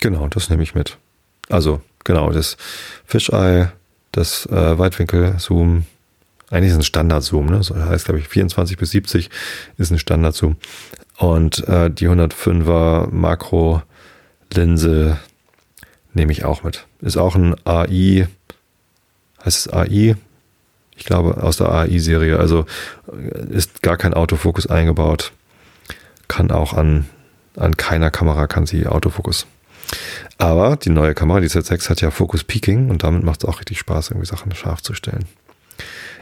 genau, 0.01 0.29
das 0.29 0.51
nehme 0.51 0.63
ich 0.63 0.75
mit. 0.75 0.99
Also, 1.49 1.81
genau, 2.05 2.31
das 2.31 2.57
Fisheye, 3.05 3.73
das 4.13 4.47
äh, 4.47 4.79
Weitwinkel-Zoom, 4.79 5.85
eigentlich 6.51 6.71
ist 6.71 6.79
ein 6.79 6.83
Standard-Zoom, 6.83 7.47
ne? 7.47 7.63
So 7.63 7.77
heißt, 7.77 8.07
glaube 8.07 8.19
ich, 8.19 8.29
24 8.29 8.77
bis 8.77 8.91
70 8.91 9.31
ist 9.77 9.93
ein 9.93 9.99
Standard-Zoom. 9.99 10.57
Und 11.17 11.67
äh, 11.69 11.91
die 11.91 12.09
105er 12.09 13.11
Makro-Linse 13.11 15.19
nehme 16.15 16.33
ich 16.33 16.45
auch 16.45 16.65
mit. 16.65 16.87
Ist 17.01 17.19
auch 17.19 17.37
ein 17.37 17.55
AI, 17.65 18.27
heißt 19.45 19.67
es 19.67 19.73
AI? 19.73 20.17
Ich 20.97 21.05
glaube, 21.05 21.43
aus 21.43 21.59
der 21.59 21.71
AI-Serie. 21.71 22.39
Also 22.39 22.67
äh, 23.13 23.55
ist 23.55 23.83
gar 23.83 23.97
kein 23.97 24.15
Autofokus 24.15 24.67
eingebaut. 24.67 25.33
Kann 26.31 26.53
auch 26.53 26.75
an, 26.75 27.07
an 27.57 27.77
keiner 27.77 28.13
Kamera 28.13 28.47
kann 28.47 28.65
sie 28.65 28.87
Autofokus. 28.87 29.49
Aber 30.39 30.77
die 30.77 30.91
neue 30.91 31.13
Kamera, 31.13 31.41
die 31.41 31.49
Z6, 31.49 31.91
hat 31.91 32.01
ja 32.03 32.13
Focus 32.13 32.45
Peaking 32.45 32.89
und 32.89 33.03
damit 33.03 33.25
macht 33.25 33.43
es 33.43 33.49
auch 33.49 33.59
richtig 33.59 33.81
Spaß, 33.81 34.11
irgendwie 34.11 34.29
Sachen 34.29 34.55
scharf 34.55 34.81
zu 34.81 34.95
stellen. 34.95 35.25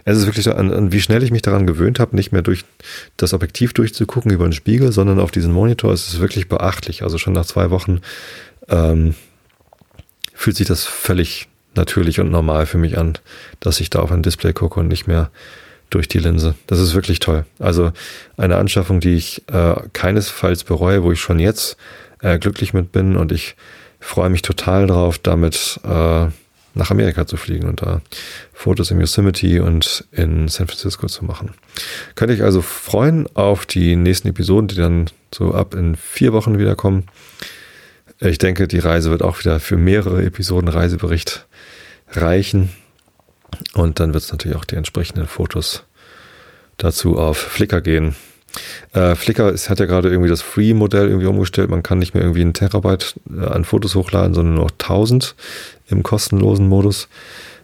Es 0.06 0.16
ist 0.16 0.24
wirklich 0.24 0.48
an, 0.48 0.72
an 0.72 0.92
wie 0.92 1.02
schnell 1.02 1.22
ich 1.22 1.30
mich 1.30 1.42
daran 1.42 1.66
gewöhnt 1.66 2.00
habe, 2.00 2.16
nicht 2.16 2.32
mehr 2.32 2.40
durch 2.40 2.64
das 3.18 3.34
Objektiv 3.34 3.74
durchzugucken 3.74 4.30
über 4.30 4.48
den 4.48 4.54
Spiegel, 4.54 4.92
sondern 4.92 5.20
auf 5.20 5.30
diesen 5.30 5.52
Monitor. 5.52 5.92
Es 5.92 6.08
ist 6.08 6.20
wirklich 6.20 6.48
beachtlich. 6.48 7.02
Also 7.02 7.18
schon 7.18 7.34
nach 7.34 7.44
zwei 7.44 7.68
Wochen 7.68 8.00
ähm, 8.70 9.14
fühlt 10.32 10.56
sich 10.56 10.68
das 10.68 10.84
völlig 10.84 11.48
natürlich 11.74 12.18
und 12.18 12.30
normal 12.30 12.64
für 12.64 12.78
mich 12.78 12.96
an, 12.96 13.18
dass 13.60 13.78
ich 13.80 13.90
da 13.90 13.98
auf 13.98 14.10
ein 14.10 14.22
Display 14.22 14.54
gucke 14.54 14.80
und 14.80 14.88
nicht 14.88 15.06
mehr 15.06 15.30
durch 15.90 16.08
die 16.08 16.18
Linse. 16.18 16.54
Das 16.66 16.78
ist 16.78 16.94
wirklich 16.94 17.18
toll. 17.18 17.44
Also 17.58 17.92
eine 18.36 18.56
Anschaffung, 18.56 19.00
die 19.00 19.14
ich 19.14 19.42
äh, 19.48 19.74
keinesfalls 19.92 20.64
bereue, 20.64 21.02
wo 21.02 21.12
ich 21.12 21.20
schon 21.20 21.38
jetzt 21.38 21.76
äh, 22.22 22.38
glücklich 22.38 22.74
mit 22.74 22.92
bin 22.92 23.16
und 23.16 23.32
ich 23.32 23.56
freue 24.00 24.30
mich 24.30 24.42
total 24.42 24.86
drauf, 24.86 25.18
damit 25.18 25.80
äh, 25.84 26.26
nach 26.74 26.90
Amerika 26.90 27.26
zu 27.26 27.36
fliegen 27.36 27.68
und 27.68 27.82
da 27.82 28.00
Fotos 28.52 28.90
im 28.90 29.00
Yosemite 29.00 29.62
und 29.62 30.04
in 30.12 30.48
San 30.48 30.68
Francisco 30.68 31.06
zu 31.08 31.24
machen. 31.24 31.50
Könnte 32.14 32.34
ich 32.34 32.42
also 32.42 32.62
freuen 32.62 33.26
auf 33.34 33.66
die 33.66 33.96
nächsten 33.96 34.28
Episoden, 34.28 34.68
die 34.68 34.76
dann 34.76 35.10
so 35.34 35.52
ab 35.52 35.74
in 35.74 35.96
vier 35.96 36.32
Wochen 36.32 36.58
wiederkommen. 36.58 37.04
Ich 38.20 38.38
denke, 38.38 38.68
die 38.68 38.78
Reise 38.78 39.10
wird 39.10 39.22
auch 39.22 39.40
wieder 39.40 39.60
für 39.60 39.76
mehrere 39.76 40.24
Episoden 40.24 40.68
Reisebericht 40.68 41.46
reichen. 42.10 42.70
Und 43.74 44.00
dann 44.00 44.12
wird 44.12 44.24
es 44.24 44.32
natürlich 44.32 44.56
auch 44.56 44.64
die 44.64 44.76
entsprechenden 44.76 45.26
Fotos 45.26 45.84
dazu 46.76 47.18
auf 47.18 47.38
Flickr 47.38 47.80
gehen. 47.80 48.14
Äh, 48.92 49.14
Flickr 49.14 49.50
ist, 49.50 49.68
hat 49.68 49.80
ja 49.80 49.86
gerade 49.86 50.08
irgendwie 50.08 50.30
das 50.30 50.42
Free-Modell 50.42 51.08
irgendwie 51.08 51.26
umgestellt. 51.26 51.70
Man 51.70 51.82
kann 51.82 51.98
nicht 51.98 52.14
mehr 52.14 52.22
irgendwie 52.22 52.40
einen 52.40 52.54
Terabyte 52.54 53.14
äh, 53.30 53.44
an 53.44 53.64
Fotos 53.64 53.94
hochladen, 53.94 54.34
sondern 54.34 54.54
nur 54.54 54.64
noch 54.64 54.72
1000 54.72 55.34
im 55.88 56.02
kostenlosen 56.02 56.68
Modus. 56.68 57.08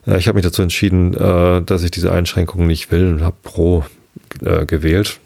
Äh, 0.07 0.19
ich 0.19 0.29
habe 0.29 0.37
mich 0.37 0.45
dazu 0.45 0.63
entschieden, 0.63 1.15
äh, 1.15 1.63
dass 1.63 1.83
ich 1.83 1.91
diese 1.91 2.13
Einschränkungen 2.13 2.67
nicht 2.67 2.91
will 2.91 3.15
und 3.15 3.23
habe 3.23 3.37
Pro 3.43 3.85
äh, 4.45 4.67
gewählt. 4.67 5.21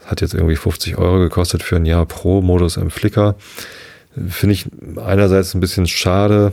Das 0.00 0.10
hat 0.10 0.20
jetzt 0.20 0.34
irgendwie 0.34 0.56
50 0.56 0.98
Euro 0.98 1.18
gekostet 1.18 1.62
für 1.62 1.76
ein 1.76 1.86
Jahr 1.86 2.06
Pro-Modus 2.06 2.76
im 2.76 2.90
Flickr. 2.90 3.36
Finde 4.28 4.54
ich 4.54 4.66
einerseits 4.96 5.54
ein 5.54 5.60
bisschen 5.60 5.86
schade, 5.86 6.52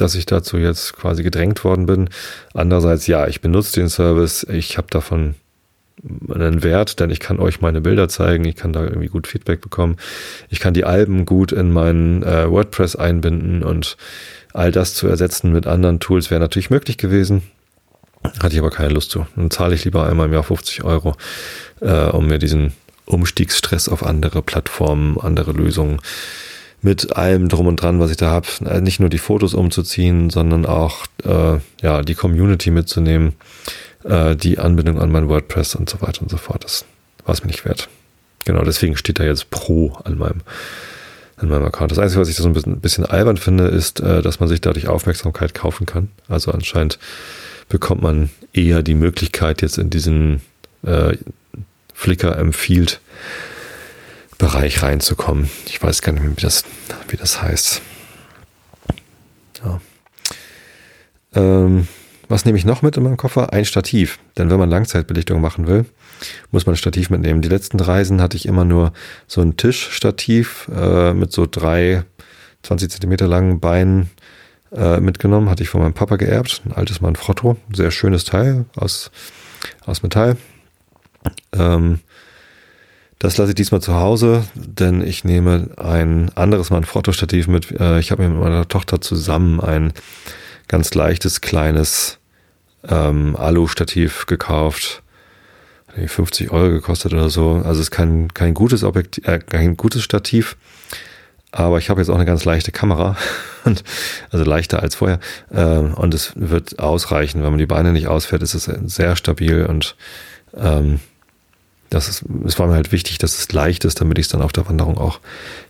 dass 0.00 0.14
ich 0.14 0.26
dazu 0.26 0.56
jetzt 0.56 0.94
quasi 0.94 1.22
gedrängt 1.22 1.62
worden 1.64 1.86
bin. 1.86 2.08
Andererseits, 2.54 3.06
ja, 3.06 3.26
ich 3.26 3.40
benutze 3.40 3.80
den 3.80 3.88
Service. 3.88 4.44
Ich 4.48 4.78
habe 4.78 4.88
davon 4.90 5.34
einen 6.32 6.62
Wert, 6.62 7.00
denn 7.00 7.10
ich 7.10 7.20
kann 7.20 7.40
euch 7.40 7.60
meine 7.60 7.80
Bilder 7.80 8.08
zeigen, 8.08 8.44
ich 8.44 8.56
kann 8.56 8.72
da 8.72 8.84
irgendwie 8.84 9.08
gut 9.08 9.26
Feedback 9.26 9.60
bekommen, 9.60 9.96
ich 10.48 10.60
kann 10.60 10.74
die 10.74 10.84
Alben 10.84 11.26
gut 11.26 11.50
in 11.50 11.72
meinen 11.72 12.22
äh, 12.22 12.48
WordPress 12.48 12.96
einbinden 12.96 13.64
und 13.64 13.96
all 14.52 14.70
das 14.70 14.94
zu 14.94 15.08
ersetzen 15.08 15.52
mit 15.52 15.66
anderen 15.66 16.00
Tools 16.00 16.30
wäre 16.30 16.40
natürlich 16.40 16.70
möglich 16.70 16.98
gewesen. 16.98 17.42
Hatte 18.40 18.54
ich 18.54 18.58
aber 18.58 18.70
keine 18.70 18.94
Lust 18.94 19.10
zu. 19.10 19.26
Dann 19.36 19.50
zahle 19.50 19.74
ich 19.74 19.84
lieber 19.84 20.06
einmal 20.06 20.26
im 20.26 20.32
Jahr 20.32 20.42
50 20.42 20.84
Euro, 20.84 21.16
äh, 21.80 22.06
um 22.06 22.26
mir 22.26 22.38
diesen 22.38 22.72
Umstiegsstress 23.06 23.88
auf 23.88 24.04
andere 24.04 24.42
Plattformen, 24.42 25.18
andere 25.18 25.52
Lösungen 25.52 26.00
mit 26.80 27.16
allem 27.16 27.48
drum 27.48 27.66
und 27.66 27.82
dran, 27.82 28.00
was 28.00 28.10
ich 28.10 28.16
da 28.16 28.30
habe, 28.30 28.46
äh, 28.64 28.80
nicht 28.80 29.00
nur 29.00 29.08
die 29.08 29.18
Fotos 29.18 29.54
umzuziehen, 29.54 30.30
sondern 30.30 30.66
auch 30.66 31.06
äh, 31.24 31.58
ja 31.82 32.02
die 32.02 32.14
Community 32.14 32.70
mitzunehmen 32.70 33.34
äh, 34.04 34.36
die 34.36 34.58
Anbindung 34.58 35.00
an 35.00 35.10
mein 35.10 35.28
WordPress 35.28 35.74
und 35.74 35.88
so 35.88 36.00
weiter 36.00 36.22
und 36.22 36.30
so 36.30 36.36
fort. 36.36 36.64
Das 36.64 36.84
war 37.24 37.34
es 37.34 37.42
mir 37.42 37.48
nicht 37.48 37.64
wert. 37.64 37.88
Genau, 38.44 38.62
deswegen 38.62 38.96
steht 38.96 39.18
da 39.18 39.24
jetzt 39.24 39.50
Pro 39.50 39.98
an 40.04 40.18
meinem, 40.18 40.40
an 41.36 41.48
meinem 41.48 41.64
Account. 41.64 41.90
Das 41.90 41.98
Einzige, 41.98 42.20
was 42.20 42.28
ich 42.28 42.36
da 42.36 42.42
so 42.42 42.48
ein 42.48 42.54
bisschen, 42.54 42.74
ein 42.74 42.80
bisschen 42.80 43.04
albern 43.04 43.36
finde, 43.36 43.64
ist, 43.64 44.00
äh, 44.00 44.22
dass 44.22 44.40
man 44.40 44.48
sich 44.48 44.60
dadurch 44.60 44.88
Aufmerksamkeit 44.88 45.54
kaufen 45.54 45.86
kann. 45.86 46.10
Also 46.28 46.52
anscheinend 46.52 46.98
bekommt 47.68 48.02
man 48.02 48.30
eher 48.52 48.82
die 48.82 48.94
Möglichkeit, 48.94 49.62
jetzt 49.62 49.78
in 49.78 49.90
diesen 49.90 50.40
äh, 50.82 51.16
Flickr 51.92 52.38
empfiehlt 52.38 53.00
Bereich 54.38 54.82
reinzukommen. 54.82 55.50
Ich 55.66 55.82
weiß 55.82 56.00
gar 56.02 56.12
nicht 56.12 56.22
mehr, 56.22 56.36
wie 56.36 56.40
das, 56.40 56.64
wie 57.08 57.16
das 57.16 57.42
heißt. 57.42 57.82
Ja. 59.64 59.80
Ähm, 61.34 61.88
was 62.28 62.44
nehme 62.44 62.58
ich 62.58 62.64
noch 62.64 62.82
mit 62.82 62.96
in 62.96 63.02
meinem 63.02 63.16
Koffer? 63.16 63.52
Ein 63.52 63.64
Stativ. 63.64 64.18
Denn 64.36 64.50
wenn 64.50 64.58
man 64.58 64.70
Langzeitbelichtung 64.70 65.40
machen 65.40 65.66
will, 65.66 65.86
muss 66.50 66.66
man 66.66 66.74
ein 66.74 66.78
Stativ 66.78 67.10
mitnehmen. 67.10 67.42
Die 67.42 67.48
letzten 67.48 67.80
Reisen 67.80 68.20
hatte 68.20 68.36
ich 68.36 68.46
immer 68.46 68.64
nur 68.64 68.92
so 69.26 69.40
ein 69.40 69.56
Tischstativ 69.56 70.70
äh, 70.74 71.14
mit 71.14 71.32
so 71.32 71.46
drei 71.50 72.04
20 72.62 72.90
Zentimeter 72.90 73.26
langen 73.26 73.60
Beinen 73.60 74.10
äh, 74.72 75.00
mitgenommen. 75.00 75.48
Hatte 75.48 75.62
ich 75.62 75.68
von 75.68 75.80
meinem 75.80 75.94
Papa 75.94 76.16
geerbt. 76.16 76.62
Ein 76.64 76.72
altes 76.72 77.00
Manfrotto. 77.00 77.56
Sehr 77.72 77.90
schönes 77.90 78.24
Teil 78.24 78.66
aus, 78.76 79.10
aus 79.86 80.02
Metall. 80.02 80.36
Ähm, 81.52 82.00
das 83.18 83.36
lasse 83.36 83.50
ich 83.50 83.56
diesmal 83.56 83.80
zu 83.80 83.94
Hause, 83.94 84.44
denn 84.54 85.02
ich 85.02 85.24
nehme 85.24 85.70
ein 85.76 86.30
anderes 86.36 86.70
Manfrotto-Stativ 86.70 87.48
mit. 87.48 87.70
Äh, 87.72 87.98
ich 87.98 88.10
habe 88.10 88.22
mir 88.22 88.28
mit 88.28 88.40
meiner 88.40 88.68
Tochter 88.68 89.00
zusammen 89.00 89.60
ein 89.60 89.92
ganz 90.68 90.94
leichtes, 90.94 91.40
kleines 91.40 92.18
ähm, 92.88 93.34
Alu-Stativ 93.36 94.26
gekauft. 94.26 95.02
50 96.06 96.52
Euro 96.52 96.70
gekostet 96.70 97.12
oder 97.12 97.28
so. 97.28 97.54
Also 97.64 97.80
es 97.80 97.88
ist 97.88 97.90
kein, 97.90 98.32
kein 98.32 98.54
gutes 98.54 98.84
Objektiv, 98.84 99.26
äh, 99.26 99.38
kein 99.38 99.76
gutes 99.76 100.04
Stativ. 100.04 100.56
Aber 101.50 101.78
ich 101.78 101.90
habe 101.90 102.00
jetzt 102.00 102.10
auch 102.10 102.14
eine 102.14 102.26
ganz 102.26 102.44
leichte 102.44 102.70
Kamera. 102.70 103.16
Und, 103.64 103.82
also 104.30 104.44
leichter 104.44 104.80
als 104.80 104.94
vorher. 104.94 105.18
Äh, 105.50 105.78
und 105.78 106.14
es 106.14 106.32
wird 106.36 106.78
ausreichen. 106.78 107.42
Wenn 107.42 107.50
man 107.50 107.58
die 107.58 107.66
Beine 107.66 107.92
nicht 107.92 108.06
ausfährt, 108.06 108.42
ist 108.42 108.54
es 108.54 108.64
sehr 108.64 109.16
stabil 109.16 109.66
und 109.66 109.94
ähm, 110.56 111.00
das 111.90 112.08
ist, 112.08 112.24
es 112.44 112.58
war 112.58 112.66
mir 112.66 112.74
halt 112.74 112.92
wichtig, 112.92 113.18
dass 113.18 113.38
es 113.38 113.52
leicht 113.52 113.84
ist, 113.84 114.00
damit 114.00 114.18
ich 114.18 114.26
es 114.26 114.32
dann 114.32 114.42
auf 114.42 114.52
der 114.52 114.68
Wanderung 114.68 114.98
auch 114.98 115.20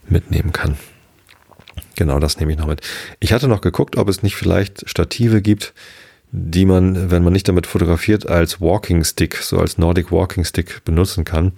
mitnehmen 0.09 0.53
kann. 0.53 0.77
Genau, 1.97 2.19
das 2.19 2.39
nehme 2.39 2.53
ich 2.53 2.59
noch 2.59 2.67
mit. 2.67 2.81
Ich 3.21 3.33
hatte 3.33 3.49
noch 3.49 3.61
geguckt, 3.61 3.97
ob 3.97 4.09
es 4.09 4.23
nicht 4.23 4.37
vielleicht 4.37 4.89
Stative 4.89 5.43
gibt, 5.43 5.75
die 6.31 6.65
man, 6.65 7.11
wenn 7.11 7.25
man 7.25 7.33
nicht 7.33 7.49
damit 7.49 7.67
fotografiert, 7.67 8.29
als 8.29 8.61
Walking 8.61 9.05
Stick, 9.05 9.37
so 9.37 9.59
als 9.59 9.79
Nordic 9.79 10.13
Walking 10.13 10.45
Stick 10.45 10.85
benutzen 10.85 11.25
kann. 11.25 11.53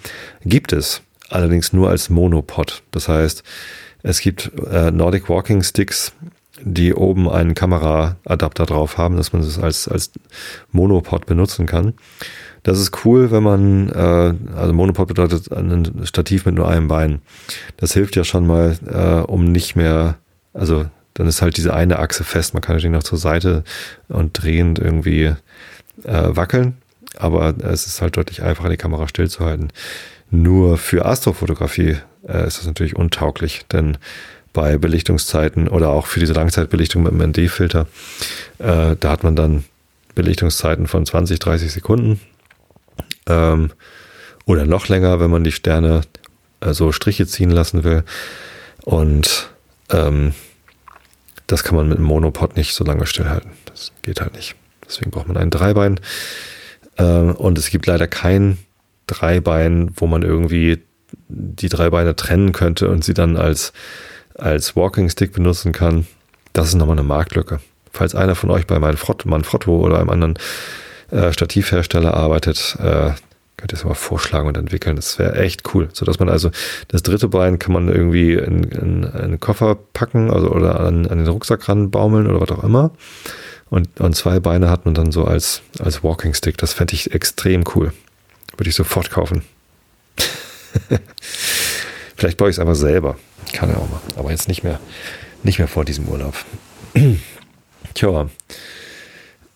Gibt 0.44 0.72
es, 0.72 1.02
allerdings 1.28 1.72
nur 1.72 1.90
als 1.90 2.08
Monopod. 2.08 2.82
Das 2.90 3.08
heißt, 3.08 3.42
es 4.02 4.20
gibt 4.20 4.50
äh, 4.70 4.90
Nordic 4.90 5.28
Walking 5.28 5.62
Sticks, 5.62 6.12
die 6.62 6.94
oben 6.94 7.28
einen 7.28 7.54
Kameraadapter 7.54 8.66
drauf 8.66 8.98
haben, 8.98 9.16
dass 9.16 9.32
man 9.32 9.42
es 9.42 9.58
als, 9.58 9.88
als 9.88 10.11
Monopod 10.72 11.26
benutzen 11.26 11.66
kann. 11.66 11.94
Das 12.62 12.78
ist 12.78 13.04
cool, 13.04 13.30
wenn 13.30 13.42
man, 13.42 13.88
äh, 13.88 14.34
also 14.56 14.72
Monopod 14.72 15.08
bedeutet 15.08 15.50
ein 15.52 16.02
Stativ 16.04 16.46
mit 16.46 16.54
nur 16.54 16.68
einem 16.68 16.88
Bein. 16.88 17.22
Das 17.76 17.94
hilft 17.94 18.16
ja 18.16 18.24
schon 18.24 18.46
mal, 18.46 18.76
äh, 18.86 19.26
um 19.30 19.50
nicht 19.50 19.76
mehr, 19.76 20.16
also 20.52 20.86
dann 21.14 21.26
ist 21.26 21.42
halt 21.42 21.56
diese 21.56 21.74
eine 21.74 21.98
Achse 21.98 22.24
fest. 22.24 22.54
Man 22.54 22.62
kann 22.62 22.76
natürlich 22.76 22.94
noch 22.94 23.02
zur 23.02 23.18
Seite 23.18 23.64
und 24.08 24.42
drehend 24.42 24.78
irgendwie 24.78 25.34
äh, 26.04 26.28
wackeln, 26.28 26.76
aber 27.16 27.54
es 27.62 27.86
ist 27.86 28.00
halt 28.00 28.16
deutlich 28.16 28.42
einfacher, 28.42 28.68
die 28.68 28.76
Kamera 28.76 29.08
stillzuhalten. 29.08 29.72
Nur 30.30 30.78
für 30.78 31.06
Astrofotografie 31.06 31.96
äh, 32.26 32.46
ist 32.46 32.58
das 32.58 32.66
natürlich 32.66 32.96
untauglich, 32.96 33.66
denn 33.72 33.98
bei 34.52 34.78
Belichtungszeiten 34.78 35.68
oder 35.68 35.90
auch 35.90 36.06
für 36.06 36.20
diese 36.20 36.32
Langzeitbelichtung 36.32 37.02
mit 37.02 37.12
dem 37.12 37.22
ND-Filter, 37.30 37.86
äh, 38.58 38.96
da 38.98 39.11
hat 39.11 39.22
man 39.22 39.36
dann 39.36 39.64
Belichtungszeiten 40.14 40.86
von 40.86 41.06
20, 41.06 41.38
30 41.38 41.72
Sekunden 41.72 42.20
ähm, 43.31 43.70
oder 44.45 44.66
noch 44.66 44.89
länger, 44.89 45.20
wenn 45.20 45.31
man 45.31 45.45
die 45.45 45.53
Sterne 45.53 46.03
äh, 46.61 46.72
so 46.72 46.93
Striche 46.93 47.26
ziehen 47.26 47.51
lassen 47.51 47.85
will. 47.85 48.05
Und 48.83 49.51
ähm, 49.91 50.35
das 51.47 51.64
kann 51.64 51.76
man 51.76 51.89
mit 51.89 51.99
einem 51.99 52.07
Monopod 52.07 52.57
nicht 52.57 52.74
so 52.74 52.85
lange 52.85 53.07
stillhalten. 53.07 53.51
Das 53.66 53.93
geht 54.03 54.20
halt 54.20 54.35
nicht. 54.35 54.55
Deswegen 54.87 55.11
braucht 55.11 55.28
man 55.28 55.37
ein 55.37 55.51
Dreibein. 55.51 56.01
Ähm, 56.99 57.35
und 57.35 57.59
es 57.59 57.70
gibt 57.70 57.87
leider 57.87 58.09
kein 58.09 58.59
Dreibein, 59.07 59.93
wo 59.97 60.07
man 60.07 60.22
irgendwie 60.22 60.83
die 61.28 61.68
drei 61.68 61.91
Beine 61.91 62.14
trennen 62.16 62.53
könnte 62.53 62.89
und 62.89 63.05
sie 63.05 63.14
dann 63.14 63.37
als, 63.37 63.72
als 64.35 64.76
Walking 64.76 65.09
Stick 65.09 65.33
benutzen 65.33 65.72
kann. 65.72 66.07
Das 66.53 66.68
ist 66.68 66.74
nochmal 66.74 66.99
eine 66.99 67.07
Marktlücke. 67.07 67.61
Falls 67.93 68.14
einer 68.14 68.35
von 68.35 68.51
euch 68.51 68.66
bei 68.66 68.78
Manfrotto 68.78 69.76
oder 69.76 69.99
einem 69.99 70.11
anderen 70.11 70.39
äh, 71.11 71.32
Stativhersteller 71.32 72.14
arbeitet, 72.14 72.76
äh, 72.80 73.12
könnt 73.56 73.72
ihr 73.72 73.76
es 73.76 73.84
mal 73.84 73.94
vorschlagen 73.94 74.48
und 74.48 74.56
entwickeln. 74.56 74.96
Das 74.96 75.18
wäre 75.18 75.36
echt 75.36 75.74
cool. 75.74 75.88
So 75.92 76.06
dass 76.06 76.18
man 76.18 76.28
also 76.28 76.50
das 76.88 77.02
dritte 77.02 77.28
Bein 77.28 77.58
kann 77.58 77.72
man 77.72 77.88
irgendwie 77.88 78.34
in, 78.34 78.64
in, 78.64 79.02
in 79.02 79.12
einen 79.12 79.40
Koffer 79.40 79.76
packen 79.92 80.30
also, 80.30 80.50
oder 80.50 80.80
an, 80.80 81.06
an 81.06 81.18
den 81.18 81.28
Rucksack 81.28 81.68
ranbaumeln 81.68 82.26
oder 82.26 82.40
was 82.40 82.50
auch 82.50 82.64
immer. 82.64 82.90
Und, 83.68 84.00
und 84.00 84.16
zwei 84.16 84.40
Beine 84.40 84.68
hat 84.70 84.84
man 84.84 84.94
dann 84.94 85.12
so 85.12 85.24
als, 85.24 85.62
als 85.78 86.02
Walking 86.02 86.34
Stick. 86.34 86.56
Das 86.58 86.72
fände 86.72 86.94
ich 86.94 87.12
extrem 87.14 87.64
cool. 87.74 87.92
Würde 88.56 88.68
ich 88.68 88.74
sofort 88.74 89.11
kaufen. 89.11 89.42
Vielleicht 92.16 92.36
baue 92.36 92.50
ich 92.50 92.56
es 92.56 92.61
einfach 92.61 92.74
selber. 92.74 93.16
Kann 93.52 93.70
ja 93.70 93.76
auch 93.76 93.88
mal. 93.88 94.00
Aber 94.16 94.30
jetzt 94.30 94.48
nicht 94.48 94.64
mehr, 94.64 94.80
nicht 95.42 95.58
mehr 95.58 95.68
vor 95.68 95.84
diesem 95.84 96.08
Urlaub. 96.08 96.34
Tja. 97.94 98.28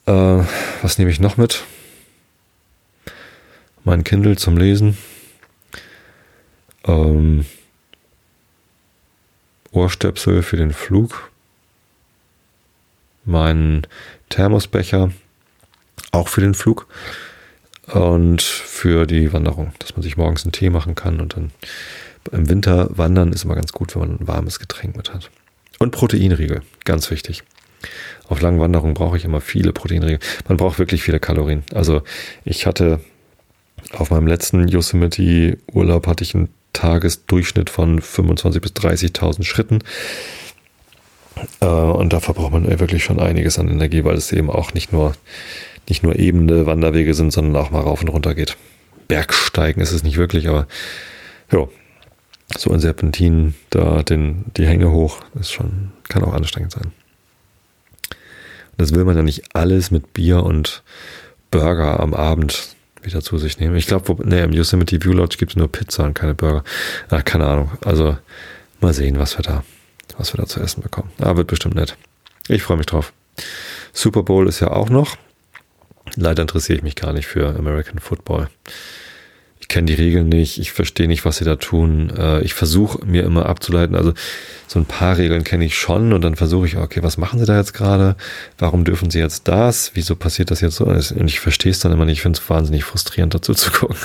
Äh, 0.07 0.45
was 0.83 0.99
nehme 0.99 1.11
ich 1.11 1.21
noch 1.21 1.37
mit? 1.37 1.65
Mein 3.85 4.05
Kindle 4.05 4.37
zum 4.37 4.57
Lesen. 4.57 4.97
Ähm, 6.87 7.47
Ohrstöpsel 9.73 10.43
für 10.43 10.57
den 10.57 10.73
Flug. 10.73 11.31
Mein 13.25 13.87
Thermosbecher 14.29 15.13
auch 16.13 16.29
für 16.29 16.41
den 16.41 16.55
Flug 16.55 16.87
und 17.87 18.43
für 18.43 19.07
die 19.07 19.33
Wanderung, 19.33 19.73
dass 19.79 19.97
man 19.97 20.03
sich 20.03 20.17
morgens 20.17 20.45
einen 20.45 20.53
Tee 20.53 20.71
machen 20.71 20.95
kann 20.95 21.21
und 21.21 21.37
dann 21.37 21.51
im 22.33 22.49
Winter 22.49 22.89
wandern 22.97 23.33
ist 23.33 23.45
immer 23.45 23.55
ganz 23.55 23.73
gut, 23.73 23.95
wenn 23.95 24.01
man 24.01 24.19
ein 24.19 24.29
warmes 24.29 24.59
Getränk 24.59 24.97
mit 24.97 25.13
hat. 25.13 25.31
Und 25.79 25.91
Proteinriegel, 25.91 26.63
ganz 26.85 27.11
wichtig. 27.11 27.43
Auf 28.29 28.41
langen 28.41 28.61
Wanderungen 28.61 28.95
brauche 28.95 29.17
ich 29.17 29.25
immer 29.25 29.41
viele 29.41 29.73
Proteinriegel. 29.73 30.19
Man 30.49 30.57
braucht 30.57 30.79
wirklich 30.79 31.03
viele 31.03 31.21
Kalorien. 31.21 31.63
Also 31.75 32.03
ich 32.45 32.67
hatte 32.67 33.01
auf 33.93 34.11
meinem 34.11 34.27
letzten 34.27 34.67
Yosemite 34.69 35.59
Urlaub 35.73 36.07
hatte 36.07 36.25
ich 36.25 36.35
einen 36.35 36.49
Tagesdurchschnitt 36.73 37.71
von 37.71 38.01
25.000 38.01 38.61
bis 38.61 38.73
30.000 38.73 39.45
Schritten. 39.45 39.81
Äh, 41.61 41.67
und 41.67 42.13
da 42.13 42.21
verbraucht 42.21 42.53
man 42.53 42.69
wirklich 42.81 43.05
schon 43.05 43.21
einiges 43.21 43.59
an 43.59 43.69
Energie, 43.69 44.05
weil 44.05 44.17
es 44.17 44.33
eben 44.33 44.51
auch 44.51 44.75
nicht 44.75 44.93
nur, 44.93 45.15
nicht 45.89 46.03
nur 46.03 46.19
ebene 46.19 46.67
Wanderwege 46.67 47.15
sind, 47.15 47.33
sondern 47.33 47.63
auch 47.63 47.71
mal 47.71 47.81
rauf 47.81 48.01
und 48.01 48.09
runter 48.09 48.35
geht. 48.35 48.57
Bergsteigen 49.09 49.83
ist 49.83 49.93
es 49.93 50.03
nicht 50.03 50.17
wirklich, 50.17 50.49
aber 50.49 50.67
ja, 51.53 51.69
so 52.57 52.71
ein 52.71 52.81
Serpentin, 52.81 53.55
da 53.71 54.03
den, 54.03 54.47
die 54.57 54.67
Hänge 54.67 54.91
hoch, 54.91 55.21
ist 55.39 55.53
schon, 55.53 55.93
kann 56.09 56.25
auch 56.25 56.33
anstrengend 56.33 56.73
sein. 56.73 56.93
Das 58.77 58.95
will 58.95 59.05
man 59.05 59.17
ja 59.17 59.23
nicht 59.23 59.55
alles 59.55 59.91
mit 59.91 60.13
Bier 60.13 60.43
und 60.43 60.83
Burger 61.51 62.01
am 62.01 62.15
Abend 62.15 62.75
wieder 63.03 63.21
zu 63.21 63.39
sich 63.39 63.59
nehmen. 63.61 63.77
Ich 63.77 63.87
glaube, 63.87 64.17
nee, 64.27 64.43
im 64.43 64.53
Yosemite 64.53 65.03
View 65.03 65.13
Lodge 65.13 65.37
gibt 65.39 65.53
es 65.53 65.57
nur 65.57 65.71
Pizza 65.71 66.05
und 66.05 66.15
keine 66.15 66.35
Burger. 66.35 66.65
Ach, 67.11 67.25
keine 67.25 67.47
Ahnung. 67.47 67.71
Also 67.85 68.17
mal 68.81 68.95
sehen, 68.95 69.19
was 69.19 69.39
wir 69.39 69.43
da, 69.43 69.63
was 70.17 70.33
wir 70.33 70.39
da 70.39 70.47
zu 70.47 70.61
essen 70.61 70.83
bekommen. 70.83 71.11
Aber 71.19 71.31
ah, 71.31 71.37
wird 71.37 71.49
bestimmt 71.49 71.75
nett. 71.75 71.97
Ich 72.49 72.63
freue 72.63 72.77
mich 72.77 72.87
drauf. 72.87 73.13
Super 73.93 74.23
Bowl 74.23 74.49
ist 74.49 74.61
ja 74.61 74.71
auch 74.71 74.89
noch. 74.89 75.17
Leider 76.17 76.43
interessiere 76.43 76.79
ich 76.79 76.83
mich 76.83 76.97
gar 76.97 77.13
nicht 77.13 77.27
für 77.27 77.55
American 77.57 77.99
Football 77.99 78.49
kenne 79.75 79.87
die 79.87 79.95
Regeln 80.01 80.29
nicht, 80.29 80.61
ich 80.61 80.71
verstehe 80.71 81.09
nicht, 81.09 81.25
was 81.25 81.39
sie 81.39 81.45
da 81.45 81.57
tun. 81.57 82.13
Äh, 82.17 82.43
ich 82.43 82.55
versuche 82.55 83.05
mir 83.05 83.25
immer 83.25 83.47
abzuleiten, 83.47 83.97
also 83.97 84.15
so 84.69 84.79
ein 84.79 84.85
paar 84.85 85.19
Regeln 85.19 85.43
kenne 85.43 85.65
ich 85.65 85.77
schon 85.77 86.13
und 86.13 86.23
dann 86.23 86.37
versuche 86.37 86.65
ich, 86.69 86.77
okay, 86.77 87.03
was 87.03 87.17
machen 87.17 87.41
sie 87.41 87.45
da 87.45 87.59
jetzt 87.59 87.75
gerade? 87.75 88.15
Warum 88.57 88.85
dürfen 88.85 89.11
sie 89.11 89.19
jetzt 89.19 89.49
das? 89.49 89.91
Wieso 89.95 90.15
passiert 90.15 90.53
das 90.53 90.61
jetzt 90.61 90.77
so? 90.77 90.85
Und 90.85 91.27
ich 91.27 91.41
verstehe 91.41 91.73
es 91.73 91.81
dann 91.81 91.91
immer 91.91 92.05
nicht, 92.05 92.19
ich 92.19 92.23
finde 92.23 92.39
es 92.39 92.49
wahnsinnig 92.49 92.85
frustrierend 92.85 93.35
dazu 93.35 93.53
zu 93.53 93.71
gucken. 93.73 93.97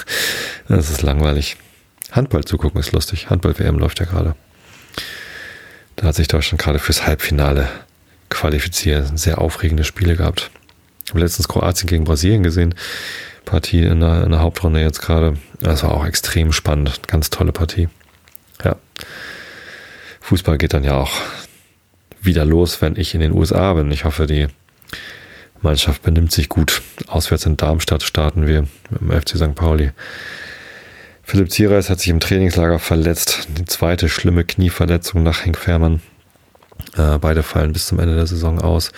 Das 0.68 0.90
ist 0.90 1.04
langweilig. 1.04 1.56
Handball 2.12 2.44
zu 2.44 2.58
gucken 2.58 2.80
ist 2.80 2.92
lustig. 2.92 3.30
Handball-WM 3.30 3.78
läuft 3.78 4.00
ja 4.00 4.08
gerade. 4.08 4.34
Da 5.98 6.08
hat 6.08 6.16
sich 6.16 6.28
Deutschland 6.28 6.60
gerade 6.60 6.80
fürs 6.80 7.06
Halbfinale 7.06 7.70
qualifiziert. 8.30 9.20
Sehr 9.20 9.38
aufregende 9.40 9.84
Spiele 9.84 10.16
gehabt. 10.16 10.50
Ich 11.06 11.12
habe 11.12 11.20
letztens 11.20 11.48
Kroatien 11.48 11.88
gegen 11.88 12.06
Brasilien 12.06 12.42
gesehen. 12.42 12.74
Partie 13.50 13.84
in 13.84 14.00
der, 14.00 14.24
in 14.24 14.32
der 14.32 14.42
Hauptrunde 14.42 14.80
jetzt 14.80 15.02
gerade. 15.02 15.36
Das 15.60 15.84
war 15.84 15.92
auch 15.92 16.06
extrem 16.06 16.52
spannend. 16.52 17.08
Ganz 17.08 17.30
tolle 17.30 17.52
Partie. 17.52 17.90
Ja. 18.64 18.76
Fußball 20.22 20.58
geht 20.58 20.74
dann 20.74 20.84
ja 20.84 20.96
auch 20.96 21.12
wieder 22.22 22.46
los, 22.46 22.82
wenn 22.82 22.96
ich 22.96 23.16
in 23.16 23.22
den 23.22 23.34
USA 23.34 23.74
bin. 23.74 23.92
Ich 23.92 24.06
hoffe, 24.06 24.28
die 24.28 24.48
Mannschaft 25.62 26.04
benimmt 26.04 26.32
sich 26.32 26.50
gut. 26.50 26.82
Auswärts 27.08 27.46
in 27.46 27.58
Darmstadt 27.58 28.04
starten 28.04 28.46
wir 28.46 28.68
dem 28.92 29.12
FC 29.12 29.38
St. 29.38 29.56
Pauli. 29.56 29.92
Philipp 31.24 31.52
Ziereis 31.52 31.90
hat 31.90 32.00
sich 32.00 32.10
im 32.10 32.20
Trainingslager 32.20 32.80
verletzt. 32.80 33.48
Die 33.58 33.66
zweite 33.66 34.10
schlimme 34.10 34.44
Knieverletzung 34.44 35.24
nach 35.24 35.46
Henk 35.46 35.58
Fährmann. 35.58 36.02
Äh, 36.98 37.18
beide 37.20 37.44
fallen 37.44 37.74
bis 37.74 37.88
zum 37.88 38.00
Ende 38.00 38.16
der 38.16 38.28
Saison 38.28 38.60
aus. 38.60 38.92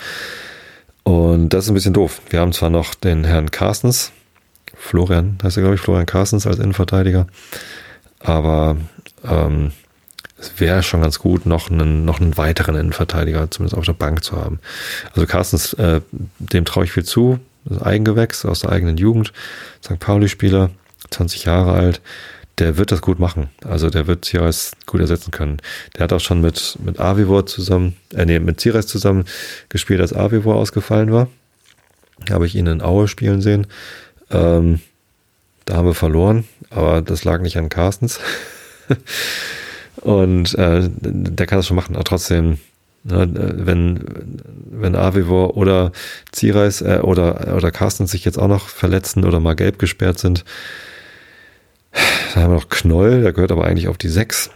Und 1.02 1.50
das 1.50 1.64
ist 1.64 1.70
ein 1.70 1.74
bisschen 1.74 1.94
doof. 1.94 2.22
Wir 2.30 2.40
haben 2.40 2.52
zwar 2.52 2.70
noch 2.70 2.94
den 2.94 3.24
Herrn 3.24 3.50
Carstens, 3.50 4.12
Florian, 4.82 5.38
heißt 5.42 5.56
er 5.56 5.62
glaube 5.62 5.76
ich, 5.76 5.80
Florian 5.80 6.06
Carstens 6.06 6.46
als 6.46 6.58
Innenverteidiger. 6.58 7.28
Aber 8.18 8.76
ähm, 9.24 9.70
es 10.38 10.58
wäre 10.58 10.82
schon 10.82 11.02
ganz 11.02 11.20
gut, 11.20 11.46
noch 11.46 11.70
einen, 11.70 12.04
noch 12.04 12.20
einen 12.20 12.36
weiteren 12.36 12.74
Innenverteidiger 12.74 13.48
zumindest 13.50 13.78
auf 13.78 13.84
der 13.84 13.92
Bank 13.92 14.24
zu 14.24 14.36
haben. 14.36 14.58
Also 15.14 15.26
Carstens, 15.26 15.72
äh, 15.74 16.00
dem 16.40 16.64
traue 16.64 16.84
ich 16.84 16.92
viel 16.92 17.04
zu. 17.04 17.38
Das 17.64 17.80
Eigengewächs 17.80 18.44
aus 18.44 18.60
der 18.60 18.72
eigenen 18.72 18.96
Jugend. 18.96 19.32
St. 19.84 20.00
Pauli-Spieler, 20.00 20.70
20 21.10 21.44
Jahre 21.44 21.72
alt. 21.74 22.00
Der 22.58 22.76
wird 22.76 22.90
das 22.90 23.02
gut 23.02 23.20
machen. 23.20 23.50
Also 23.64 23.88
der 23.88 24.08
wird 24.08 24.24
Zireis 24.24 24.72
gut 24.86 25.00
ersetzen 25.00 25.30
können. 25.30 25.58
Der 25.96 26.04
hat 26.04 26.12
auch 26.12 26.20
schon 26.20 26.40
mit, 26.40 26.76
mit 26.84 26.98
Avivor 26.98 27.46
zusammen, 27.46 27.96
äh, 28.12 28.26
nee, 28.26 28.40
mit 28.40 28.60
Zireis 28.60 28.88
zusammen 28.88 29.26
gespielt, 29.68 30.00
als 30.00 30.12
Avivor 30.12 30.56
ausgefallen 30.56 31.12
war. 31.12 31.28
habe 32.30 32.46
ich 32.46 32.56
ihn 32.56 32.66
in 32.66 32.82
Aue 32.82 33.06
spielen 33.06 33.40
sehen. 33.40 33.68
Ähm, 34.32 34.80
da 35.64 35.76
haben 35.76 35.86
wir 35.86 35.94
verloren, 35.94 36.44
aber 36.70 37.02
das 37.02 37.24
lag 37.24 37.40
nicht 37.40 37.56
an 37.56 37.68
Carstens. 37.68 38.20
Und 39.96 40.54
äh, 40.54 40.88
der 40.90 41.46
kann 41.46 41.58
das 41.58 41.66
schon 41.66 41.76
machen, 41.76 41.94
aber 41.94 42.04
trotzdem, 42.04 42.58
ne, 43.04 43.28
wenn, 43.32 44.40
wenn 44.70 44.96
Avivor 44.96 45.56
oder 45.56 45.92
Zireis 46.32 46.80
äh, 46.80 47.00
oder, 47.02 47.54
oder 47.54 47.70
Carstens 47.70 48.10
sich 48.10 48.24
jetzt 48.24 48.38
auch 48.38 48.48
noch 48.48 48.68
verletzen 48.68 49.24
oder 49.24 49.38
mal 49.38 49.54
gelb 49.54 49.78
gesperrt 49.78 50.18
sind, 50.18 50.44
dann 52.34 52.44
haben 52.44 52.50
wir 52.52 52.56
noch 52.56 52.68
Knoll, 52.68 53.22
der 53.22 53.32
gehört 53.32 53.52
aber 53.52 53.64
eigentlich 53.64 53.88
auf 53.88 53.98
die 53.98 54.08
6. 54.08 54.50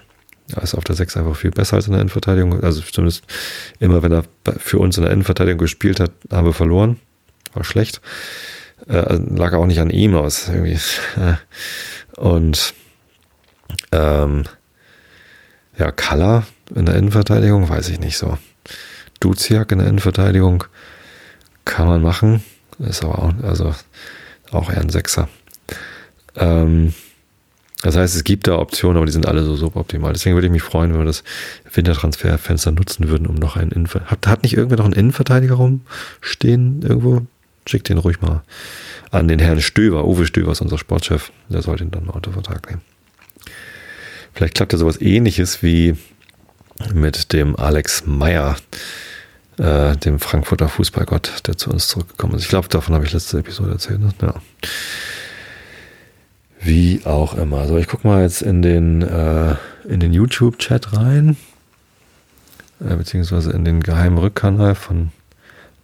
Er 0.54 0.62
ist 0.62 0.74
auf 0.74 0.84
der 0.84 0.94
6 0.94 1.16
einfach 1.16 1.36
viel 1.36 1.50
besser 1.50 1.76
als 1.76 1.86
in 1.86 1.92
der 1.92 2.00
Innenverteidigung. 2.00 2.62
Also 2.62 2.80
zumindest 2.80 3.24
immer, 3.80 4.02
wenn 4.02 4.12
er 4.12 4.24
für 4.58 4.78
uns 4.78 4.96
in 4.96 5.02
der 5.02 5.12
Innenverteidigung 5.12 5.58
gespielt 5.58 6.00
hat, 6.00 6.12
haben 6.30 6.46
wir 6.46 6.52
verloren. 6.52 6.98
War 7.52 7.64
schlecht. 7.64 8.00
Äh, 8.88 8.96
also 8.96 9.22
lag 9.34 9.52
auch 9.54 9.66
nicht 9.66 9.80
an 9.80 9.90
ihm 9.90 10.14
aus. 10.14 10.48
Irgendwie. 10.48 10.78
Und 12.16 12.74
ähm, 13.92 14.44
ja, 15.78 15.90
Kalla 15.90 16.44
in 16.74 16.86
der 16.86 16.96
Innenverteidigung, 16.96 17.68
weiß 17.68 17.88
ich 17.90 18.00
nicht 18.00 18.18
so. 18.18 18.38
Duziak 19.20 19.72
in 19.72 19.78
der 19.78 19.88
Innenverteidigung 19.88 20.64
kann 21.64 21.86
man 21.86 22.02
machen. 22.02 22.42
Ist 22.78 23.04
aber 23.04 23.18
auch, 23.18 23.32
also 23.42 23.74
auch 24.50 24.70
eher 24.70 24.80
ein 24.80 24.90
Sechser. 24.90 25.28
Ähm, 26.34 26.94
das 27.82 27.96
heißt, 27.96 28.16
es 28.16 28.24
gibt 28.24 28.46
da 28.46 28.58
Optionen, 28.58 28.96
aber 28.96 29.06
die 29.06 29.12
sind 29.12 29.26
alle 29.26 29.42
so 29.44 29.54
suboptimal. 29.54 30.12
Deswegen 30.12 30.34
würde 30.34 30.46
ich 30.46 30.52
mich 30.52 30.62
freuen, 30.62 30.92
wenn 30.92 31.00
wir 31.00 31.06
das 31.06 31.24
Wintertransferfenster 31.72 32.72
nutzen 32.72 33.08
würden, 33.08 33.26
um 33.26 33.36
noch 33.36 33.56
einen 33.56 33.70
Innenverteidiger. 33.70 34.10
Hat, 34.10 34.26
hat 34.26 34.42
nicht 34.42 34.54
irgendwer 34.56 34.78
noch 34.78 34.86
einen 34.86 34.94
Innenverteidiger 34.94 35.54
rumstehen 35.54 36.82
irgendwo? 36.82 37.26
Schickt 37.68 37.88
den 37.88 37.98
ruhig 37.98 38.20
mal 38.20 38.42
an 39.10 39.28
den 39.28 39.38
Herrn 39.38 39.60
Stöber. 39.60 40.06
Uwe 40.06 40.26
Stöber 40.26 40.52
ist 40.52 40.60
unser 40.60 40.78
Sportchef. 40.78 41.32
Der 41.48 41.62
sollte 41.62 41.84
ihn 41.84 41.90
dann 41.90 42.06
mal 42.06 42.12
unter 42.12 42.32
Vertrag 42.32 42.68
nehmen. 42.68 42.82
Vielleicht 44.34 44.54
klappt 44.54 44.72
ja 44.72 44.78
sowas 44.78 45.00
ähnliches 45.00 45.62
wie 45.62 45.96
mit 46.92 47.32
dem 47.32 47.56
Alex 47.56 48.04
Meyer, 48.06 48.56
äh, 49.58 49.96
dem 49.96 50.18
Frankfurter 50.18 50.68
Fußballgott, 50.68 51.46
der 51.46 51.56
zu 51.56 51.70
uns 51.70 51.88
zurückgekommen 51.88 52.34
ist. 52.34 52.42
Ich 52.42 52.48
glaube, 52.48 52.68
davon 52.68 52.94
habe 52.94 53.04
ich 53.06 53.12
letzte 53.12 53.38
Episode 53.38 53.72
erzählt. 53.72 54.00
Ne? 54.00 54.10
Ja. 54.20 54.34
Wie 56.60 57.00
auch 57.04 57.34
immer. 57.34 57.66
So, 57.66 57.78
ich 57.78 57.86
gucke 57.86 58.06
mal 58.06 58.22
jetzt 58.22 58.42
in 58.42 58.60
den, 58.60 59.02
äh, 59.02 59.56
den 59.84 60.12
YouTube-Chat 60.12 60.92
rein, 60.92 61.36
äh, 62.80 62.94
beziehungsweise 62.94 63.52
in 63.52 63.64
den 63.64 63.82
geheimen 63.82 64.18
Rückkanal 64.18 64.74
von 64.74 65.12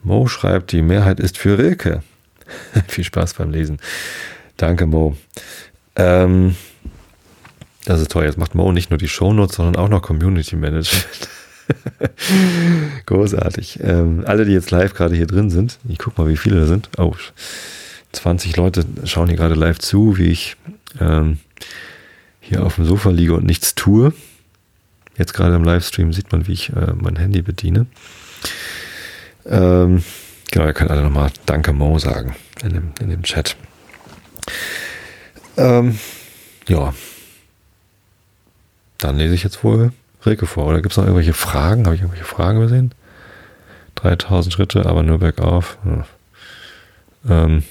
Mo 0.03 0.27
schreibt, 0.27 0.73
die 0.73 0.83
Mehrheit 0.83 1.21
ist 1.21 1.39
für 1.39 1.59
Rilke. 1.59 2.03
Viel 2.89 3.05
Spaß 3.05 3.35
beim 3.35 3.51
Lesen. 3.51 3.79
Danke, 4.57 4.87
Mo. 4.87 5.17
Ähm, 5.97 6.57
das 7.85 8.01
ist 8.01 8.11
toll. 8.13 8.25
Jetzt 8.25 8.39
macht 8.39 8.55
Mo 8.55 8.73
nicht 8.73 8.91
nur 8.91 8.99
die 8.99 9.09
Shownotes, 9.09 9.57
sondern 9.57 9.77
auch 9.77 9.89
noch 9.89 10.03
Community 10.03 10.57
Management. 10.57 11.29
Großartig. 13.07 13.81
Ähm, 13.83 14.25
alle, 14.27 14.45
die 14.45 14.53
jetzt 14.53 14.71
live 14.71 14.95
gerade 14.95 15.15
hier 15.15 15.27
drin 15.27 15.51
sind, 15.51 15.79
ich 15.89 15.99
guck 15.99 16.19
mal, 16.19 16.29
wie 16.29 16.37
viele 16.37 16.61
da 16.61 16.67
sind. 16.67 16.89
Oh, 16.99 17.15
20 18.13 18.57
Leute 18.57 18.85
schauen 19.05 19.29
hier 19.29 19.37
gerade 19.37 19.55
live 19.55 19.79
zu, 19.79 20.19
wie 20.19 20.29
ich 20.29 20.57
ähm, 21.01 21.39
hier 22.41 22.65
auf 22.65 22.77
dem 22.77 22.85
Sofa 22.85 23.11
liege 23.11 23.35
und 23.35 23.45
nichts 23.45 23.75
tue. 23.75 24.13
Jetzt 25.17 25.35
gerade 25.35 25.55
im 25.55 25.65
Livestream 25.65 26.13
sieht 26.13 26.33
man, 26.33 26.47
wie 26.47 26.53
ich 26.53 26.71
äh, 26.71 26.93
mein 26.95 27.17
Handy 27.17 27.43
bediene. 27.43 27.87
Ähm, 29.47 30.05
genau, 30.51 30.67
ihr 30.67 30.73
könnt 30.73 30.91
alle 30.91 31.03
nochmal 31.03 31.31
Danke 31.47 31.73
Mo 31.73 31.99
sagen 31.99 32.37
in 32.63 32.73
dem, 32.73 32.93
in 33.01 33.11
dem 33.11 33.23
Chat. 33.23 33.57
Ähm, 35.57 35.99
ja, 36.69 36.95
dann 38.99 39.19
lese 39.19 39.35
ich 39.35 39.43
jetzt 39.43 39.65
wohl 39.65 39.93
Rilke 40.25 40.47
vor. 40.47 40.67
Oder 40.67 40.81
gibt 40.81 40.93
es 40.93 40.97
noch 40.97 41.05
irgendwelche 41.05 41.35
Fragen? 41.35 41.85
Habe 41.85 41.95
ich 41.95 42.03
irgendwelche 42.03 42.25
Fragen 42.25 42.59
übersehen? 42.59 42.95
3000 43.97 44.53
Schritte, 44.53 44.87
aber 44.87 45.03
nur 45.03 45.19
bergauf. 45.19 45.79
Ja. 45.85 46.07
Ähm, 47.29 47.65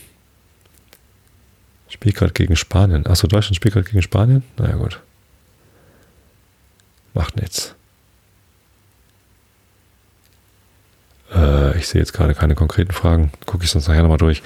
spielt 1.90 2.16
gerade 2.16 2.34
gegen 2.34 2.56
Spanien. 2.56 3.08
Achso, 3.08 3.28
Deutschland 3.28 3.56
spielt 3.56 3.74
gerade 3.74 3.88
gegen 3.88 4.02
Spanien? 4.02 4.44
Naja, 4.58 4.76
gut. 4.76 5.00
Macht 7.14 7.36
nichts. 7.36 7.76
Äh, 11.34 11.78
ich 11.78 11.88
sehe 11.88 12.02
jetzt 12.02 12.14
gerade 12.14 12.34
keine 12.34 12.56
konkreten 12.56 12.94
Fragen. 12.94 13.32
Gucke 13.46 13.64
ich 13.64 13.72
sonst 13.72 13.88
nachher 13.88 14.02
nochmal 14.02 14.18
durch. 14.18 14.42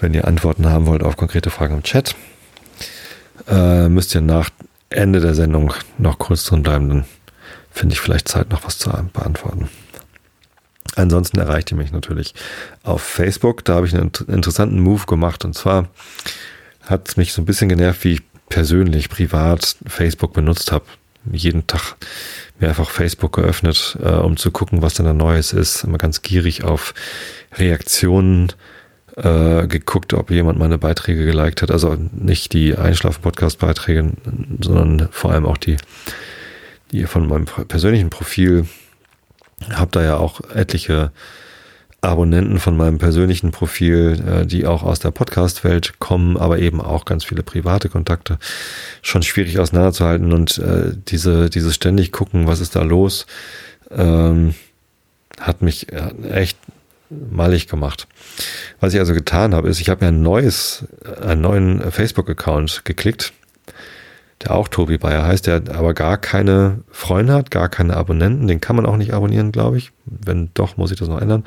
Wenn 0.00 0.14
ihr 0.14 0.26
Antworten 0.26 0.68
haben 0.68 0.86
wollt 0.86 1.02
auf 1.02 1.16
konkrete 1.16 1.50
Fragen 1.50 1.76
im 1.76 1.82
Chat, 1.82 2.14
äh, 3.48 3.88
müsst 3.88 4.14
ihr 4.14 4.20
nach 4.20 4.50
Ende 4.90 5.20
der 5.20 5.34
Sendung 5.34 5.72
noch 5.98 6.18
kurz 6.18 6.44
drin 6.44 6.62
bleiben, 6.62 6.88
dann 6.88 7.04
finde 7.70 7.94
ich 7.94 8.00
vielleicht 8.00 8.28
Zeit, 8.28 8.50
noch 8.50 8.64
was 8.64 8.78
zu 8.78 8.90
beantworten. 9.12 9.68
Ansonsten 10.96 11.40
erreicht 11.40 11.72
ihr 11.72 11.76
mich 11.76 11.90
natürlich 11.90 12.34
auf 12.84 13.02
Facebook. 13.02 13.64
Da 13.64 13.74
habe 13.74 13.86
ich 13.86 13.94
einen 13.94 14.12
interessanten 14.28 14.80
Move 14.80 15.06
gemacht. 15.06 15.44
Und 15.44 15.54
zwar 15.54 15.88
hat 16.82 17.08
es 17.08 17.16
mich 17.16 17.32
so 17.32 17.42
ein 17.42 17.46
bisschen 17.46 17.68
genervt, 17.68 18.04
wie 18.04 18.12
ich 18.12 18.22
persönlich, 18.48 19.08
privat 19.08 19.76
Facebook 19.86 20.32
benutzt 20.32 20.70
habe. 20.70 20.84
Jeden 21.30 21.66
Tag 21.66 21.96
mir 22.58 22.68
einfach 22.68 22.90
Facebook 22.90 23.34
geöffnet, 23.34 23.98
äh, 24.02 24.08
um 24.08 24.36
zu 24.36 24.50
gucken, 24.50 24.82
was 24.82 24.94
denn 24.94 25.06
da 25.06 25.12
Neues 25.12 25.52
ist. 25.52 25.84
Immer 25.84 25.98
ganz 25.98 26.22
gierig 26.22 26.64
auf 26.64 26.94
Reaktionen 27.56 28.52
äh, 29.16 29.66
geguckt, 29.66 30.12
ob 30.14 30.30
jemand 30.30 30.58
meine 30.58 30.78
Beiträge 30.78 31.24
geliked 31.24 31.62
hat. 31.62 31.70
Also 31.70 31.96
nicht 32.12 32.52
die 32.52 32.76
Einschlafen-Podcast-Beiträge, 32.76 34.12
sondern 34.60 35.08
vor 35.10 35.32
allem 35.32 35.46
auch 35.46 35.56
die, 35.56 35.76
die 36.90 37.04
von 37.04 37.28
meinem 37.28 37.44
persönlichen 37.44 38.10
Profil. 38.10 38.66
Hab 39.72 39.92
da 39.92 40.02
ja 40.02 40.16
auch 40.16 40.40
etliche 40.50 41.12
Abonnenten 42.04 42.58
von 42.58 42.76
meinem 42.76 42.98
persönlichen 42.98 43.50
Profil, 43.50 44.22
äh, 44.26 44.46
die 44.46 44.66
auch 44.66 44.82
aus 44.82 44.98
der 44.98 45.10
Podcast-Welt 45.10 45.98
kommen, 45.98 46.36
aber 46.36 46.58
eben 46.58 46.80
auch 46.80 47.04
ganz 47.04 47.24
viele 47.24 47.42
private 47.42 47.88
Kontakte. 47.88 48.38
Schon 49.02 49.22
schwierig 49.22 49.58
auseinanderzuhalten 49.58 50.32
und 50.32 50.58
äh, 50.58 50.92
diese, 51.08 51.50
dieses 51.50 51.74
ständig 51.74 52.12
gucken, 52.12 52.46
was 52.46 52.60
ist 52.60 52.76
da 52.76 52.82
los, 52.82 53.26
ähm, 53.90 54.54
hat 55.40 55.62
mich 55.62 55.92
äh, 55.92 56.12
echt 56.30 56.58
malig 57.10 57.68
gemacht. 57.68 58.06
Was 58.80 58.94
ich 58.94 59.00
also 59.00 59.12
getan 59.12 59.54
habe, 59.54 59.68
ist, 59.68 59.80
ich 59.80 59.88
habe 59.88 60.04
mir 60.04 60.08
ein 60.08 60.22
neues, 60.22 60.84
einen 61.20 61.42
neuen 61.42 61.90
Facebook-Account 61.90 62.84
geklickt, 62.84 63.32
der 64.44 64.54
auch 64.54 64.68
Tobi 64.68 64.98
Bayer 64.98 65.26
heißt, 65.26 65.46
der 65.46 65.62
aber 65.74 65.94
gar 65.94 66.18
keine 66.18 66.80
Freunde 66.90 67.32
hat, 67.32 67.50
gar 67.50 67.68
keine 67.68 67.96
Abonnenten. 67.96 68.46
Den 68.46 68.60
kann 68.60 68.76
man 68.76 68.86
auch 68.86 68.96
nicht 68.96 69.14
abonnieren, 69.14 69.52
glaube 69.52 69.78
ich. 69.78 69.92
Wenn 70.04 70.50
doch, 70.54 70.76
muss 70.76 70.90
ich 70.90 70.98
das 70.98 71.08
noch 71.08 71.20
ändern. 71.20 71.44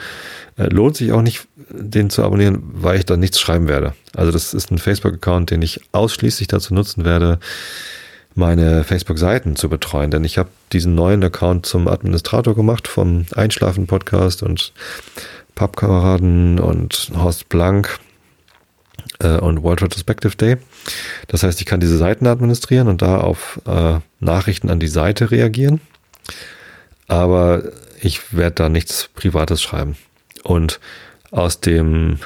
Äh, 0.58 0.68
lohnt 0.68 0.96
sich 0.98 1.12
auch 1.12 1.22
nicht, 1.22 1.48
den 1.70 2.10
zu 2.10 2.24
abonnieren, 2.24 2.64
weil 2.74 2.98
ich 2.98 3.06
da 3.06 3.18
nichts 3.18 3.40
schreiben 3.40 3.68
werde. 3.68 3.94
Also 4.16 4.32
das 4.32 4.54
ist 4.54 4.72
ein 4.72 4.80
Facebook-Account, 4.80 5.52
den 5.52 5.62
ich 5.62 5.82
ausschließlich 5.92 6.48
dazu 6.48 6.74
nutzen 6.74 7.06
werde, 7.06 7.40
meine 8.34 8.84
Facebook-Seiten 8.84 9.56
zu 9.56 9.70
betreuen. 9.70 10.12
Denn 10.12 10.24
ich 10.24 10.38
habe 10.38 10.50
diesen 10.74 10.96
neuen 10.96 11.24
Account 11.24 11.66
zum 11.66 11.88
Administrator 11.88 12.56
gemacht 12.56 12.88
vom 12.88 13.26
Einschlafen-Podcast 13.36 14.44
und 14.44 14.74
Pappkameraden 15.56 16.60
und 16.60 17.12
Horst 17.16 17.50
Blank 17.50 18.00
äh, 19.20 19.38
und 19.38 19.64
World 19.64 19.82
Retrospective 19.82 20.36
Day. 20.36 20.58
Das 21.28 21.44
heißt, 21.44 21.60
ich 21.60 21.66
kann 21.66 21.80
diese 21.80 21.98
Seiten 21.98 22.28
administrieren 22.28 22.88
und 22.88 23.02
da 23.02 23.20
auf 23.20 23.60
äh, 23.66 24.00
Nachrichten 24.20 24.70
an 24.70 24.80
die 24.80 24.88
Seite 24.88 25.32
reagieren. 25.32 25.82
Aber 27.08 27.64
ich 28.02 28.36
werde 28.36 28.56
da 28.56 28.70
nichts 28.70 29.10
Privates 29.16 29.62
schreiben. 29.62 29.98
Und 30.44 30.80
aus 31.32 31.60
dem 31.62 32.20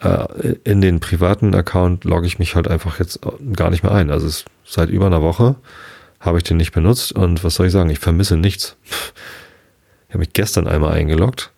äh, 0.00 0.54
in 0.64 0.80
den 0.80 1.00
privaten 1.00 1.54
Account 1.54 2.04
logge 2.04 2.26
ich 2.26 2.38
mich 2.38 2.54
halt 2.54 2.68
einfach 2.68 2.98
jetzt 2.98 3.20
gar 3.54 3.70
nicht 3.70 3.82
mehr 3.82 3.92
ein. 3.92 4.10
Also 4.10 4.26
es, 4.26 4.44
seit 4.64 4.90
über 4.90 5.06
einer 5.06 5.22
Woche 5.22 5.56
habe 6.20 6.38
ich 6.38 6.44
den 6.44 6.56
nicht 6.56 6.72
benutzt 6.72 7.12
und 7.12 7.42
was 7.42 7.56
soll 7.56 7.66
ich 7.66 7.72
sagen? 7.72 7.90
Ich 7.90 7.98
vermisse 7.98 8.36
nichts. 8.36 8.76
Ich 10.08 10.14
habe 10.14 10.20
mich 10.20 10.32
gestern 10.34 10.68
einmal 10.68 10.92
eingeloggt 10.92 11.52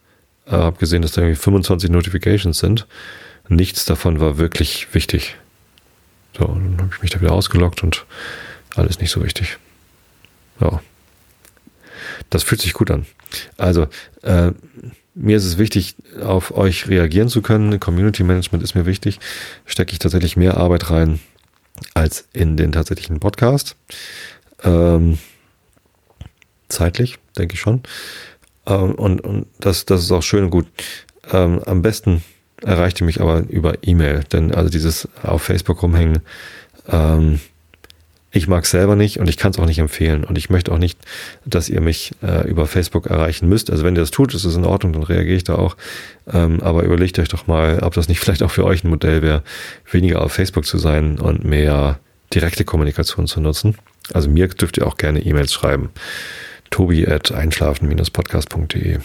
äh, 0.46 0.52
habe 0.52 0.78
gesehen, 0.78 1.02
dass 1.02 1.12
da 1.12 1.22
irgendwie 1.22 1.40
25 1.40 1.90
Notifications 1.90 2.58
sind. 2.58 2.86
Nichts 3.48 3.84
davon 3.84 4.20
war 4.20 4.38
wirklich 4.38 4.94
wichtig. 4.94 5.36
So, 6.36 6.46
dann 6.46 6.76
habe 6.78 6.90
ich 6.94 7.02
mich 7.02 7.10
da 7.10 7.20
wieder 7.20 7.32
ausgeloggt 7.32 7.82
und 7.82 8.06
alles 8.74 8.98
nicht 8.98 9.10
so 9.10 9.22
wichtig. 9.22 9.58
Ja. 10.60 10.80
Das 12.30 12.42
fühlt 12.42 12.60
sich 12.60 12.72
gut 12.72 12.90
an. 12.90 13.06
Also, 13.56 13.86
äh, 14.22 14.52
mir 15.14 15.36
ist 15.36 15.44
es 15.44 15.58
wichtig, 15.58 15.94
auf 16.22 16.56
euch 16.56 16.88
reagieren 16.88 17.28
zu 17.28 17.40
können. 17.40 17.78
Community 17.78 18.24
Management 18.24 18.64
ist 18.64 18.74
mir 18.74 18.86
wichtig. 18.86 19.20
Stecke 19.64 19.92
ich 19.92 19.98
tatsächlich 20.00 20.36
mehr 20.36 20.56
Arbeit 20.56 20.90
rein 20.90 21.20
als 21.94 22.28
in 22.32 22.56
den 22.56 22.72
tatsächlichen 22.72 23.20
Podcast. 23.20 23.76
Ähm, 24.62 25.18
zeitlich, 26.68 27.18
denke 27.38 27.54
ich 27.54 27.60
schon. 27.60 27.82
Ähm, 28.66 28.94
und 28.94 29.20
und 29.20 29.46
das, 29.60 29.84
das 29.84 30.02
ist 30.02 30.12
auch 30.12 30.22
schön 30.22 30.44
und 30.44 30.50
gut. 30.50 30.66
Ähm, 31.30 31.62
am 31.64 31.82
besten 31.82 32.22
erreicht 32.64 33.00
ihr 33.00 33.06
mich 33.06 33.20
aber 33.20 33.44
über 33.48 33.74
E-Mail. 33.82 34.24
Denn 34.32 34.54
also 34.54 34.70
dieses 34.70 35.08
auf 35.22 35.42
Facebook 35.42 35.82
rumhängen, 35.82 36.20
ähm, 36.88 37.40
ich 38.34 38.48
mag 38.48 38.64
es 38.64 38.70
selber 38.70 38.96
nicht 38.96 39.20
und 39.20 39.28
ich 39.28 39.36
kann 39.36 39.52
es 39.52 39.58
auch 39.60 39.66
nicht 39.66 39.78
empfehlen. 39.78 40.24
Und 40.24 40.36
ich 40.36 40.50
möchte 40.50 40.72
auch 40.72 40.78
nicht, 40.78 40.98
dass 41.44 41.68
ihr 41.68 41.80
mich 41.80 42.12
äh, 42.20 42.48
über 42.48 42.66
Facebook 42.66 43.06
erreichen 43.06 43.48
müsst. 43.48 43.70
Also 43.70 43.84
wenn 43.84 43.94
ihr 43.94 44.00
das 44.00 44.10
tut, 44.10 44.34
ist 44.34 44.44
es 44.44 44.56
in 44.56 44.64
Ordnung, 44.64 44.92
dann 44.92 45.04
reagiere 45.04 45.36
ich 45.36 45.44
da 45.44 45.54
auch. 45.54 45.76
Ähm, 46.32 46.60
aber 46.60 46.82
überlegt 46.82 47.18
euch 47.20 47.28
doch 47.28 47.46
mal, 47.46 47.78
ob 47.80 47.94
das 47.94 48.08
nicht 48.08 48.18
vielleicht 48.20 48.42
auch 48.42 48.50
für 48.50 48.64
euch 48.64 48.82
ein 48.82 48.90
Modell 48.90 49.22
wäre, 49.22 49.42
weniger 49.90 50.20
auf 50.22 50.32
Facebook 50.32 50.66
zu 50.66 50.78
sein 50.78 51.20
und 51.20 51.44
mehr 51.44 52.00
direkte 52.34 52.64
Kommunikation 52.64 53.28
zu 53.28 53.40
nutzen. 53.40 53.76
Also 54.12 54.28
mir 54.28 54.48
dürft 54.48 54.78
ihr 54.78 54.86
auch 54.86 54.96
gerne 54.96 55.20
E-Mails 55.20 55.52
schreiben. 55.52 55.90
Tobi 56.70 57.06
at 57.06 57.30
einschlafen-podcast.de 57.30 58.98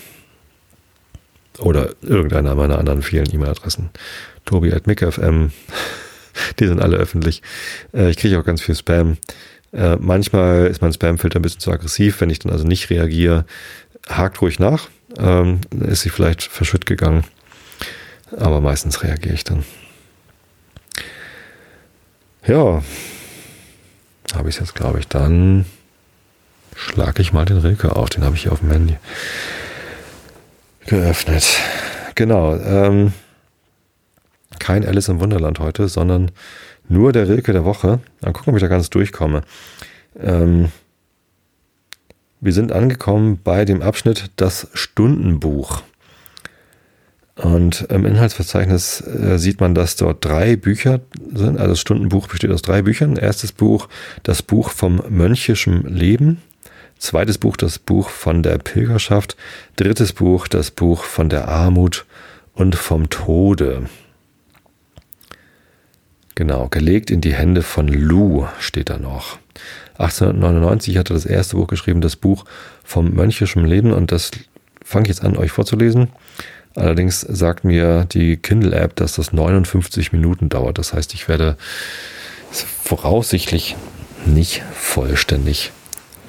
oder 1.59 1.89
irgendeiner 2.01 2.55
meiner 2.55 2.77
anderen 2.77 3.01
vielen 3.01 3.31
E-Mail-Adressen. 3.33 3.89
Tobi 4.45 4.73
at 4.73 4.87
mickfm 4.87 5.51
die 6.59 6.67
sind 6.67 6.81
alle 6.81 6.97
öffentlich. 6.97 7.41
Äh, 7.93 8.09
ich 8.09 8.17
kriege 8.17 8.39
auch 8.39 8.45
ganz 8.45 8.61
viel 8.61 8.75
Spam. 8.75 9.17
Äh, 9.71 9.97
manchmal 9.97 10.67
ist 10.67 10.81
mein 10.81 10.93
Spamfilter 10.93 11.39
ein 11.39 11.41
bisschen 11.41 11.59
zu 11.59 11.71
aggressiv. 11.71 12.21
Wenn 12.21 12.29
ich 12.29 12.39
dann 12.39 12.51
also 12.51 12.65
nicht 12.65 12.89
reagiere, 12.89 13.45
hakt 14.07 14.41
ruhig 14.41 14.59
nach. 14.59 14.89
Ähm, 15.17 15.61
ist 15.87 16.01
sie 16.01 16.09
vielleicht 16.09 16.43
verschütt 16.43 16.85
gegangen. 16.85 17.23
Aber 18.37 18.61
meistens 18.61 19.03
reagiere 19.03 19.35
ich 19.35 19.43
dann. 19.43 19.63
Ja, 22.45 22.83
habe 24.33 24.49
ich 24.49 24.55
es 24.55 24.61
jetzt, 24.61 24.75
glaube 24.75 24.99
ich. 24.99 25.07
Dann 25.07 25.65
schlage 26.75 27.21
ich 27.21 27.33
mal 27.33 27.45
den 27.45 27.57
Rilke 27.57 27.95
auf. 27.95 28.09
Den 28.09 28.23
habe 28.23 28.35
ich 28.35 28.43
hier 28.43 28.51
auf 28.51 28.59
dem 28.59 28.71
Handy 28.71 28.97
geöffnet. 30.89 31.45
Genau. 32.15 32.55
Ähm, 32.55 33.13
kein 34.57 34.85
Alice 34.85 35.07
im 35.07 35.19
Wunderland 35.19 35.59
heute, 35.59 35.87
sondern 35.87 36.31
nur 36.87 37.13
der 37.13 37.29
Rilke 37.29 37.53
der 37.53 37.63
Woche. 37.63 37.99
Dann 38.21 38.33
gucken, 38.33 38.51
ob 38.51 38.57
ich 38.57 38.61
da 38.61 38.67
ganz 38.67 38.89
durchkomme. 38.89 39.43
Ähm, 40.19 40.71
wir 42.41 42.53
sind 42.53 42.71
angekommen 42.71 43.39
bei 43.43 43.65
dem 43.65 43.81
Abschnitt 43.81 44.31
Das 44.35 44.67
Stundenbuch. 44.73 45.83
Und 47.35 47.81
im 47.89 48.05
Inhaltsverzeichnis 48.05 49.01
äh, 49.01 49.37
sieht 49.37 49.61
man, 49.61 49.75
dass 49.75 49.95
dort 49.95 50.25
drei 50.25 50.55
Bücher 50.55 51.01
sind. 51.33 51.57
Also 51.57 51.73
das 51.73 51.79
Stundenbuch 51.79 52.27
besteht 52.27 52.51
aus 52.51 52.63
drei 52.63 52.81
Büchern. 52.81 53.15
Erstes 53.15 53.51
Buch, 53.51 53.87
das 54.23 54.41
Buch 54.41 54.71
vom 54.71 55.01
mönchischen 55.07 55.83
Leben. 55.87 56.41
Zweites 56.99 57.37
Buch, 57.37 57.55
das 57.55 57.79
Buch 57.79 58.09
von 58.09 58.43
der 58.43 58.57
Pilgerschaft. 58.57 59.37
Drittes 59.77 60.11
Buch, 60.13 60.47
das 60.49 60.69
Buch 60.69 61.03
von 61.03 61.29
der 61.29 61.47
Armut 61.47 62.05
und 62.53 62.75
vom 62.75 63.09
Tode. 63.09 63.89
Genau, 66.35 66.67
gelegt 66.67 67.09
in 67.09 67.21
die 67.21 67.33
Hände 67.33 67.63
von 67.63 67.87
Lou 67.87 68.47
steht 68.59 68.89
da 68.89 68.97
noch. 68.97 69.39
1899 69.97 70.97
hat 70.97 71.09
er 71.09 71.13
das 71.13 71.25
erste 71.25 71.55
Buch 71.55 71.67
geschrieben, 71.67 72.01
das 72.01 72.17
Buch 72.17 72.45
vom 72.83 73.13
mönchischen 73.13 73.65
Leben 73.65 73.91
und 73.91 74.11
das 74.11 74.31
fange 74.83 75.03
ich 75.03 75.09
jetzt 75.09 75.23
an, 75.23 75.37
euch 75.37 75.51
vorzulesen. 75.51 76.09
Allerdings 76.75 77.21
sagt 77.21 77.63
mir 77.63 78.05
die 78.05 78.37
Kindle-App, 78.37 78.95
dass 78.95 79.13
das 79.13 79.33
59 79.33 80.11
Minuten 80.11 80.49
dauert. 80.49 80.77
Das 80.77 80.93
heißt, 80.93 81.13
ich 81.13 81.27
werde 81.27 81.57
voraussichtlich 82.51 83.75
nicht 84.25 84.63
vollständig 84.73 85.71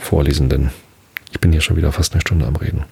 vorlesen, 0.01 0.49
denn 0.49 0.71
ich 1.33 1.41
bin 1.41 1.53
hier 1.53 1.61
schon 1.61 1.77
wieder 1.77 1.93
fast 1.93 2.13
eine 2.13 2.21
Stunde 2.21 2.47
am 2.47 2.57
Reden. 2.57 2.85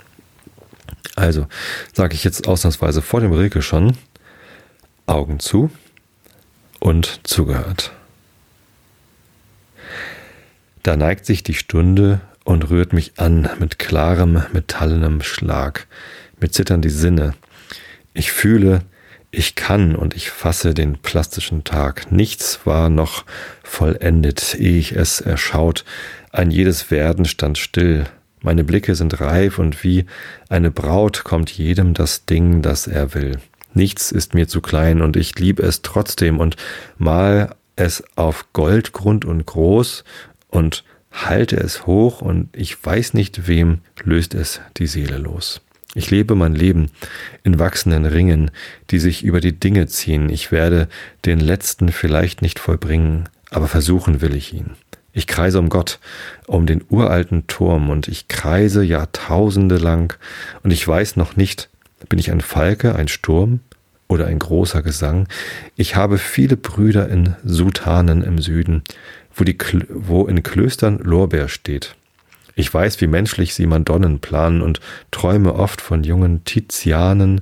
Also 1.17 1.47
sage 1.93 2.15
ich 2.15 2.23
jetzt 2.23 2.47
ausnahmsweise 2.47 3.03
vor 3.03 3.21
dem 3.21 3.33
Rilke 3.33 3.63
schon 3.63 3.97
Augen 5.07 5.41
zu 5.41 5.71
und 6.79 7.21
zugehört. 7.25 7.93
Da 10.83 10.97
neigt 10.97 11.27
sich 11.27 11.43
die 11.43 11.55
Stunde 11.55 12.21
und 12.45 12.71
rührt 12.71 12.93
mich 12.93 13.19
an 13.19 13.49
mit 13.59 13.79
klarem, 13.79 14.43
metallenem 14.53 15.23
Schlag. 15.23 15.87
Mir 16.41 16.51
zittern 16.51 16.83
die 16.83 16.91
Sinne. 16.91 17.35
Ich 18.15 18.33
fühle, 18.33 18.83
ich 19.31 19.55
kann 19.55 19.95
und 19.97 20.15
ich 20.15 20.31
fasse 20.31 20.73
den 20.73 20.99
plastischen 20.99 21.65
Tag. 21.65 22.11
Nichts 22.11 22.61
war 22.65 22.89
noch 22.89 23.25
vollendet, 23.63 24.55
ehe 24.55 24.79
ich 24.79 24.93
es 24.93 25.21
erschaut. 25.21 25.85
Ein 26.33 26.51
jedes 26.51 26.91
Werden 26.91 27.25
stand 27.25 27.59
still. 27.59 28.05
Meine 28.43 28.65
Blicke 28.65 28.95
sind 28.95 29.21
reif 29.21 29.59
und 29.59 29.83
wie 29.83 30.05
eine 30.49 30.71
Braut 30.71 31.25
kommt 31.25 31.51
jedem 31.51 31.95
das 31.95 32.25
Ding, 32.27 32.63
das 32.63 32.87
er 32.87 33.15
will. 33.15 33.39
Nichts 33.75 34.13
ist 34.13 34.35
mir 34.35 34.49
zu 34.49 34.61
klein 34.61 35.03
und 35.03 35.17
ich 35.17 35.39
liebe 35.39 35.63
es 35.63 35.83
trotzdem 35.83 36.39
und 36.39 36.57
mal 36.99 37.55
es 37.77 38.03
auf 38.17 38.53
Goldgrund 38.53 39.25
und 39.25 39.47
groß 39.47 40.05
und 40.49 40.85
halte 41.13 41.57
es 41.57 41.87
hoch 41.87 42.21
und 42.21 42.49
ich 42.55 42.85
weiß 42.85 43.15
nicht, 43.15 43.47
wem 43.49 43.81
löst 44.03 44.35
es 44.35 44.61
die 44.77 44.87
Seele 44.87 45.19
los. 45.19 45.61
Ich 45.95 46.11
lebe 46.11 46.35
mein 46.35 46.55
Leben 46.55 46.91
in 47.45 47.59
wachsenden 47.59 48.05
Ringen, 48.05 48.51
die 48.91 48.99
sich 48.99 49.25
über 49.25 49.41
die 49.41 49.59
Dinge 49.59 49.87
ziehen. 49.87 50.29
Ich 50.29 50.53
werde 50.53 50.89
den 51.25 51.41
letzten 51.41 51.91
vielleicht 51.91 52.43
nicht 52.43 52.59
vollbringen, 52.59 53.29
aber 53.51 53.69
versuchen 53.69 54.21
will 54.21 54.35
ich 54.37 54.53
ihn. 54.53 54.73
Ich 55.19 55.27
kreise 55.27 55.59
um 55.59 55.69
Gott, 55.69 55.99
um 56.47 56.65
den 56.65 56.85
uralten 56.91 57.49
Turm, 57.49 57.91
und 57.91 58.07
ich 58.07 58.29
kreise 58.29 58.85
Jahrtausende 58.85 59.77
lang, 59.77 60.17
und 60.63 60.71
ich 60.71 60.87
weiß 60.87 61.17
noch 61.17 61.35
nicht, 61.35 61.71
bin 62.09 62.21
ich 62.21 62.31
ein 62.31 62.41
Falke, 62.41 62.95
ein 62.95 63.09
Sturm 63.09 63.59
oder 64.07 64.27
ein 64.27 64.39
großer 64.39 64.81
Gesang? 64.81 65.27
Ich 65.75 65.97
habe 65.97 66.19
viele 66.19 66.57
Brüder 66.57 67.09
in 67.09 67.35
Sutanen 67.45 68.23
im 68.23 68.39
Süden, 68.39 68.85
wo, 69.35 69.43
die, 69.43 69.59
wo 69.89 70.25
in 70.29 70.45
Klöstern 70.45 70.99
Lorbeer 70.99 71.49
steht. 71.49 71.97
Ich 72.55 72.73
weiß, 72.73 73.01
wie 73.01 73.09
menschlich 73.09 73.55
sie 73.55 73.67
Madonnen 73.67 74.21
planen 74.21 74.63
und 74.63 74.79
träume 75.11 75.55
oft 75.55 75.81
von 75.81 76.05
jungen 76.05 76.45
Tizianen, 76.45 77.41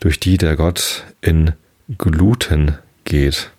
durch 0.00 0.20
die 0.20 0.38
der 0.38 0.56
Gott 0.56 1.04
in 1.20 1.52
Gluten 1.98 2.78
geht. 3.04 3.50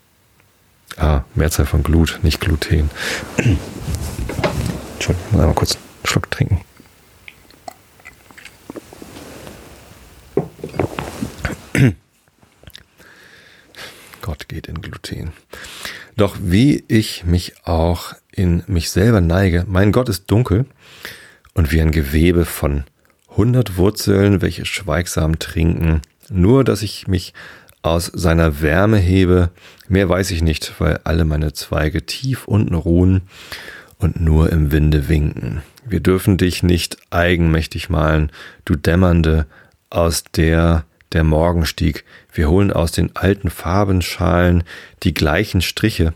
Ah, 0.97 1.23
Mehrzahl 1.35 1.65
von 1.65 1.83
Glut, 1.83 2.19
nicht 2.23 2.39
Gluten. 2.39 2.89
Entschuldigung, 4.93 5.37
mal 5.37 5.53
kurz 5.53 5.75
einen 5.75 5.83
Schluck 6.05 6.31
trinken. 6.31 6.61
Gott 14.21 14.47
geht 14.47 14.67
in 14.67 14.81
Gluten. 14.81 15.33
Doch 16.15 16.37
wie 16.39 16.85
ich 16.87 17.25
mich 17.25 17.65
auch 17.65 18.13
in 18.31 18.63
mich 18.67 18.89
selber 18.89 19.19
neige, 19.19 19.65
mein 19.67 19.91
Gott 19.91 20.07
ist 20.07 20.31
dunkel 20.31 20.65
und 21.53 21.73
wie 21.73 21.81
ein 21.81 21.91
Gewebe 21.91 22.45
von 22.45 22.85
hundert 23.35 23.75
Wurzeln, 23.75 24.41
welche 24.41 24.65
schweigsam 24.65 25.39
trinken, 25.39 26.01
nur 26.29 26.63
dass 26.63 26.81
ich 26.81 27.09
mich 27.09 27.33
aus 27.85 28.11
seiner 28.13 28.61
Wärme 28.61 28.97
hebe, 28.97 29.51
mehr 29.87 30.09
weiß 30.09 30.31
ich 30.31 30.41
nicht, 30.41 30.73
weil 30.79 30.99
alle 31.03 31.23
meine 31.23 31.53
Zweige 31.53 32.05
tief 32.05 32.47
unten 32.47 32.73
ruhen 32.73 33.21
und 33.99 34.19
nur 34.19 34.51
im 34.51 34.71
Winde 34.71 35.07
winken. 35.07 35.61
Wir 35.87 35.99
dürfen 35.99 36.37
dich 36.37 36.63
nicht 36.63 36.97
eigenmächtig 37.11 37.89
malen, 37.89 38.31
du 38.65 38.75
Dämmernde, 38.75 39.45
aus 39.91 40.23
der 40.23 40.85
der 41.13 41.23
Morgen 41.23 41.65
stieg. 41.65 42.03
Wir 42.33 42.49
holen 42.49 42.73
aus 42.73 42.91
den 42.91 43.15
alten 43.15 43.49
Farbenschalen 43.49 44.63
die 45.03 45.13
gleichen 45.13 45.61
Striche 45.61 46.13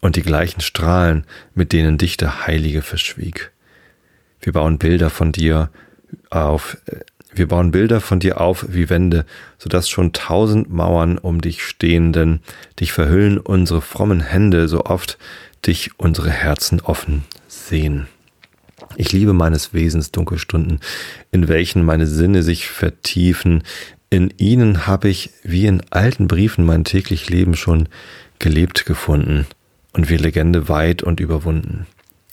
und 0.00 0.16
die 0.16 0.22
gleichen 0.22 0.60
Strahlen, 0.60 1.24
mit 1.54 1.72
denen 1.72 1.96
dich 1.96 2.16
der 2.16 2.46
Heilige 2.46 2.82
verschwieg. 2.82 3.52
Wir 4.40 4.52
bauen 4.52 4.78
Bilder 4.78 5.08
von 5.08 5.32
dir 5.32 5.70
auf, 6.28 6.76
äh, 6.86 6.96
wir 7.34 7.48
bauen 7.48 7.70
Bilder 7.70 8.00
von 8.00 8.20
dir 8.20 8.40
auf 8.40 8.66
wie 8.68 8.90
Wände, 8.90 9.24
so 9.58 9.68
dass 9.68 9.88
schon 9.88 10.12
tausend 10.12 10.72
Mauern 10.72 11.18
um 11.18 11.40
dich 11.40 11.62
stehen, 11.64 12.12
denn 12.12 12.40
dich 12.80 12.92
verhüllen 12.92 13.38
unsere 13.38 13.80
frommen 13.80 14.20
Hände, 14.20 14.68
so 14.68 14.84
oft 14.84 15.18
dich 15.66 15.98
unsere 15.98 16.30
Herzen 16.30 16.80
offen 16.80 17.24
sehen. 17.48 18.06
Ich 18.96 19.12
liebe 19.12 19.32
meines 19.32 19.72
Wesens 19.72 20.12
Dunkelstunden, 20.12 20.80
in 21.32 21.48
welchen 21.48 21.84
meine 21.84 22.06
Sinne 22.06 22.42
sich 22.42 22.68
vertiefen, 22.68 23.62
in 24.10 24.32
ihnen 24.36 24.86
habe 24.86 25.08
ich 25.08 25.30
wie 25.42 25.66
in 25.66 25.82
alten 25.90 26.28
Briefen 26.28 26.64
mein 26.64 26.84
täglich 26.84 27.28
Leben 27.30 27.56
schon 27.56 27.88
gelebt 28.38 28.86
gefunden 28.86 29.46
und 29.92 30.08
wie 30.08 30.16
Legende 30.16 30.68
weit 30.68 31.02
und 31.02 31.18
überwunden. 31.18 31.86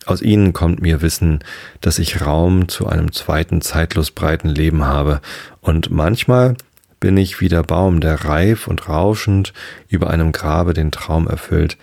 Aus 0.06 0.22
ihnen 0.22 0.54
kommt 0.54 0.82
mir 0.82 1.02
Wissen, 1.02 1.40
dass 1.80 2.00
ich 2.00 2.26
Raum 2.26 2.70
zu 2.70 2.88
einem 2.88 3.12
zweiten 3.12 3.62
zeitlos 3.62 4.12
breiten 4.12 4.50
Leben 4.50 4.84
habe, 4.84 5.22
und 5.62 5.92
manchmal 5.92 6.56
bin 7.00 7.18
ich 7.18 7.40
wie 7.42 7.50
der 7.50 7.64
Baum, 7.64 8.00
der 8.00 8.26
reif 8.26 8.68
und 8.68 8.88
rauschend 8.88 9.54
über 9.88 10.10
einem 10.10 10.32
Grabe 10.32 10.74
den 10.74 10.92
Traum 10.92 11.28
erfüllt, 11.28 11.78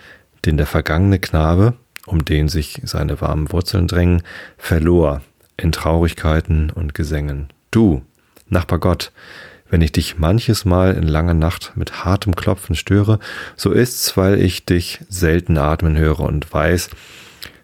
den 0.45 0.57
der 0.57 0.65
vergangene 0.65 1.19
Knabe, 1.19 1.73
um 2.05 2.25
den 2.25 2.49
sich 2.49 2.81
seine 2.83 3.19
warmen 3.21 3.51
Wurzeln 3.51 3.87
drängen, 3.87 4.23
verlor 4.57 5.21
in 5.57 5.71
Traurigkeiten 5.71 6.69
und 6.69 6.93
Gesängen. 6.93 7.49
Du, 7.71 8.01
Nachbar 8.49 8.79
Gott, 8.79 9.11
Wenn 9.71 9.81
ich 9.81 9.91
dich 9.91 10.17
manches 10.17 10.65
Mal 10.65 10.95
in 10.95 11.03
langer 11.03 11.35
Nacht 11.35 11.73
mit 11.75 12.03
hartem 12.03 12.35
Klopfen 12.35 12.73
störe, 12.73 13.19
so 13.55 13.71
ist's, 13.71 14.17
weil 14.17 14.41
ich 14.41 14.65
dich 14.65 14.99
selten 15.09 15.59
atmen 15.59 15.95
höre 15.95 16.21
und 16.21 16.51
weiß, 16.51 16.89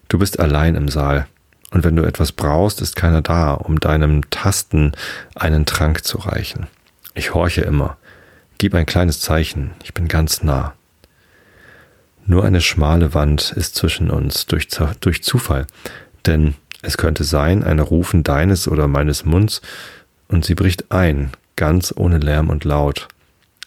du 0.08 0.18
bist 0.18 0.38
allein 0.40 0.74
im 0.74 0.88
Saal. 0.88 1.26
Und 1.70 1.84
wenn 1.84 1.96
du 1.96 2.04
etwas 2.04 2.32
brauchst, 2.32 2.80
ist 2.80 2.96
keiner 2.96 3.22
da, 3.22 3.52
um 3.52 3.80
deinem 3.80 4.30
Tasten 4.30 4.92
einen 5.34 5.66
Trank 5.66 6.04
zu 6.04 6.18
reichen. 6.18 6.68
Ich 7.14 7.34
horche 7.34 7.62
immer. 7.62 7.96
Gib 8.58 8.74
ein 8.74 8.86
kleines 8.86 9.20
Zeichen, 9.20 9.72
ich 9.82 9.92
bin 9.92 10.08
ganz 10.08 10.42
nah. 10.42 10.74
Nur 12.24 12.44
eine 12.44 12.60
schmale 12.60 13.14
Wand 13.14 13.52
ist 13.52 13.74
zwischen 13.74 14.10
uns 14.10 14.46
durch, 14.46 14.68
durch 15.00 15.22
Zufall, 15.22 15.66
denn 16.24 16.54
es 16.82 16.96
könnte 16.96 17.24
sein, 17.24 17.62
ein 17.62 17.78
Rufen 17.78 18.24
deines 18.24 18.68
oder 18.68 18.88
meines 18.88 19.24
Munds, 19.24 19.60
und 20.28 20.44
sie 20.44 20.54
bricht 20.54 20.90
ein, 20.90 21.30
ganz 21.54 21.92
ohne 21.96 22.18
Lärm 22.18 22.48
und 22.48 22.64
Laut. 22.64 23.08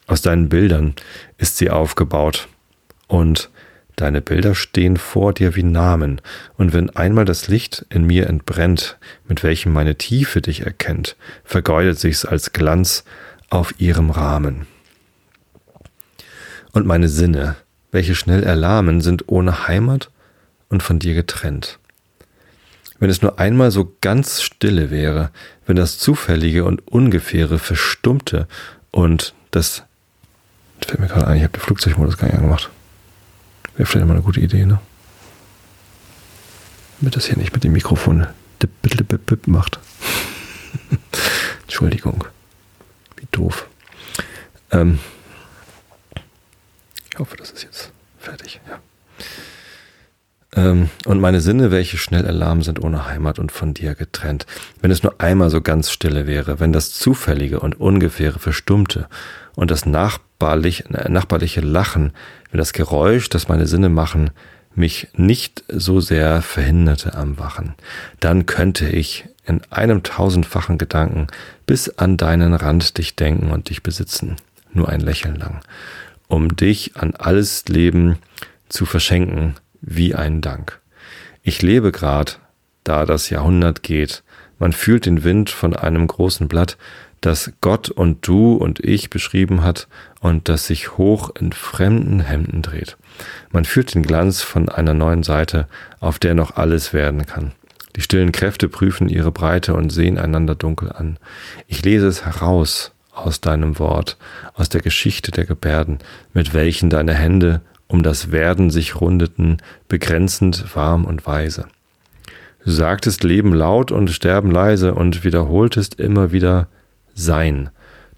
Aus 0.06 0.22
deinen 0.22 0.48
Bildern 0.48 0.94
ist 1.38 1.56
sie 1.56 1.70
aufgebaut, 1.70 2.48
und 3.06 3.50
deine 4.00 4.20
Bilder 4.20 4.54
stehen 4.54 4.96
vor 4.96 5.32
dir 5.32 5.54
wie 5.56 5.62
Namen, 5.62 6.20
und 6.56 6.72
wenn 6.72 6.90
einmal 6.90 7.24
das 7.24 7.48
Licht 7.48 7.86
in 7.90 8.06
mir 8.06 8.26
entbrennt, 8.28 8.98
mit 9.28 9.42
welchem 9.42 9.72
meine 9.72 9.96
Tiefe 9.96 10.40
dich 10.40 10.62
erkennt, 10.62 11.16
vergeudet 11.44 11.98
sich's 11.98 12.24
als 12.24 12.52
Glanz 12.52 13.04
auf 13.50 13.74
ihrem 13.78 14.10
Rahmen. 14.10 14.66
Und 16.72 16.86
meine 16.86 17.08
Sinne, 17.08 17.56
welche 17.90 18.14
schnell 18.14 18.42
erlahmen, 18.42 19.00
sind 19.00 19.24
ohne 19.28 19.66
Heimat 19.66 20.10
und 20.68 20.82
von 20.82 20.98
dir 20.98 21.14
getrennt. 21.14 21.78
Wenn 23.00 23.10
es 23.10 23.22
nur 23.22 23.38
einmal 23.38 23.70
so 23.70 23.96
ganz 24.00 24.42
stille 24.42 24.90
wäre, 24.90 25.30
wenn 25.66 25.76
das 25.76 25.98
Zufällige 25.98 26.64
und 26.64 26.86
Ungefähre 26.86 27.58
verstummte 27.58 28.46
und 28.90 29.34
das 29.50 29.82
fällt 30.80 31.00
mir 31.00 31.08
gerade 31.08 31.26
ein, 31.26 31.38
ich 31.38 31.42
habe 31.42 31.52
den 31.52 31.62
Flugzeugmodus 31.62 32.18
gar 32.18 32.26
nicht 32.26 32.36
angemacht. 32.36 32.70
Wäre 33.76 33.86
vielleicht 33.86 34.04
immer 34.04 34.14
eine 34.14 34.22
gute 34.22 34.40
Idee, 34.40 34.66
ne? 34.66 34.80
Damit 37.00 37.16
das 37.16 37.26
hier 37.26 37.36
nicht 37.36 37.52
mit 37.52 37.64
dem 37.64 37.72
Mikrofon 37.72 38.26
macht. 39.46 39.80
Entschuldigung. 41.62 42.24
Wie 43.16 43.26
doof. 43.30 43.66
Ähm, 44.70 44.98
ich 47.12 47.18
hoffe, 47.18 47.36
das 47.36 47.50
ist 47.50 47.62
jetzt 47.62 47.92
fertig, 48.18 48.60
ja. 48.68 48.80
Ähm, 50.52 50.90
und 51.06 51.20
meine 51.20 51.40
Sinne, 51.40 51.70
welche 51.70 51.96
schnell 51.96 52.24
erlahm 52.24 52.62
sind 52.62 52.82
ohne 52.82 53.06
Heimat 53.06 53.38
und 53.38 53.52
von 53.52 53.72
dir 53.72 53.94
getrennt. 53.94 54.46
Wenn 54.80 54.90
es 54.90 55.02
nur 55.02 55.20
einmal 55.20 55.50
so 55.50 55.60
ganz 55.60 55.90
stille 55.90 56.26
wäre, 56.26 56.60
wenn 56.60 56.72
das 56.72 56.90
Zufällige 56.90 57.60
und 57.60 57.78
Ungefähre 57.78 58.38
verstummte 58.38 59.08
und 59.54 59.70
das 59.70 59.86
nachbarlich, 59.86 60.86
äh, 60.90 61.08
nachbarliche 61.08 61.60
Lachen, 61.60 62.12
wenn 62.50 62.58
das 62.58 62.72
Geräusch, 62.72 63.28
das 63.28 63.48
meine 63.48 63.66
Sinne 63.66 63.88
machen, 63.88 64.30
mich 64.74 65.08
nicht 65.14 65.64
so 65.68 66.00
sehr 66.00 66.42
verhinderte 66.42 67.14
am 67.14 67.38
Wachen, 67.38 67.74
dann 68.20 68.46
könnte 68.46 68.88
ich 68.88 69.24
in 69.44 69.62
einem 69.70 70.02
tausendfachen 70.02 70.78
Gedanken 70.78 71.26
bis 71.66 71.88
an 71.88 72.16
deinen 72.16 72.54
Rand 72.54 72.98
dich 72.98 73.16
denken 73.16 73.50
und 73.50 73.68
dich 73.68 73.82
besitzen, 73.82 74.36
nur 74.72 74.88
ein 74.88 75.00
Lächeln 75.00 75.36
lang, 75.36 75.60
um 76.28 76.56
dich 76.56 76.96
an 76.96 77.14
alles 77.14 77.66
Leben 77.68 78.18
zu 78.68 78.86
verschenken, 78.86 79.54
wie 79.80 80.14
ein 80.14 80.40
Dank. 80.40 80.80
Ich 81.42 81.62
lebe 81.62 81.90
grad, 81.90 82.38
da 82.84 83.06
das 83.06 83.30
Jahrhundert 83.30 83.82
geht. 83.82 84.22
Man 84.58 84.72
fühlt 84.72 85.06
den 85.06 85.24
Wind 85.24 85.50
von 85.50 85.74
einem 85.74 86.06
großen 86.06 86.48
Blatt, 86.48 86.76
das 87.20 87.52
Gott 87.60 87.90
und 87.90 88.26
du 88.26 88.54
und 88.54 88.80
ich 88.80 89.10
beschrieben 89.10 89.62
hat 89.62 89.88
und 90.20 90.48
das 90.48 90.66
sich 90.66 90.96
hoch 90.96 91.30
in 91.38 91.52
fremden 91.52 92.20
Hemden 92.20 92.62
dreht. 92.62 92.96
Man 93.50 93.64
fühlt 93.64 93.94
den 93.94 94.02
Glanz 94.02 94.42
von 94.42 94.68
einer 94.68 94.94
neuen 94.94 95.22
Seite, 95.22 95.68
auf 96.00 96.18
der 96.18 96.34
noch 96.34 96.56
alles 96.56 96.92
werden 96.92 97.26
kann. 97.26 97.52
Die 97.96 98.02
stillen 98.02 98.32
Kräfte 98.32 98.68
prüfen 98.68 99.08
ihre 99.08 99.32
Breite 99.32 99.74
und 99.74 99.90
sehen 99.90 100.18
einander 100.18 100.54
dunkel 100.54 100.92
an. 100.92 101.18
Ich 101.66 101.84
lese 101.84 102.06
es 102.06 102.24
heraus 102.24 102.92
aus 103.12 103.40
deinem 103.40 103.78
Wort, 103.78 104.16
aus 104.54 104.68
der 104.68 104.80
Geschichte 104.80 105.30
der 105.30 105.44
Gebärden, 105.44 105.98
mit 106.32 106.54
welchen 106.54 106.88
deine 106.90 107.14
Hände 107.14 107.60
um 107.88 108.02
das 108.02 108.30
Werden 108.30 108.70
sich 108.70 109.00
rundeten, 109.00 109.58
begrenzend, 109.88 110.76
warm 110.76 111.04
und 111.04 111.26
weise. 111.26 111.66
Du 112.64 112.70
sagtest 112.70 113.24
Leben 113.24 113.52
laut 113.52 113.90
und 113.90 114.10
Sterben 114.10 114.50
leise 114.50 114.94
und 114.94 115.24
wiederholtest 115.24 115.98
immer 115.98 116.30
wieder 116.30 116.68
Sein. 117.14 117.70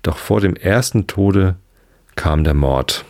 Doch 0.03 0.18
vor 0.18 0.40
dem 0.40 0.57
ersten 0.57 1.07
Tode 1.07 1.57
kam 2.16 2.45
der 2.45 2.55
Mord. 2.55 3.05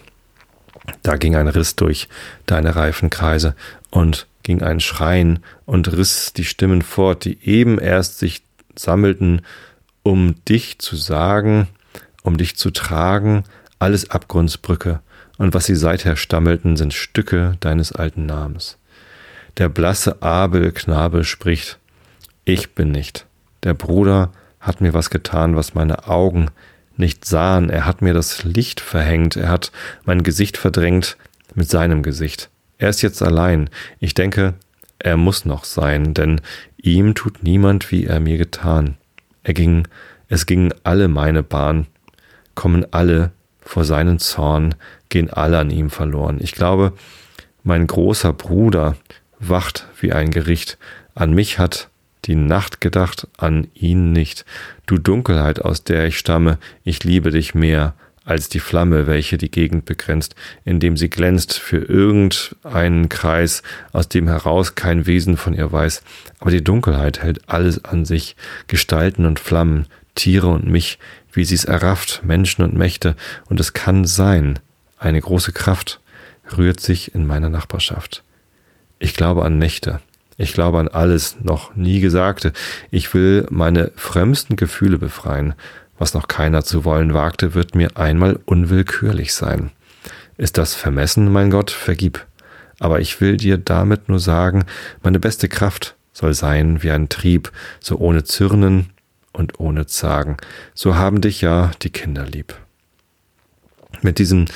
Da 1.03 1.17
ging 1.17 1.37
ein 1.37 1.49
Riss 1.49 1.77
durch 1.77 2.09
deine 2.47 2.77
reifen 2.77 3.11
Kreise 3.11 3.55
und 3.91 4.27
ging 4.43 4.63
ein 4.63 4.81
Schreien 4.81 5.41
und 5.65 5.93
riss 5.93 6.33
die 6.33 6.45
Stimmen 6.45 6.83
fort, 6.83 7.25
die 7.25 7.39
eben 7.47 7.79
erst 7.79 8.19
sich 8.19 8.43
sammelten, 8.77 9.43
um 10.03 10.45
dich 10.45 10.79
zu 10.79 10.97
sagen, 10.97 11.69
um 12.23 12.37
dich 12.37 12.57
zu 12.57 12.71
tragen, 12.71 13.45
alles 13.79 14.11
Abgrundsbrücke, 14.11 15.01
und 15.39 15.55
was 15.55 15.67
sie 15.67 15.75
seither 15.75 16.17
stammelten, 16.17 16.77
sind 16.77 16.95
Stücke 16.95 17.57
deines 17.61 17.93
alten 17.93 18.27
Namens. 18.27 18.79
Der 19.59 19.69
blasse 19.69 20.23
Abel 20.23 20.73
Knabe 20.73 21.25
spricht, 21.25 21.79
ich 22.45 22.75
bin 22.75 22.91
nicht. 22.91 23.27
Der 23.63 23.75
Bruder 23.75 24.33
hat 24.63 24.81
mir 24.81 24.95
was 24.95 25.11
getan, 25.11 25.57
was 25.57 25.75
meine 25.75 26.09
Augen 26.09 26.51
nicht 26.97 27.25
sahen. 27.25 27.69
Er 27.69 27.85
hat 27.85 28.01
mir 28.01 28.15
das 28.15 28.45
Licht 28.45 28.81
verhängt. 28.81 29.37
Er 29.37 29.49
hat 29.49 29.73
mein 30.05 30.23
Gesicht 30.23 30.57
verdrängt 30.57 31.17
mit 31.55 31.69
seinem 31.69 32.03
Gesicht. 32.03 32.49
Er 32.79 32.89
ist 32.89 33.03
jetzt 33.03 33.23
allein. 33.23 33.69
Ich 33.99 34.15
denke, 34.15 34.55
er 34.99 35.17
muss 35.17 35.45
noch 35.45 35.65
sein, 35.65 36.15
denn 36.15 36.41
ihm 36.77 37.15
tut 37.15 37.43
niemand, 37.43 37.91
wie 37.91 38.07
er 38.07 38.21
mir 38.21 38.39
getan. 38.39 38.97
Er 39.43 39.53
ging, 39.53 39.89
es 40.29 40.47
gingen 40.47 40.73
alle 40.85 41.09
meine 41.09 41.43
Bahn, 41.43 41.89
kommen 42.55 42.87
alle 42.93 43.33
vor 43.61 43.85
seinen 43.85 44.21
Zorn, 44.21 44.77
gehen 45.09 45.31
alle 45.31 45.59
an 45.59 45.71
ihm 45.71 45.91
verloren. 45.91 46.39
Ich 46.41 46.53
glaube, 46.53 46.93
mein 47.65 47.87
großer 47.87 48.33
Bruder 48.33 48.97
wacht 49.41 49.89
wie 50.01 50.13
ein 50.13 50.31
Gericht. 50.31 50.79
An 51.15 51.33
mich 51.33 51.59
hat 51.59 51.89
die 52.25 52.35
Nacht 52.35 52.81
gedacht, 52.81 53.27
an 53.37 53.69
ihn 53.75 54.13
nicht. 54.13 54.45
Du 54.87 54.99
Dunkelheit, 54.99 55.63
aus 55.63 55.85
der 55.85 56.07
ich 56.07 56.19
stamme, 56.19 56.59
ich 56.85 57.05
liebe 57.05 57.31
dich 57.31 57.55
mehr 57.55 57.95
als 58.25 58.49
die 58.49 58.61
Flamme, 58.61 59.07
welche 59.07 59.37
die 59.37 59.51
Gegend 59.51 59.85
begrenzt, 59.85 60.35
indem 60.65 60.97
sie 60.97 61.11
glänzt 61.11 61.59
für 61.59 61.79
irgendeinen 61.79 63.09
Kreis, 63.09 63.63
aus 63.93 64.09
dem 64.09 64.29
heraus 64.29 64.75
kein 64.75 65.07
Wesen 65.07 65.37
von 65.37 65.55
ihr 65.55 65.73
weiß. 65.73 66.03
Aber 66.39 66.51
die 66.51 66.63
Dunkelheit 66.63 67.23
hält 67.23 67.49
alles 67.49 67.85
an 67.85 68.05
sich, 68.05 68.37
Gestalten 68.69 69.27
und 69.27 69.41
Flammen, 69.41 69.87
Tiere 70.15 70.49
und 70.49 70.67
mich, 70.67 70.99
wie 71.33 71.45
sie's 71.45 71.65
errafft, 71.65 72.23
Menschen 72.25 72.63
und 72.63 72.75
Mächte, 72.75 73.17
und 73.47 73.59
es 73.59 73.73
kann 73.73 74.05
sein, 74.05 74.59
eine 74.99 75.21
große 75.21 75.53
Kraft 75.53 76.01
rührt 76.57 76.81
sich 76.81 77.15
in 77.15 77.27
meiner 77.27 77.49
Nachbarschaft. 77.49 78.23
Ich 78.99 79.15
glaube 79.15 79.45
an 79.45 79.59
Nächte. 79.59 80.01
Ich 80.43 80.55
glaube 80.55 80.81
an 80.81 80.89
alles 80.89 81.37
noch 81.41 81.77
nie 81.77 82.01
Gesagte. 82.01 82.53
Ich 82.91 83.15
will 83.15 83.47
meine 83.49 83.93
frömmsten 83.95 84.57
Gefühle 84.57 84.99
befreien. 84.99 85.55
Was 86.01 86.15
noch 86.15 86.27
keiner 86.27 86.65
zu 86.65 86.85
wollen 86.85 87.15
wagte, 87.15 87.55
wird 87.55 87.77
mir 87.77 87.97
einmal 87.97 88.41
unwillkürlich 88.45 89.35
sein. 89.35 89.71
Ist 90.39 90.59
das 90.59 90.75
vermessen, 90.75 91.31
mein 91.31 91.51
Gott, 91.51 91.71
vergib. 91.71 92.27
Aber 92.81 92.99
ich 92.99 93.21
will 93.21 93.37
dir 93.37 93.57
damit 93.57 94.09
nur 94.09 94.19
sagen, 94.19 94.65
meine 95.01 95.21
beste 95.21 95.49
Kraft 95.49 95.95
soll 96.13 96.35
sein 96.35 96.83
wie 96.83 96.91
ein 96.91 97.09
Trieb, 97.09 97.53
so 97.79 97.99
ohne 97.99 98.25
Zürnen 98.25 98.91
und 99.33 99.61
ohne 99.61 99.87
Zagen. 99.87 100.39
So 100.75 100.97
haben 100.97 101.21
dich 101.21 101.41
ja 101.41 101.71
die 101.83 101.91
Kinder 101.91 102.27
lieb. 102.27 102.57
Mit 104.01 104.19
diesem 104.19 104.47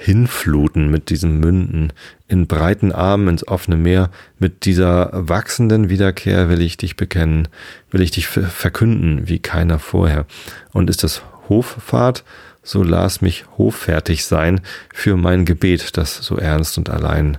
hinfluten 0.00 0.92
mit 0.92 1.10
diesem 1.10 1.40
Münden, 1.40 1.92
in 2.28 2.46
breiten 2.46 2.92
Armen 2.92 3.26
ins 3.26 3.48
offene 3.48 3.76
Meer, 3.76 4.10
mit 4.38 4.64
dieser 4.64 5.10
wachsenden 5.12 5.88
Wiederkehr 5.90 6.48
will 6.48 6.60
ich 6.60 6.76
dich 6.76 6.94
bekennen, 6.94 7.48
will 7.90 8.00
ich 8.00 8.12
dich 8.12 8.28
verkünden 8.28 9.26
wie 9.26 9.40
keiner 9.40 9.80
vorher. 9.80 10.24
Und 10.72 10.88
ist 10.88 11.02
das 11.02 11.22
Hoffahrt, 11.48 12.22
so 12.62 12.84
las 12.84 13.22
mich 13.22 13.46
hoffärtig 13.58 14.24
sein 14.24 14.60
für 14.94 15.16
mein 15.16 15.44
Gebet, 15.44 15.96
das 15.96 16.16
so 16.16 16.36
ernst 16.36 16.78
und 16.78 16.90
allein 16.90 17.38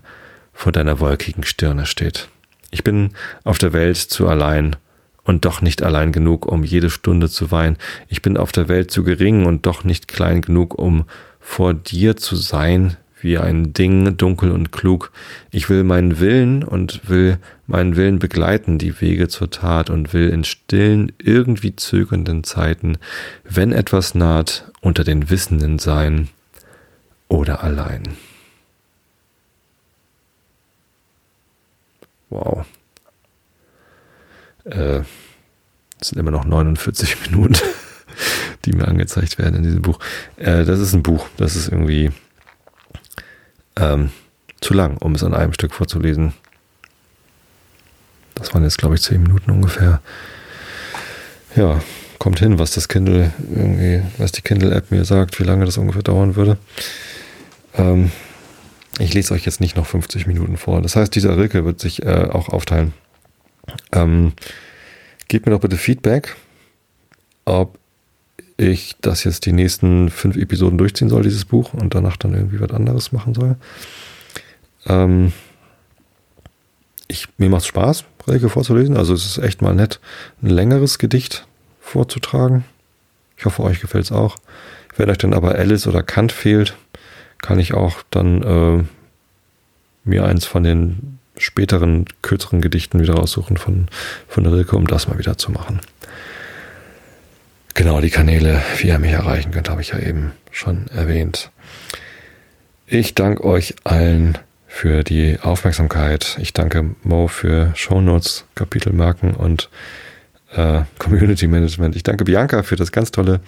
vor 0.52 0.74
deiner 0.74 1.00
wolkigen 1.00 1.44
Stirne 1.44 1.86
steht. 1.86 2.28
Ich 2.72 2.84
bin 2.84 3.12
auf 3.46 3.58
der 3.58 3.72
Welt 3.72 3.96
zu 3.96 4.28
allein 4.28 4.76
und 5.24 5.46
doch 5.46 5.62
nicht 5.62 5.82
allein 5.82 6.12
genug, 6.12 6.46
um 6.46 6.66
jede 6.66 6.90
Stunde 6.90 7.30
zu 7.30 7.52
weinen. 7.52 7.78
Ich 8.10 8.22
bin 8.22 8.36
auf 8.36 8.52
der 8.52 8.68
Welt 8.68 8.92
zu 8.92 9.06
gering 9.06 9.46
und 9.46 9.66
doch 9.66 9.86
nicht 9.86 10.10
klein 10.10 10.42
genug, 10.42 10.78
um 10.78 11.06
vor 11.50 11.74
dir 11.74 12.16
zu 12.16 12.36
sein 12.36 12.96
wie 13.22 13.40
ein 13.40 13.74
Ding, 13.74 14.16
dunkel 14.16 14.52
und 14.52 14.72
klug. 14.72 15.12
Ich 15.50 15.68
will 15.68 15.84
meinen 15.84 16.20
Willen 16.20 16.64
und 16.64 17.10
will 17.10 17.40
meinen 17.66 17.96
Willen 17.96 18.20
begleiten, 18.20 18.78
die 18.78 19.02
Wege 19.02 19.28
zur 19.28 19.50
Tat 19.50 19.90
und 19.90 20.14
will 20.14 20.30
in 20.30 20.44
stillen, 20.44 21.12
irgendwie 21.18 21.76
zögernden 21.76 22.44
Zeiten, 22.44 23.00
wenn 23.44 23.72
etwas 23.72 24.14
naht, 24.14 24.72
unter 24.80 25.04
den 25.04 25.32
Wissenden 25.32 25.80
sein 25.80 26.30
oder 27.28 27.64
allein. 27.64 28.04
Wow. 32.30 32.66
Äh, 34.66 35.02
es 36.00 36.10
sind 36.10 36.20
immer 36.20 36.32
noch 36.32 36.46
49 36.46 37.18
Minuten, 37.32 37.58
die 38.70 38.78
mir 38.78 38.88
angezeigt 38.88 39.38
werden 39.38 39.56
in 39.56 39.64
diesem 39.64 39.82
Buch. 39.82 40.00
Äh, 40.38 40.64
das 40.64 40.80
ist 40.80 40.94
ein 40.94 41.04
Buch, 41.04 41.28
das 41.38 41.56
ist 41.56 41.70
irgendwie 41.70 42.12
ähm, 43.76 44.12
zu 44.62 44.74
lang, 44.74 44.98
um 44.98 45.16
es 45.16 45.24
an 45.24 45.34
einem 45.34 45.54
Stück 45.54 45.74
vorzulesen. 45.74 46.34
Das 48.36 48.54
waren 48.54 48.64
jetzt, 48.64 48.78
glaube 48.78 48.96
ich, 48.96 49.02
zehn 49.02 49.22
Minuten 49.22 49.52
ungefähr. 49.52 50.02
Ja, 51.56 51.82
kommt 52.20 52.40
hin, 52.40 52.60
was 52.60 52.72
das 52.72 52.88
Kindle 52.88 53.34
irgendwie, 53.54 54.04
was 54.18 54.32
die 54.32 54.42
Kindle-App 54.42 54.92
mir 54.92 55.04
sagt, 55.04 55.40
wie 55.40 55.44
lange 55.44 55.66
das 55.66 55.78
ungefähr 55.78 56.04
dauern 56.04 56.36
würde. 56.36 56.58
Ähm, 57.76 58.12
ich 59.00 59.14
lese 59.14 59.34
euch 59.34 59.46
jetzt 59.46 59.62
nicht 59.62 59.76
noch 59.76 59.88
50 59.88 60.28
Minuten 60.28 60.58
vor. 60.58 60.82
Das 60.82 60.96
heißt, 60.96 61.16
dieser 61.16 61.38
Rilke 61.38 61.66
wird 61.66 61.80
sich 61.80 62.04
äh, 62.04 62.28
auch 62.32 62.50
aufteilen. 62.50 62.94
Ähm, 63.92 64.34
gebt 65.28 65.46
mir 65.46 65.54
doch 65.54 65.62
bitte 65.62 65.78
Feedback, 65.78 66.36
ob 67.46 67.79
ich 68.60 68.96
das 69.02 69.24
jetzt 69.24 69.46
die 69.46 69.54
nächsten 69.54 70.10
fünf 70.10 70.36
Episoden 70.36 70.78
durchziehen 70.78 71.10
soll, 71.10 71.24
dieses 71.24 71.46
Buch, 71.46 71.74
und 71.74 71.96
danach 71.96 72.18
dann 72.18 72.34
irgendwie 72.34 72.60
was 72.60 72.72
anderes 72.72 73.12
machen 73.12 73.34
soll. 73.34 73.56
Ähm, 74.86 75.32
ich, 77.08 77.28
mir 77.38 77.50
macht 77.50 77.62
es 77.62 77.68
Spaß, 77.68 78.04
Rilke 78.28 78.50
vorzulesen. 78.50 78.98
Also 78.98 79.14
es 79.14 79.26
ist 79.26 79.38
echt 79.40 79.62
mal 79.62 79.74
nett, 79.74 80.00
ein 80.42 80.50
längeres 80.50 81.00
Gedicht 81.00 81.48
vorzutragen. 81.80 82.66
Ich 83.38 83.46
hoffe, 83.46 83.64
euch 83.64 83.80
gefällt 83.80 84.06
es 84.06 84.12
auch. 84.12 84.36
Wenn 84.96 85.10
euch 85.10 85.18
dann 85.18 85.34
aber 85.34 85.56
Alice 85.56 85.88
oder 85.88 86.04
Kant 86.04 86.32
fehlt, 86.32 86.76
kann 87.42 87.58
ich 87.58 87.74
auch 87.74 88.04
dann 88.12 88.44
äh, 88.44 88.84
mir 90.04 90.26
eins 90.26 90.46
von 90.46 90.64
den 90.64 91.20
späteren, 91.38 92.06
kürzeren 92.22 92.62
Gedichten 92.62 93.00
wieder 93.00 93.14
raussuchen 93.14 93.58
von, 93.58 93.88
von 94.28 94.46
Rilke, 94.46 94.76
um 94.76 94.88
das 94.88 95.08
mal 95.08 95.18
wieder 95.18 95.38
zu 95.38 95.52
machen. 95.52 95.80
Genau, 97.80 98.02
die 98.02 98.10
Kanäle, 98.10 98.62
wie 98.80 98.90
ihr 98.90 99.00
mich 99.00 99.14
erreichen 99.14 99.52
könnt, 99.52 99.70
habe 99.70 99.80
ich 99.80 99.92
ja 99.92 100.00
eben 100.00 100.34
schon 100.52 100.88
erwähnt. 100.88 101.50
Ich 102.88 103.16
danke 103.16 103.46
euch 103.46 103.74
allen 103.86 104.38
für 104.68 105.06
die 105.06 105.40
Aufmerksamkeit. 105.42 106.38
Ich 106.42 106.52
danke 106.52 106.94
Mo 107.04 107.30
für 107.30 107.72
Shownotes, 107.76 108.44
Kapitelmarken 108.56 109.34
und 109.34 109.70
äh, 110.52 110.82
Community 110.98 111.48
Management. 111.48 111.96
Ich 111.96 112.04
danke 112.04 112.26
Bianca 112.26 112.64
für 112.64 112.76
das 112.76 112.92
ganz 112.92 113.12
tolle 113.12 113.40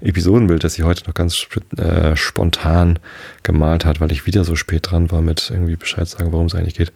Episodenbild, 0.00 0.64
das 0.64 0.74
sie 0.74 0.82
heute 0.82 1.06
noch 1.06 1.14
ganz 1.14 1.46
äh, 1.78 2.16
spontan 2.16 2.98
gemalt 3.44 3.84
hat, 3.84 4.00
weil 4.00 4.10
ich 4.10 4.26
wieder 4.26 4.42
so 4.42 4.56
spät 4.56 4.90
dran 4.90 5.12
war 5.12 5.22
mit 5.22 5.48
irgendwie 5.48 5.76
Bescheid 5.76 6.08
sagen, 6.08 6.32
worum 6.32 6.46
es 6.46 6.56
eigentlich 6.56 6.74
geht. 6.74 6.92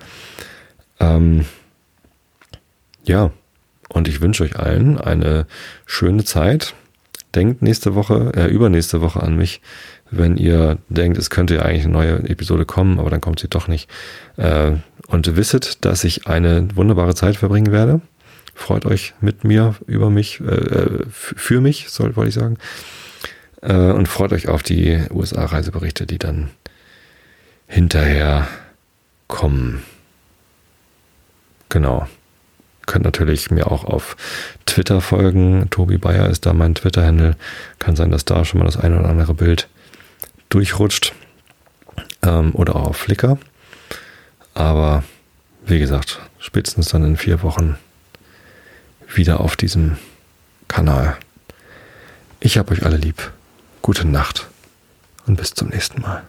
Ähm, 0.99 1.45
ja, 3.05 3.31
und 3.89 4.09
ich 4.09 4.21
wünsche 4.21 4.43
euch 4.43 4.57
allen 4.57 4.99
eine 4.99 5.47
schöne 5.87 6.25
Zeit. 6.25 6.75
Denkt 7.35 7.63
nächste 7.63 7.95
Woche, 7.95 8.33
äh, 8.35 8.47
übernächste 8.47 9.01
Woche 9.01 9.23
an 9.23 9.37
mich, 9.37 9.61
wenn 10.11 10.37
ihr 10.37 10.79
denkt, 10.89 11.17
es 11.17 11.31
könnte 11.31 11.57
ja 11.57 11.63
eigentlich 11.63 11.85
eine 11.85 11.93
neue 11.93 12.29
Episode 12.29 12.65
kommen, 12.65 12.99
aber 12.99 13.11
dann 13.11 13.21
kommt 13.21 13.39
sie 13.39 13.49
doch 13.49 13.69
nicht. 13.69 13.89
Äh, 14.37 14.73
und 15.07 15.37
wisset, 15.37 15.85
dass 15.85 16.03
ich 16.05 16.27
eine 16.27 16.69
wunderbare 16.75 17.15
Zeit 17.15 17.37
verbringen 17.37 17.73
werde. 17.73 18.01
Freut 18.55 18.85
euch 18.85 19.15
mit 19.21 19.45
mir, 19.45 19.77
über 19.87 20.11
mich, 20.11 20.41
äh, 20.41 21.05
für 21.09 21.61
mich, 21.61 21.89
soll, 21.89 22.17
wollte 22.17 22.31
ich 22.31 22.35
sagen. 22.35 22.59
Äh, 23.63 23.75
und 23.75 24.09
freut 24.09 24.33
euch 24.33 24.49
auf 24.49 24.63
die 24.63 24.99
USA-Reiseberichte, 25.11 26.07
die 26.07 26.19
dann 26.19 26.51
hinterher 27.67 28.49
kommen. 29.29 29.83
Genau 31.69 32.09
könnt 32.91 33.05
natürlich 33.05 33.53
mir 33.53 33.71
auch 33.71 33.85
auf 33.85 34.17
Twitter 34.67 35.01
folgen. 35.01 35.71
Tobi 35.71 35.97
Bayer 35.97 36.29
ist 36.29 36.45
da 36.45 36.53
mein 36.53 36.75
Twitter-Handle. 36.75 37.37
Kann 37.79 37.95
sein, 37.95 38.11
dass 38.11 38.25
da 38.25 38.45
schon 38.45 38.59
mal 38.59 38.67
das 38.67 38.77
eine 38.77 38.99
oder 38.99 39.09
andere 39.09 39.33
Bild 39.33 39.69
durchrutscht. 40.49 41.13
Ähm, 42.23 42.53
oder 42.53 42.75
auch 42.75 42.89
auf 42.89 42.97
Flickr. 42.97 43.39
Aber 44.55 45.05
wie 45.65 45.79
gesagt, 45.79 46.19
spätestens 46.41 46.89
dann 46.89 47.05
in 47.05 47.17
vier 47.17 47.45
Wochen 47.45 47.79
wieder 49.15 49.39
auf 49.39 49.55
diesem 49.55 49.97
Kanal. 50.67 51.17
Ich 52.41 52.59
habe 52.59 52.73
euch 52.73 52.85
alle 52.85 52.97
lieb. 52.97 53.31
Gute 53.83 54.05
Nacht 54.05 54.49
und 55.27 55.37
bis 55.37 55.55
zum 55.55 55.69
nächsten 55.69 56.03
Mal. 56.03 56.25